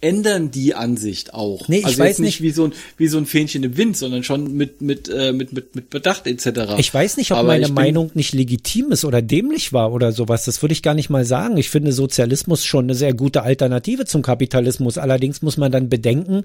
ändern 0.00 0.50
die 0.50 0.74
Ansicht 0.74 1.34
auch. 1.34 1.68
Nee, 1.68 1.78
ich 1.78 1.86
also 1.86 1.98
weiß 1.98 2.08
jetzt 2.08 2.18
nicht 2.20 2.42
wie 2.42 2.50
so 2.50 2.64
ein 2.64 2.72
wie 2.96 3.08
so 3.08 3.18
ein 3.18 3.26
Fähnchen 3.26 3.62
im 3.62 3.76
Wind, 3.76 3.96
sondern 3.96 4.24
schon 4.24 4.54
mit 4.54 4.80
mit 4.80 5.08
äh, 5.08 5.32
mit 5.32 5.52
mit 5.52 5.74
mit 5.74 5.90
Bedacht 5.90 6.26
etc. 6.26 6.74
Ich 6.78 6.92
weiß 6.92 7.16
nicht, 7.16 7.32
ob 7.32 7.38
Aber 7.38 7.48
meine 7.48 7.68
Meinung 7.68 8.10
nicht 8.14 8.32
legitim 8.32 8.92
ist 8.92 9.04
oder 9.04 9.22
dämlich 9.22 9.72
war 9.72 9.92
oder 9.92 10.12
sowas. 10.12 10.44
Das 10.44 10.62
würde 10.62 10.72
ich 10.72 10.82
gar 10.82 10.94
nicht 10.94 11.10
mal 11.10 11.24
sagen. 11.24 11.56
Ich 11.56 11.70
finde 11.70 11.92
Sozialismus 11.92 12.64
schon 12.64 12.84
eine 12.84 12.94
sehr 12.94 13.14
gute 13.14 13.42
Alternative 13.42 14.06
zum 14.06 14.22
Kapitalismus. 14.22 14.98
Allerdings 14.98 15.42
muss 15.42 15.56
man 15.56 15.72
dann 15.72 15.88
bedenken, 15.88 16.44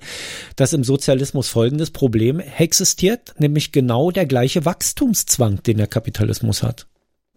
dass 0.55 0.73
im 0.73 0.83
Sozialismus 0.83 1.47
folgendes 1.47 1.91
Problem 1.91 2.39
existiert, 2.39 3.33
nämlich 3.39 3.71
genau 3.71 4.11
der 4.11 4.25
gleiche 4.25 4.65
Wachstumszwang, 4.65 5.63
den 5.63 5.77
der 5.77 5.87
Kapitalismus 5.87 6.63
hat. 6.63 6.87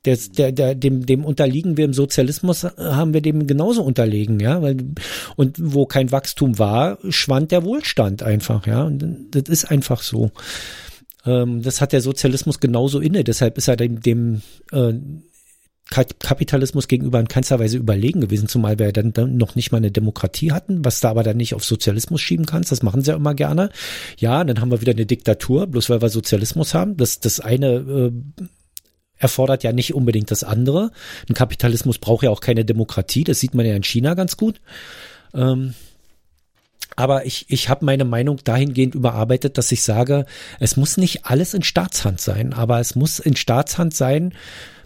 Der, 0.05 0.17
der, 0.17 0.53
der, 0.53 0.75
dem, 0.77 1.07
dem 1.07 1.25
unterliegen 1.25 1.77
wir 1.77 1.85
im 1.85 1.93
Sozialismus, 1.93 2.65
äh, 2.65 2.71
haben 2.79 3.15
wir 3.15 3.21
dem 3.21 3.47
genauso 3.47 3.83
unterlegen, 3.83 4.39
ja, 4.39 4.63
weil, 4.63 4.77
und 5.35 5.57
wo 5.61 5.87
kein 5.87 6.13
Wachstum 6.13 6.59
war, 6.59 6.99
schwand 7.09 7.51
der 7.51 7.65
Wohlstand 7.65 8.23
einfach, 8.23 8.67
ja, 8.67 8.85
und 8.85 9.27
das 9.33 9.49
ist 9.49 9.65
einfach 9.65 10.03
so. 10.03 10.31
Ähm, 11.27 11.63
das 11.63 11.81
hat 11.81 11.93
der 11.93 12.01
Sozialismus 12.01 12.61
genauso 12.61 13.01
inne, 13.01 13.25
deshalb 13.25 13.59
ist 13.59 13.67
er 13.69 13.77
dem, 13.77 14.01
dem 14.01 14.43
äh, 14.71 14.95
Ka- 15.91 16.05
Kapitalismus 16.21 16.87
gegenüber 16.87 17.19
in 17.19 17.29
keinster 17.29 17.59
Weise 17.59 17.79
überlegen 17.79 18.21
gewesen, 18.21 18.47
zumal 18.47 18.79
wir 18.79 18.93
dann, 18.93 19.13
dann 19.13 19.37
noch 19.37 19.55
nicht 19.57 19.73
mal 19.73 19.79
eine 19.79 19.91
Demokratie 19.91 20.53
hatten, 20.53 20.85
was 20.85 21.01
da 21.01 21.11
aber 21.11 21.23
dann 21.23 21.39
nicht 21.39 21.55
auf 21.55 21.65
Sozialismus 21.65 22.21
schieben 22.21 22.45
kannst. 22.47 22.71
Das 22.71 22.83
machen 22.83 23.03
sie 23.03 23.11
ja 23.11 23.17
immer 23.17 23.35
gerne. 23.35 23.71
Ja, 24.19 24.45
dann 24.45 24.61
haben 24.61 24.71
wir 24.71 24.83
wieder 24.83 24.93
eine 24.93 25.07
Diktatur, 25.07 25.67
bloß 25.67 25.89
weil 25.89 26.03
wir 26.03 26.11
Sozialismus 26.11 26.75
haben. 26.75 26.97
Das, 26.99 27.21
das 27.21 27.41
eine 27.41 27.69
äh, 27.69 28.13
erfordert 29.19 29.63
ja 29.65 29.73
nicht 29.73 29.95
unbedingt 29.95 30.31
das 30.31 30.45
andere. 30.45 30.91
Ein 31.29 31.35
Kapitalismus 31.35 31.99
braucht 31.99 32.25
ja 32.25 32.31
auch 32.31 32.41
keine 32.41 32.65
Demokratie, 32.65 33.25
das 33.25 33.41
sieht 33.41 33.55
man 33.55 33.67
ja 33.67 33.75
in 33.75 33.85
China 33.85 34.15
ganz 34.15 34.37
gut. 34.37 34.61
Ähm, 35.35 35.75
aber 36.97 37.27
ich, 37.27 37.47
ich 37.49 37.69
habe 37.69 37.85
meine 37.85 38.05
Meinung 38.05 38.41
dahingehend 38.43 38.95
überarbeitet, 38.97 39.57
dass 39.57 39.71
ich 39.71 39.85
sage, 39.85 40.27
es 40.59 40.77
muss 40.77 40.97
nicht 40.97 41.27
alles 41.27 41.55
in 41.55 41.63
Staatshand 41.63 42.21
sein, 42.21 42.53
aber 42.53 42.81
es 42.81 42.97
muss 42.97 43.21
in 43.21 43.37
Staatshand 43.37 43.95
sein, 43.95 44.35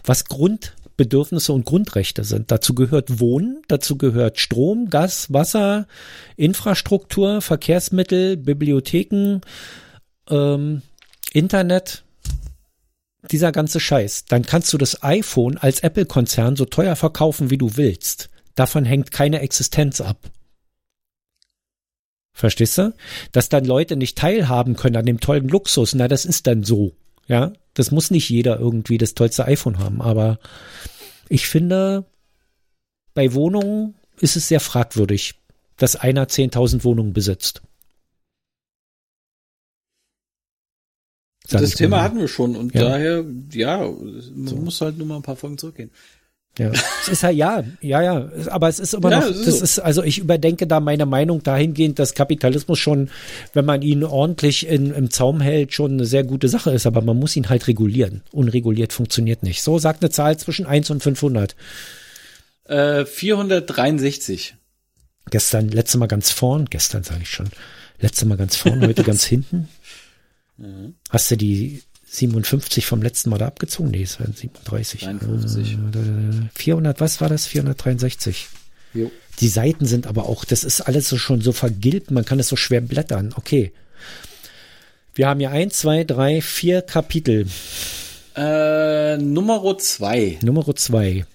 was 0.03 0.25
Grundbedürfnisse 0.25 1.53
und 1.53 1.65
Grundrechte 1.65 2.23
sind. 2.23 2.51
Dazu 2.51 2.75
gehört 2.75 3.19
Wohnen, 3.19 3.63
dazu 3.67 3.97
gehört 3.97 4.39
Strom, 4.39 4.91
Gas, 4.91 5.33
Wasser, 5.33 5.87
Infrastruktur, 6.35 7.41
Verkehrsmittel, 7.41 8.37
Bibliotheken, 8.37 9.41
ähm, 10.29 10.83
Internet, 11.31 12.03
dieser 13.31 13.51
ganze 13.51 13.79
Scheiß. 13.79 14.25
Dann 14.25 14.43
kannst 14.45 14.71
du 14.73 14.77
das 14.77 15.03
iPhone 15.03 15.57
als 15.57 15.81
Apple-Konzern 15.81 16.55
so 16.55 16.65
teuer 16.65 16.95
verkaufen, 16.95 17.49
wie 17.49 17.57
du 17.57 17.77
willst. 17.77 18.29
Davon 18.55 18.85
hängt 18.85 19.11
keine 19.11 19.39
Existenz 19.39 20.01
ab. 20.01 20.29
Verstehst 22.33 22.77
du? 22.77 22.93
Dass 23.31 23.49
dann 23.49 23.65
Leute 23.65 23.95
nicht 23.95 24.17
teilhaben 24.17 24.75
können 24.75 24.95
an 24.95 25.05
dem 25.05 25.19
tollen 25.19 25.47
Luxus, 25.47 25.93
na, 25.93 26.07
das 26.07 26.25
ist 26.25 26.47
dann 26.47 26.63
so. 26.63 26.93
Ja, 27.27 27.53
das 27.73 27.91
muss 27.91 28.11
nicht 28.11 28.29
jeder 28.29 28.59
irgendwie 28.59 28.97
das 28.97 29.13
tollste 29.13 29.45
iPhone 29.45 29.79
haben, 29.79 30.01
aber 30.01 30.39
ich 31.29 31.47
finde, 31.47 32.05
bei 33.13 33.33
Wohnungen 33.33 33.95
ist 34.19 34.35
es 34.35 34.47
sehr 34.47 34.59
fragwürdig, 34.59 35.35
dass 35.77 35.95
einer 35.95 36.27
10.000 36.27 36.83
Wohnungen 36.83 37.13
besitzt. 37.13 37.61
Das 41.61 41.71
Thema 41.71 41.97
mal. 41.97 42.03
hatten 42.03 42.19
wir 42.19 42.27
schon 42.27 42.55
und 42.55 42.73
Ja. 42.73 42.81
daher, 42.89 43.23
ja, 43.51 43.79
man 44.35 44.63
muss 44.63 44.81
halt 44.81 44.97
nur 44.97 45.07
mal 45.07 45.17
ein 45.17 45.21
paar 45.21 45.35
Folgen 45.35 45.57
zurückgehen. 45.57 45.91
Ja, 46.59 46.69
es 47.01 47.07
ist 47.07 47.23
halt, 47.23 47.35
ja, 47.35 47.63
ja, 47.81 48.03
ja, 48.03 48.29
aber 48.51 48.69
es 48.69 48.77
ist 48.77 48.93
immer 48.93 49.09
Ja, 49.09 49.21
noch, 49.21 49.27
ist 49.27 49.47
das 49.47 49.57
so. 49.57 49.63
ist, 49.63 49.79
also 49.79 50.03
ich 50.03 50.19
überdenke 50.19 50.67
da 50.67 50.79
meine 50.79 51.07
Meinung 51.07 51.41
dahingehend, 51.41 51.97
dass 51.97 52.13
Kapitalismus 52.13 52.77
schon, 52.77 53.09
wenn 53.53 53.65
man 53.65 53.81
ihn 53.81 54.03
ordentlich 54.03 54.67
in, 54.67 54.91
im 54.93 55.09
Zaum 55.09 55.41
hält, 55.41 55.73
schon 55.73 55.93
eine 55.93 56.05
sehr 56.05 56.23
gute 56.23 56.47
Sache 56.49 56.69
ist, 56.69 56.85
aber 56.85 57.01
man 57.01 57.17
muss 57.17 57.35
ihn 57.35 57.49
halt 57.49 57.67
regulieren. 57.67 58.21
Unreguliert 58.31 58.93
funktioniert 58.93 59.41
nicht. 59.41 59.63
So 59.63 59.79
sagt 59.79 60.03
eine 60.03 60.11
Zahl 60.11 60.37
zwischen 60.37 60.67
1 60.67 60.91
und 60.91 61.01
500. 61.01 61.55
Äh, 62.65 63.05
463. 63.05 64.55
Gestern, 65.31 65.69
letztes 65.69 65.97
Mal 65.99 66.07
ganz 66.07 66.29
vorn, 66.29 66.65
gestern 66.69 67.03
sage 67.03 67.21
ich 67.23 67.29
schon, 67.29 67.49
letztes 67.99 68.25
Mal 68.27 68.37
ganz 68.37 68.55
vorn, 68.57 68.81
heute 68.85 69.03
ganz 69.03 69.23
hinten. 69.23 69.69
Mhm. 70.57 70.95
Hast 71.09 71.31
du 71.31 71.37
die 71.37 71.81
57 72.05 72.85
vom 72.85 73.01
letzten 73.01 73.29
Mal 73.29 73.39
da 73.39 73.47
abgezogen? 73.47 73.91
Nee, 73.91 74.03
es 74.03 74.19
waren 74.19 74.33
37. 74.33 75.01
53. 75.01 75.73
Äh, 75.73 76.49
400, 76.53 76.99
was 76.99 77.21
war 77.21 77.29
das? 77.29 77.47
463. 77.47 78.47
Jo. 78.93 79.11
Die 79.39 79.47
Seiten 79.47 79.85
sind 79.85 80.05
aber 80.05 80.29
auch, 80.29 80.45
das 80.45 80.63
ist 80.63 80.81
alles 80.81 81.09
so 81.09 81.17
schon 81.17 81.41
so 81.41 81.51
vergilbt, 81.51 82.11
man 82.11 82.25
kann 82.25 82.39
es 82.39 82.47
so 82.49 82.55
schwer 82.55 82.81
blättern. 82.81 83.33
Okay. 83.35 83.73
Wir 85.15 85.27
haben 85.27 85.39
hier 85.39 85.51
eins, 85.51 85.77
zwei, 85.77 86.03
drei, 86.03 86.41
vier 86.41 86.81
Kapitel. 86.81 87.47
Äh, 88.35 89.17
Nummer 89.17 89.77
zwei. 89.77 90.39
Nummer 90.43 90.75
zwei. 90.75 91.25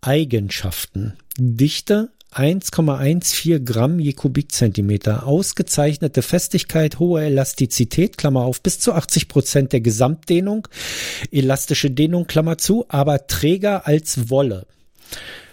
Eigenschaften. 0.00 1.16
Dichte 1.36 2.10
1,14 2.34 3.60
Gramm 3.60 3.98
je 3.98 4.12
Kubikzentimeter. 4.12 5.26
Ausgezeichnete 5.26 6.22
Festigkeit, 6.22 6.98
hohe 6.98 7.24
Elastizität, 7.24 8.18
Klammer 8.18 8.44
auf, 8.44 8.60
bis 8.60 8.78
zu 8.80 8.92
80 8.92 9.28
Prozent 9.28 9.72
der 9.72 9.80
Gesamtdehnung. 9.80 10.68
Elastische 11.32 11.90
Dehnung, 11.90 12.26
Klammer 12.26 12.58
zu, 12.58 12.84
aber 12.88 13.26
träger 13.26 13.86
als 13.86 14.28
Wolle. 14.30 14.66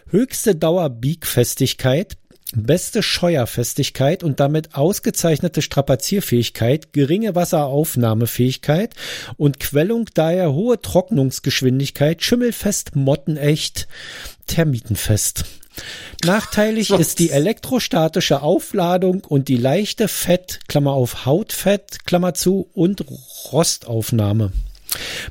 Höchste 0.10 0.56
Dauerbiegfestigkeit, 0.56 2.18
beste 2.54 3.02
Scheuerfestigkeit 3.02 4.24
und 4.24 4.40
damit 4.40 4.76
ausgezeichnete 4.76 5.62
Strapazierfähigkeit, 5.62 6.94
geringe 6.94 7.36
Wasseraufnahmefähigkeit 7.36 8.94
und 9.38 9.60
Quellung 9.60 10.10
daher 10.14 10.54
hohe 10.54 10.82
Trocknungsgeschwindigkeit, 10.82 12.24
schimmelfest, 12.24 12.96
mottenecht, 12.96 13.88
termitenfest. 14.48 15.46
Nachteilig 16.24 16.92
Was? 16.92 17.00
ist 17.00 17.20
die 17.20 17.32
elektrostatische 17.32 18.42
Aufladung 18.42 19.24
und 19.24 19.48
die 19.48 19.58
leichte 19.58 20.08
Fett, 20.08 20.60
Klammer 20.68 20.94
auf 20.94 21.26
Hautfett, 21.26 22.06
Klammer 22.06 22.34
zu 22.34 22.70
und 22.74 23.06
Rostaufnahme. 23.52 24.52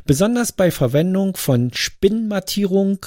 Besonders 0.06 0.52
bei 0.52 0.70
Verwendung 0.70 1.36
von 1.36 1.72
Spinnmattierung 1.72 3.06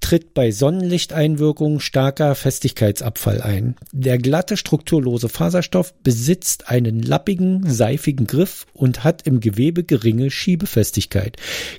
tritt 0.00 0.34
bei 0.34 0.52
Sonnenlichteinwirkung 0.52 1.80
starker 1.80 2.34
Festigkeitsabfall 2.34 3.40
ein. 3.40 3.76
Der 3.92 4.18
glatte, 4.18 4.56
strukturlose 4.56 5.28
Faserstoff 5.28 5.94
besitzt 6.02 6.68
einen 6.68 7.02
lappigen, 7.02 7.68
seifigen 7.68 8.26
Griff 8.26 8.66
und 8.72 9.02
hat 9.02 9.26
im 9.26 9.40
Gewebe 9.40 9.82
geringe 9.82 10.30
Schiebefestigkeit. 10.30 11.36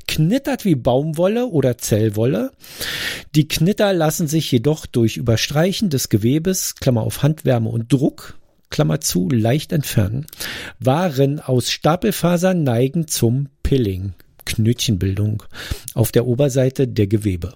Knittert 0.07 0.65
wie 0.65 0.75
Baumwolle 0.75 1.45
oder 1.45 1.77
Zellwolle. 1.77 2.51
Die 3.35 3.47
Knitter 3.47 3.93
lassen 3.93 4.27
sich 4.27 4.51
jedoch 4.51 4.85
durch 4.85 5.17
Überstreichen 5.17 5.89
des 5.89 6.09
Gewebes, 6.09 6.75
Klammer 6.75 7.03
auf 7.03 7.23
Handwärme 7.23 7.69
und 7.69 7.93
Druck, 7.93 8.36
Klammer 8.69 8.99
zu, 8.99 9.29
leicht 9.29 9.71
entfernen. 9.71 10.27
Waren 10.79 11.39
aus 11.39 11.71
Stapelfasern 11.71 12.63
neigen 12.63 13.07
zum 13.07 13.49
Pilling, 13.63 14.13
Knötchenbildung, 14.45 15.43
auf 15.93 16.11
der 16.11 16.25
Oberseite 16.25 16.87
der 16.87 17.07
Gewebe. 17.07 17.53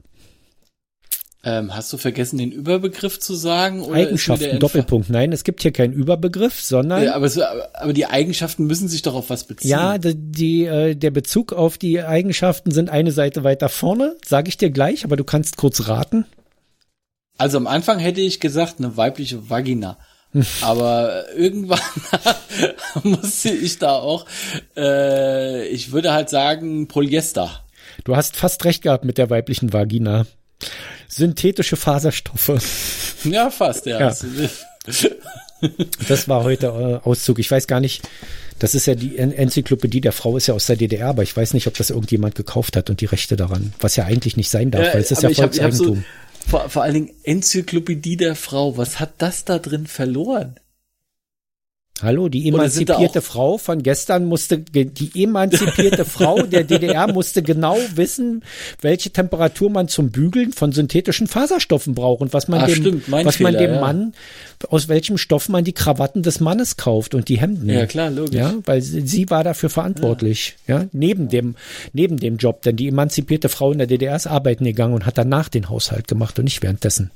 Ähm, 1.44 1.76
hast 1.76 1.92
du 1.92 1.98
vergessen, 1.98 2.38
den 2.38 2.52
Überbegriff 2.52 3.20
zu 3.20 3.34
sagen? 3.34 3.92
Eigenschaften, 3.92 4.60
Doppelpunkt. 4.60 5.10
Nein, 5.10 5.32
es 5.32 5.44
gibt 5.44 5.64
hier 5.64 5.72
keinen 5.72 5.92
Überbegriff, 5.92 6.62
sondern 6.62 7.04
Ja, 7.04 7.16
aber, 7.16 7.26
aber, 7.26 7.70
aber 7.74 7.94
die 7.94 8.06
Eigenschaften 8.06 8.66
müssen 8.66 8.88
sich 8.88 9.02
doch 9.02 9.16
auf 9.16 9.32
was 9.32 9.46
beziehen. 9.46 9.72
ja, 9.72 9.98
die, 9.98 10.14
die, 10.16 10.66
äh, 10.66 10.96
der 10.96 11.10
Bezug 11.10 11.52
auf 11.54 11.80
die 11.80 12.00
Eigenschaften 12.04 12.70
sind 12.70 12.92
eine 12.92 13.12
Seite 13.12 13.44
weiter 13.44 13.70
vorne, 13.70 14.18
sage 14.24 14.50
ich 14.50 14.58
dir 14.58 14.70
gleich, 14.70 15.04
aber 15.04 15.16
du 15.16 15.24
kannst 15.24 15.58
kurz 15.58 15.88
raten. 15.88 16.26
Also 17.40 17.58
am 17.58 17.66
Anfang 17.66 17.98
hätte 17.98 18.22
ich 18.22 18.40
gesagt, 18.40 18.76
eine 18.78 18.96
weibliche 18.98 19.50
Vagina. 19.50 19.98
Aber 20.62 21.26
irgendwann 21.36 21.80
musste 23.04 23.50
ich 23.50 23.80
da 23.80 23.92
auch, 23.96 24.26
äh, 24.78 25.68
ich 25.68 25.92
würde 25.92 26.14
halt 26.14 26.30
sagen, 26.30 26.88
Polyester. 26.88 27.64
Du 28.06 28.16
hast 28.16 28.36
fast 28.38 28.64
recht 28.66 28.82
gehabt 28.82 29.04
mit 29.06 29.18
der 29.18 29.30
weiblichen 29.30 29.74
Vagina. 29.74 30.26
Synthetische 31.08 31.76
Faserstoffe. 31.76 32.52
Ja, 33.24 33.52
fast, 33.52 33.86
ja. 33.86 34.00
Ja. 34.00 34.16
Das 36.08 36.28
war 36.28 36.44
heute 36.44 36.68
äh, 37.04 37.08
Auszug. 37.08 37.38
Ich 37.38 37.52
weiß 37.52 37.68
gar 37.68 37.80
nicht, 37.80 38.02
das 38.58 38.74
ist 38.74 38.88
ja 38.88 38.96
die 38.96 39.18
En 39.20 39.32
Enzyklopädie 39.32 40.02
der 40.02 40.12
Frau 40.12 40.36
ist 40.38 40.48
ja 40.48 40.56
aus 40.56 40.66
der 40.66 40.76
DDR, 40.76 41.06
aber 41.10 41.22
ich 41.22 41.38
weiß 41.38 41.54
nicht, 41.54 41.68
ob 41.68 41.76
das 41.78 41.92
irgendjemand 41.92 42.34
gekauft 42.34 42.76
hat 42.76 42.90
und 42.90 43.00
die 43.00 43.06
Rechte 43.06 43.36
daran. 43.36 43.74
Was 43.80 43.96
ja 43.96 44.06
eigentlich 44.06 44.38
nicht 44.38 44.50
sein 44.50 44.72
darf, 44.72 44.88
Äh, 44.88 44.94
weil 44.96 45.02
es 45.02 45.12
ist 45.12 45.22
ja 45.22 45.30
ich 45.30 45.40
hab- 45.40 45.54
ich 45.54 45.62
hab 45.62 45.72
so- 45.72 45.84
Volkseigentum. 45.86 46.06
Vor, 46.48 46.70
vor 46.70 46.84
allen 46.84 46.94
Dingen 46.94 47.12
Enzyklopädie 47.24 48.18
der 48.18 48.36
Frau. 48.36 48.78
Was 48.78 49.00
hat 49.00 49.14
das 49.20 49.46
da 49.46 49.60
drin 49.60 49.88
verloren? 49.88 50.56
Hallo, 52.04 52.30
die 52.30 52.48
emanzipierte 52.48 53.22
Frau 53.22 53.58
von 53.58 53.84
gestern 53.84 54.26
musste, 54.26 54.60
die 54.60 55.24
emanzipierte 55.24 56.06
Frau 56.06 56.44
der 56.44 56.64
DDR 56.64 57.12
musste 57.12 57.44
genau 57.44 57.78
wissen, 57.96 58.44
welche 58.82 59.12
Temperatur 59.12 59.70
man 59.70 59.88
zum 59.88 60.10
Bügeln 60.10 60.52
von 60.54 60.72
synthetischen 60.72 61.28
Faserstoffen 61.28 61.94
braucht 61.94 62.22
und 62.22 62.34
was 62.34 62.48
man 62.48 62.62
Ah, 62.62 62.66
dem, 62.66 62.76
stimmt, 62.76 63.12
was 63.12 63.24
man 63.40 63.54
Fehler, 63.54 63.60
dem 63.60 63.74
ja. 63.76 63.82
Mann, 63.82 64.14
aus 64.70 64.88
welchem 64.88 65.18
Stoff 65.18 65.50
man 65.50 65.64
die 65.64 65.74
Krawatten 65.74 66.24
des 66.24 66.40
Mannes 66.40 66.78
kauft 66.78 67.14
und 67.14 67.30
die 67.30 67.40
Hemden. 67.40 67.70
Ja, 67.70 67.86
klar, 67.86 68.10
logisch. 68.10 68.36
Ja, 68.36 68.54
weil 68.66 68.82
sie, 68.82 69.06
sie 69.06 69.30
war 69.30 69.44
dafür 69.44 69.70
verantwortlich, 69.70 70.56
ja. 70.68 70.86
neben 70.92 71.30
dem, 71.30 71.56
neben 71.94 72.18
dem 72.18 72.38
Job, 72.38 72.62
denn 72.64 72.76
die 72.76 72.88
emanzipierte 72.88 73.50
Frau 73.50 73.72
in 73.72 73.78
der 73.78 73.88
DDR 73.88 74.16
ist 74.16 74.28
arbeiten 74.28 74.66
gegangen 74.66 74.94
und 74.94 75.06
hat 75.06 75.18
danach 75.18 75.50
den 75.50 75.70
Haushalt 75.70 76.08
gemacht 76.08 76.40
und 76.40 76.46
nicht 76.46 76.64
währenddessen. 76.64 77.12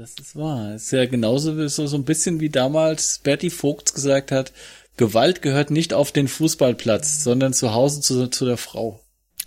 Das 0.00 0.14
ist 0.18 0.34
wahr. 0.34 0.74
Ist 0.76 0.92
ja 0.92 1.04
genauso 1.04 1.58
wie, 1.58 1.68
so, 1.68 1.86
so 1.86 1.98
ein 1.98 2.06
bisschen 2.06 2.40
wie 2.40 2.48
damals 2.48 3.18
Bertie 3.18 3.50
Vogts 3.50 3.92
gesagt 3.92 4.32
hat, 4.32 4.54
Gewalt 4.96 5.42
gehört 5.42 5.70
nicht 5.70 5.92
auf 5.92 6.10
den 6.10 6.26
Fußballplatz, 6.26 7.22
sondern 7.22 7.52
zu 7.52 7.74
Hause 7.74 8.00
zu, 8.00 8.28
zu 8.28 8.46
der 8.46 8.56
Frau. 8.56 8.98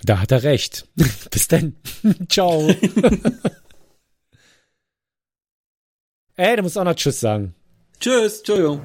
Da 0.03 0.19
hat 0.19 0.31
er 0.31 0.43
recht. 0.43 0.87
Bis 1.31 1.47
dann. 1.47 1.75
Ciao. 2.29 2.69
Ey, 6.35 6.55
du 6.55 6.61
musst 6.61 6.77
auch 6.77 6.83
noch 6.83 6.93
Tschüss 6.93 7.19
sagen. 7.19 7.55
Tschüss, 7.99 8.37
Entschuldigung. 8.37 8.79